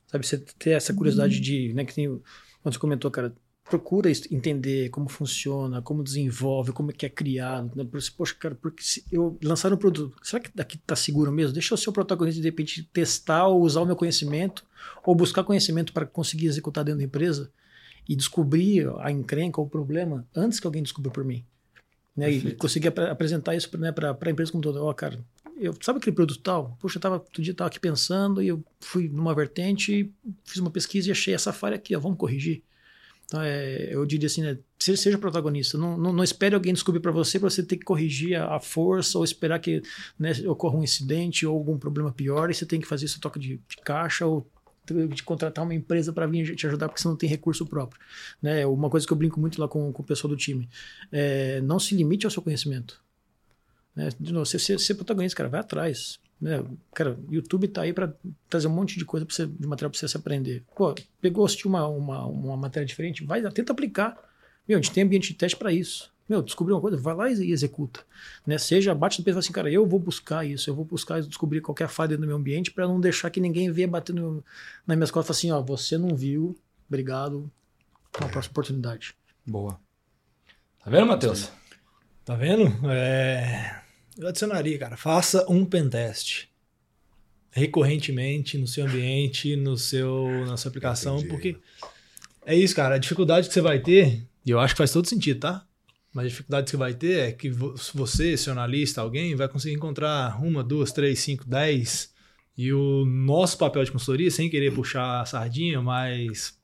Sabe, 0.06 0.26
você 0.26 0.38
ter 0.38 0.70
essa 0.70 0.94
curiosidade 0.94 1.38
de, 1.40 1.74
né, 1.74 1.84
que 1.84 1.94
tem, 1.94 2.08
quando 2.08 2.72
você 2.72 2.78
comentou, 2.78 3.10
cara, 3.10 3.34
procura 3.68 4.10
entender 4.10 4.88
como 4.88 5.10
funciona, 5.10 5.82
como 5.82 6.02
desenvolve, 6.02 6.72
como 6.72 6.90
é 6.90 6.94
que 6.94 7.04
é 7.04 7.08
criado. 7.10 7.76
Né? 7.76 7.86
Poxa, 8.16 8.34
cara, 8.34 8.54
porque 8.54 8.82
se 8.82 9.04
eu 9.12 9.38
lançar 9.42 9.70
um 9.72 9.76
produto, 9.76 10.16
será 10.22 10.42
que 10.42 10.50
daqui 10.54 10.78
tá 10.78 10.96
seguro 10.96 11.30
mesmo? 11.30 11.52
Deixa 11.52 11.74
eu 11.74 11.78
ser 11.78 11.90
o 11.90 11.92
protagonista 11.92 12.40
de 12.40 12.48
repente 12.48 12.82
testar 12.84 13.46
ou 13.46 13.60
usar 13.60 13.82
o 13.82 13.86
meu 13.86 13.94
conhecimento 13.94 14.64
ou 15.04 15.14
buscar 15.14 15.44
conhecimento 15.44 15.92
para 15.92 16.06
conseguir 16.06 16.46
executar 16.46 16.82
dentro 16.82 17.00
da 17.00 17.04
empresa 17.04 17.52
e 18.08 18.16
descobrir 18.16 18.88
a 18.98 19.12
encrenca 19.12 19.60
ou 19.60 19.66
o 19.66 19.70
problema 19.70 20.26
antes 20.34 20.58
que 20.58 20.66
alguém 20.66 20.82
descubra 20.82 21.10
por 21.10 21.24
mim. 21.24 21.44
Né? 22.16 22.30
E 22.30 22.34
Perfeito. 22.34 22.58
conseguir 22.58 22.88
apre- 22.88 23.10
apresentar 23.10 23.54
isso 23.54 23.76
né, 23.78 23.92
para 23.92 24.16
a 24.20 24.30
empresa 24.30 24.50
como 24.50 24.62
todo. 24.62 24.82
Ó, 24.82 24.92
cara, 24.94 25.20
eu, 25.56 25.74
sabe 25.80 25.98
aquele 25.98 26.16
produto 26.16 26.40
tal? 26.40 26.76
Puxa, 26.80 26.96
eu 26.98 27.02
tava, 27.02 27.14
outro 27.16 27.42
dia 27.42 27.52
estava 27.52 27.68
aqui 27.68 27.78
pensando 27.78 28.42
e 28.42 28.48
eu 28.48 28.64
fui 28.80 29.08
numa 29.08 29.34
vertente, 29.34 30.10
fiz 30.44 30.56
uma 30.58 30.70
pesquisa 30.70 31.08
e 31.08 31.12
achei 31.12 31.34
essa 31.34 31.52
falha 31.52 31.76
aqui, 31.76 31.94
ó, 31.94 32.00
vamos 32.00 32.18
corrigir. 32.18 32.62
Então, 33.26 33.42
é, 33.42 33.94
eu 33.94 34.06
diria 34.06 34.26
assim, 34.26 34.40
né, 34.40 34.58
se- 34.78 34.96
seja 34.96 35.18
protagonista. 35.18 35.76
Não, 35.76 35.98
não, 35.98 36.12
não 36.14 36.24
espere 36.24 36.54
alguém 36.54 36.72
descobrir 36.72 37.00
para 37.00 37.12
você 37.12 37.38
para 37.38 37.50
você 37.50 37.62
ter 37.62 37.76
que 37.76 37.84
corrigir 37.84 38.36
a, 38.36 38.56
a 38.56 38.60
força 38.60 39.18
ou 39.18 39.22
esperar 39.24 39.58
que 39.58 39.82
né, 40.18 40.32
ocorra 40.46 40.78
um 40.78 40.82
incidente 40.82 41.44
ou 41.44 41.54
algum 41.54 41.78
problema 41.78 42.10
pior 42.10 42.50
e 42.50 42.54
você 42.54 42.64
tem 42.64 42.80
que 42.80 42.86
fazer 42.86 43.04
isso 43.04 43.20
toque 43.20 43.38
de, 43.38 43.56
de 43.68 43.76
caixa 43.84 44.24
ou 44.24 44.50
de 44.94 45.22
contratar 45.22 45.64
uma 45.64 45.74
empresa 45.74 46.12
para 46.12 46.26
vir 46.26 46.54
te 46.54 46.66
ajudar 46.66 46.88
porque 46.88 47.00
você 47.00 47.08
não 47.08 47.16
tem 47.16 47.28
recurso 47.28 47.66
próprio. 47.66 48.00
Né? 48.40 48.66
Uma 48.66 48.90
coisa 48.90 49.06
que 49.06 49.12
eu 49.12 49.16
brinco 49.16 49.40
muito 49.40 49.60
lá 49.60 49.68
com, 49.68 49.92
com 49.92 50.02
o 50.02 50.06
pessoal 50.06 50.30
do 50.30 50.36
time: 50.36 50.68
é, 51.10 51.60
não 51.60 51.78
se 51.78 51.94
limite 51.94 52.26
ao 52.26 52.30
seu 52.30 52.42
conhecimento. 52.42 53.02
Né? 53.94 54.10
De 54.18 54.32
novo, 54.32 54.46
você 54.46 54.58
ser 54.58 54.94
protagonista, 54.94 55.36
cara, 55.36 55.48
vai 55.48 55.60
atrás. 55.60 56.18
Né? 56.40 56.64
Cara, 56.94 57.18
YouTube 57.30 57.66
tá 57.68 57.82
aí 57.82 57.92
para 57.92 58.14
trazer 58.48 58.68
um 58.68 58.72
monte 58.72 58.96
de 58.96 59.04
coisa 59.04 59.26
você, 59.28 59.46
de 59.46 59.66
material 59.66 59.90
para 59.90 59.98
você 59.98 60.08
se 60.08 60.16
aprender. 60.16 60.62
Pô, 60.76 60.94
pegou, 61.20 61.44
assistiu 61.44 61.68
uma, 61.68 61.86
uma, 61.88 62.26
uma 62.26 62.56
matéria 62.56 62.86
diferente, 62.86 63.24
vai, 63.24 63.42
tenta 63.50 63.72
aplicar. 63.72 64.16
Meu, 64.68 64.78
a 64.78 64.80
gente 64.80 64.92
tem 64.92 65.02
ambiente 65.02 65.32
de 65.32 65.34
teste 65.34 65.56
para 65.56 65.72
isso. 65.72 66.12
Meu, 66.28 66.42
descobriu 66.42 66.76
uma 66.76 66.82
coisa, 66.82 66.96
vai 66.96 67.14
lá 67.14 67.30
e 67.30 67.50
executa. 67.50 68.04
Né? 68.46 68.58
Seja, 68.58 68.94
bate 68.94 69.18
no 69.18 69.24
peito 69.24 69.32
e 69.32 69.36
fala 69.36 69.40
assim, 69.40 69.52
cara, 69.52 69.70
eu 69.70 69.86
vou 69.86 69.98
buscar 69.98 70.44
isso, 70.44 70.68
eu 70.68 70.74
vou 70.74 70.84
buscar 70.84 71.22
descobrir 71.22 71.62
qualquer 71.62 71.88
falha 71.88 72.18
no 72.18 72.26
meu 72.26 72.36
ambiente 72.36 72.70
para 72.70 72.86
não 72.86 73.00
deixar 73.00 73.30
que 73.30 73.40
ninguém 73.40 73.70
venha 73.72 73.88
batendo 73.88 74.44
nas 74.86 74.96
minhas 74.96 75.10
costas 75.10 75.36
e 75.36 75.38
assim, 75.38 75.50
ó, 75.50 75.62
você 75.62 75.96
não 75.96 76.14
viu, 76.14 76.58
obrigado, 76.86 77.50
uma 78.20 78.28
próxima 78.28 78.50
oportunidade. 78.50 79.14
Boa. 79.46 79.80
Tá 80.84 80.90
vendo, 80.90 81.06
Matheus? 81.06 81.50
Tá 82.24 82.34
vendo? 82.34 82.66
É... 82.90 83.82
Eu 84.18 84.28
adicionaria, 84.28 84.78
cara, 84.78 84.96
faça 84.96 85.46
um 85.48 85.64
pentest 85.64 86.48
recorrentemente 87.50 88.58
no 88.58 88.66
seu 88.66 88.84
ambiente, 88.84 89.56
no 89.56 89.76
seu, 89.76 90.28
na 90.46 90.56
sua 90.56 90.68
aplicação, 90.68 91.18
Entendi. 91.18 91.28
porque 91.28 91.56
é 92.44 92.54
isso, 92.54 92.74
cara. 92.74 92.96
A 92.96 92.98
dificuldade 92.98 93.48
que 93.48 93.54
você 93.54 93.60
vai 93.60 93.80
ter, 93.80 94.26
e 94.44 94.50
eu 94.50 94.60
acho 94.60 94.74
que 94.74 94.78
faz 94.78 94.92
todo 94.92 95.08
sentido, 95.08 95.40
tá? 95.40 95.66
Mas 96.18 96.26
a 96.26 96.28
dificuldade 96.30 96.64
que 96.64 96.70
você 96.72 96.76
vai 96.76 96.94
ter 96.94 97.18
é 97.20 97.30
que 97.30 97.48
você, 97.48 98.36
seu 98.36 98.52
analista, 98.52 99.00
alguém, 99.00 99.36
vai 99.36 99.46
conseguir 99.46 99.76
encontrar 99.76 100.42
uma, 100.42 100.64
duas, 100.64 100.90
três, 100.90 101.20
cinco, 101.20 101.44
dez. 101.48 102.12
E 102.56 102.72
o 102.72 103.04
nosso 103.04 103.56
papel 103.56 103.84
de 103.84 103.92
consultoria, 103.92 104.28
sem 104.28 104.50
querer 104.50 104.74
puxar 104.74 105.20
a 105.20 105.24
sardinha, 105.24 105.80
mas 105.80 106.54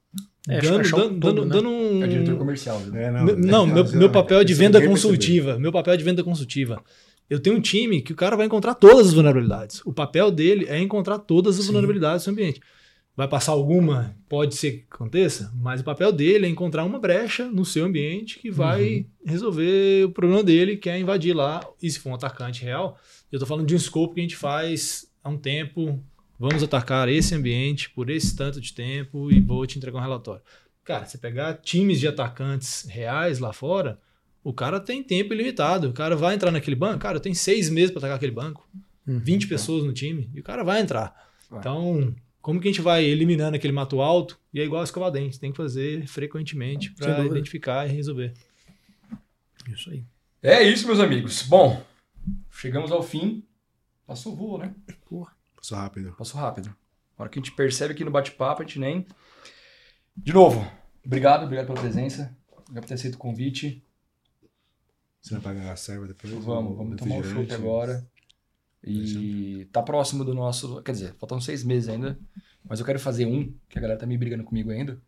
é, 0.49 0.61
dando, 0.61 0.91
dando, 0.91 1.21
todo, 1.21 1.21
dando, 1.21 1.45
né? 1.45 1.55
dando 1.55 1.69
um. 1.69 2.03
É 2.03 2.07
diretor 2.09 2.37
comercial. 2.37 2.83
É, 2.93 3.13
não, 3.13 3.37
não, 3.37 3.67
meu, 3.67 3.93
meu 3.93 4.11
papel 4.11 4.41
é 4.41 4.45
de 4.45 4.55
venda 4.55 4.85
consultiva. 4.85 5.57
Meu 5.57 5.71
papel 5.71 5.95
é 5.95 5.97
de 5.97 6.03
venda 6.03 6.25
consultiva. 6.25 6.83
Eu 7.31 7.39
tenho 7.39 7.55
um 7.55 7.61
time 7.61 8.03
que 8.03 8.13
o 8.13 8.17
cara 8.17 8.35
vai 8.35 8.47
encontrar 8.47 8.75
todas 8.75 9.07
as 9.07 9.13
vulnerabilidades. 9.15 9.83
O 9.87 9.93
papel 9.93 10.33
dele 10.33 10.67
é 10.69 10.81
encontrar 10.81 11.21
todas 11.21 11.61
as 11.61 11.67
Sim. 11.67 11.69
vulnerabilidades 11.69 12.23
do 12.23 12.25
seu 12.25 12.33
ambiente. 12.33 12.61
Vai 13.17 13.29
passar 13.29 13.53
alguma? 13.53 14.17
Pode 14.29 14.57
ser 14.57 14.73
que 14.73 14.85
aconteça, 14.91 15.53
mas 15.55 15.81
o 15.81 15.85
papel 15.85 16.11
dele 16.11 16.47
é 16.47 16.49
encontrar 16.49 16.85
uma 16.85 16.99
brecha 16.99 17.47
no 17.49 17.65
seu 17.65 17.85
ambiente 17.85 18.41
que 18.41 18.51
vai 18.51 18.99
uhum. 18.99 19.05
resolver 19.25 20.05
o 20.05 20.11
problema 20.11 20.43
dele, 20.43 20.77
que 20.77 20.91
é 20.91 20.99
invadir 20.99 21.33
lá. 21.33 21.65
E 21.81 21.89
se 21.89 22.01
for 22.01 22.11
um 22.11 22.15
atacante 22.15 22.65
real, 22.65 22.99
eu 23.31 23.37
estou 23.37 23.47
falando 23.47 23.69
de 23.69 23.75
um 23.75 23.77
escopo 23.77 24.15
que 24.15 24.21
a 24.21 24.23
gente 24.25 24.37
faz 24.37 25.09
há 25.23 25.29
um 25.29 25.39
tempo. 25.39 26.03
Vamos 26.39 26.63
atacar 26.65 27.09
esse 27.09 27.35
ambiente 27.37 27.89
por 27.91 28.11
esse 28.11 28.35
tanto 28.35 28.61
de 28.61 28.73
tempo 28.73 29.31
e 29.31 29.41
vou 29.41 29.65
te 29.65 29.79
entregar 29.79 29.99
um 29.99 30.03
relatório. 30.03 30.43
Cara, 30.83 31.07
você 31.07 31.17
pegar 31.17 31.55
times 31.55 32.01
de 32.01 32.09
atacantes 32.09 32.85
reais 32.89 33.39
lá 33.39 33.53
fora, 33.53 33.99
o 34.43 34.53
cara 34.53 34.81
tem 34.81 35.05
tempo 35.05 35.33
ilimitado. 35.33 35.89
O 35.89 35.93
cara 35.93 36.17
vai 36.17 36.35
entrar 36.35 36.51
naquele 36.51 36.77
banco. 36.77 36.99
Cara, 36.99 37.21
tem 37.21 37.33
seis 37.33 37.71
meses 37.71 37.91
para 37.93 38.01
atacar 38.01 38.17
aquele 38.17 38.33
banco. 38.33 38.69
Uhum, 39.07 39.21
20 39.21 39.47
pessoas 39.47 39.85
no 39.85 39.93
time. 39.93 40.29
E 40.35 40.41
o 40.41 40.43
cara 40.43 40.65
vai 40.65 40.81
entrar. 40.81 41.15
Vai. 41.49 41.61
Então, 41.61 42.15
como 42.45 42.61
que 42.61 42.69
a 42.69 42.71
gente 42.71 42.83
vai 42.83 43.03
eliminando 43.03 43.57
aquele 43.57 43.73
mato 43.73 44.03
alto? 44.03 44.39
E 44.53 44.61
é 44.61 44.65
igual 44.65 44.83
a 44.83 44.85
escovar 44.85 45.11
dente. 45.11 45.41
Tem 45.41 45.51
que 45.51 45.57
fazer 45.57 46.07
frequentemente 46.07 46.93
para 46.93 47.25
identificar 47.25 47.89
e 47.89 47.91
resolver. 47.91 48.35
Isso 49.67 49.89
aí. 49.89 50.05
É 50.43 50.63
isso, 50.63 50.87
meus 50.87 51.01
amigos. 51.01 51.41
Bom, 51.45 51.83
chegamos 52.51 52.93
ao 52.93 53.03
fim. 53.03 53.43
Passou 54.07 54.37
voo, 54.37 54.59
né? 54.59 54.75
Porra. 55.09 55.33
Passou 55.57 55.79
rápido. 55.79 56.15
Passou 56.19 56.39
rápido. 56.39 56.77
A 57.17 57.23
hora 57.23 57.31
que 57.31 57.39
a 57.39 57.43
gente 57.43 57.53
percebe 57.53 57.95
aqui 57.95 58.05
no 58.05 58.11
bate-papo, 58.11 58.61
a 58.61 58.67
gente 58.67 58.79
nem. 58.79 59.07
De 60.15 60.35
novo, 60.35 60.71
obrigado, 61.03 61.45
obrigado 61.45 61.69
pela 61.69 61.81
presença. 61.81 62.37
Obrigado 62.53 62.83
por 62.83 62.89
ter 62.89 62.95
aceito 62.95 63.15
o 63.15 63.19
convite. 63.19 63.83
Você 65.23 65.33
vai 65.33 65.43
pagar 65.43 65.73
a 65.73 65.77
serva 65.77 66.07
depois? 66.07 66.31
Vamos, 66.31 66.77
vamos 66.77 66.99
tomar 66.99 67.15
um 67.15 67.25
chopp 67.25 67.55
agora. 67.55 68.07
E 68.87 69.67
tá 69.73 69.83
próximo 69.83 70.25
do 70.25 70.35
nosso. 70.35 70.83
Quer 70.83 70.93
dizer, 70.93 71.15
faltam 71.19 71.41
seis 71.41 71.65
meses 71.65 71.89
ainda. 71.89 72.19
Mas 72.69 72.81
eu 72.81 72.87
quero 72.87 72.99
fazer 72.99 73.27
um, 73.27 73.53
que 73.69 73.79
a 73.79 73.83
galera 73.83 73.99
tá 73.99 74.07
me 74.07 74.17
brigando 74.17 74.45
comigo 74.45 74.71
ainda. 74.71 74.99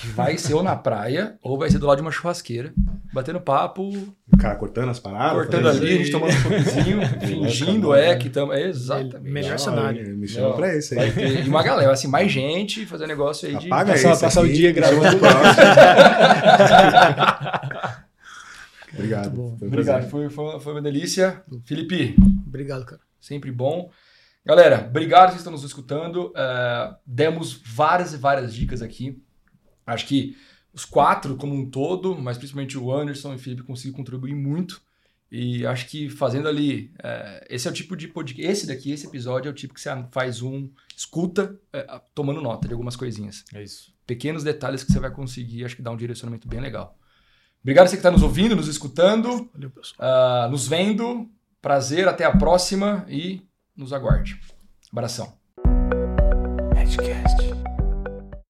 Que 0.00 0.06
vai 0.08 0.38
ser 0.38 0.54
ou 0.54 0.62
na 0.62 0.76
praia, 0.76 1.36
ou 1.42 1.58
vai 1.58 1.70
ser 1.70 1.78
do 1.78 1.86
lado 1.86 1.96
de 1.96 2.02
uma 2.02 2.12
churrasqueira, 2.12 2.72
batendo 3.12 3.40
papo. 3.40 3.88
O 4.32 4.36
cara 4.38 4.54
cortando 4.54 4.90
as 4.90 5.00
paradas? 5.00 5.32
Cortando 5.32 5.68
ali, 5.68 5.94
a 5.94 5.96
gente 5.96 6.10
tomando 6.10 6.30
um 6.30 6.32
choppzinho, 6.32 7.00
fingindo 7.26 7.94
é 7.94 8.14
que 8.16 8.28
estamos. 8.28 8.54
É, 8.54 8.68
exatamente. 8.68 9.32
Melhor 9.32 9.58
cenário. 9.58 10.16
Me 10.16 10.28
chama 10.28 10.54
pra 10.54 10.76
isso 10.76 10.98
aí. 10.98 11.10
Ter, 11.10 11.44
e 11.44 11.48
uma 11.48 11.62
galera, 11.62 11.90
assim, 11.90 12.06
mais 12.06 12.30
gente, 12.30 12.86
fazer 12.86 13.06
negócio 13.06 13.48
aí 13.48 13.56
de. 13.56 13.66
Apaga 13.66 13.92
passar, 13.92 14.20
passar 14.20 14.42
o 14.42 14.48
dia 14.48 14.72
gravando. 14.72 15.16
Obrigado. 18.94 19.34
Foi 19.34 19.44
um 19.44 19.70
Obrigado, 19.70 20.10
foi, 20.10 20.30
foi, 20.30 20.60
foi 20.60 20.72
uma 20.72 20.82
delícia. 20.82 21.42
Felipe. 21.64 22.14
Obrigado, 22.46 22.84
cara. 22.84 23.05
Sempre 23.26 23.50
bom. 23.50 23.90
Galera, 24.44 24.86
obrigado 24.88 25.32
que 25.32 25.38
estão 25.38 25.50
nos 25.50 25.64
escutando. 25.64 26.28
Uh, 26.28 26.94
demos 27.04 27.60
várias 27.64 28.12
e 28.12 28.16
várias 28.16 28.54
dicas 28.54 28.80
aqui. 28.80 29.20
Acho 29.84 30.06
que 30.06 30.36
os 30.72 30.84
quatro 30.84 31.36
como 31.36 31.52
um 31.52 31.68
todo, 31.68 32.16
mas 32.16 32.38
principalmente 32.38 32.78
o 32.78 32.92
Anderson 32.92 33.32
e 33.32 33.36
o 33.36 33.38
Felipe 33.38 33.64
conseguiram 33.64 33.96
contribuir 33.96 34.36
muito. 34.36 34.80
E 35.30 35.66
acho 35.66 35.88
que 35.88 36.08
fazendo 36.08 36.46
ali. 36.46 36.92
Uh, 37.00 37.46
esse 37.50 37.66
é 37.66 37.70
o 37.70 37.74
tipo 37.74 37.96
de 37.96 38.06
podcast. 38.06 38.48
Esse 38.48 38.66
daqui, 38.68 38.92
esse 38.92 39.08
episódio, 39.08 39.48
é 39.48 39.52
o 39.52 39.54
tipo 39.54 39.74
que 39.74 39.80
você 39.80 39.90
faz 40.12 40.40
um. 40.40 40.70
Escuta, 40.96 41.58
uh, 41.74 42.00
tomando 42.14 42.40
nota 42.40 42.68
de 42.68 42.74
algumas 42.74 42.94
coisinhas. 42.94 43.44
É 43.52 43.60
isso. 43.60 43.92
Pequenos 44.06 44.44
detalhes 44.44 44.84
que 44.84 44.92
você 44.92 45.00
vai 45.00 45.10
conseguir, 45.10 45.64
acho 45.64 45.74
que 45.74 45.82
dá 45.82 45.90
um 45.90 45.96
direcionamento 45.96 46.46
bem 46.46 46.60
legal. 46.60 46.96
Obrigado 47.60 47.86
a 47.86 47.88
você 47.88 47.96
que 47.96 48.00
está 48.00 48.12
nos 48.12 48.22
ouvindo, 48.22 48.54
nos 48.54 48.68
escutando, 48.68 49.50
Valeu, 49.52 49.72
uh, 49.98 50.48
nos 50.48 50.68
vendo. 50.68 51.28
Prazer, 51.60 52.06
até 52.08 52.24
a 52.24 52.36
próxima 52.36 53.04
e 53.08 53.42
nos 53.76 53.92
aguarde. 53.92 54.40
Abração. 54.92 55.32
Edcast. 56.76 57.55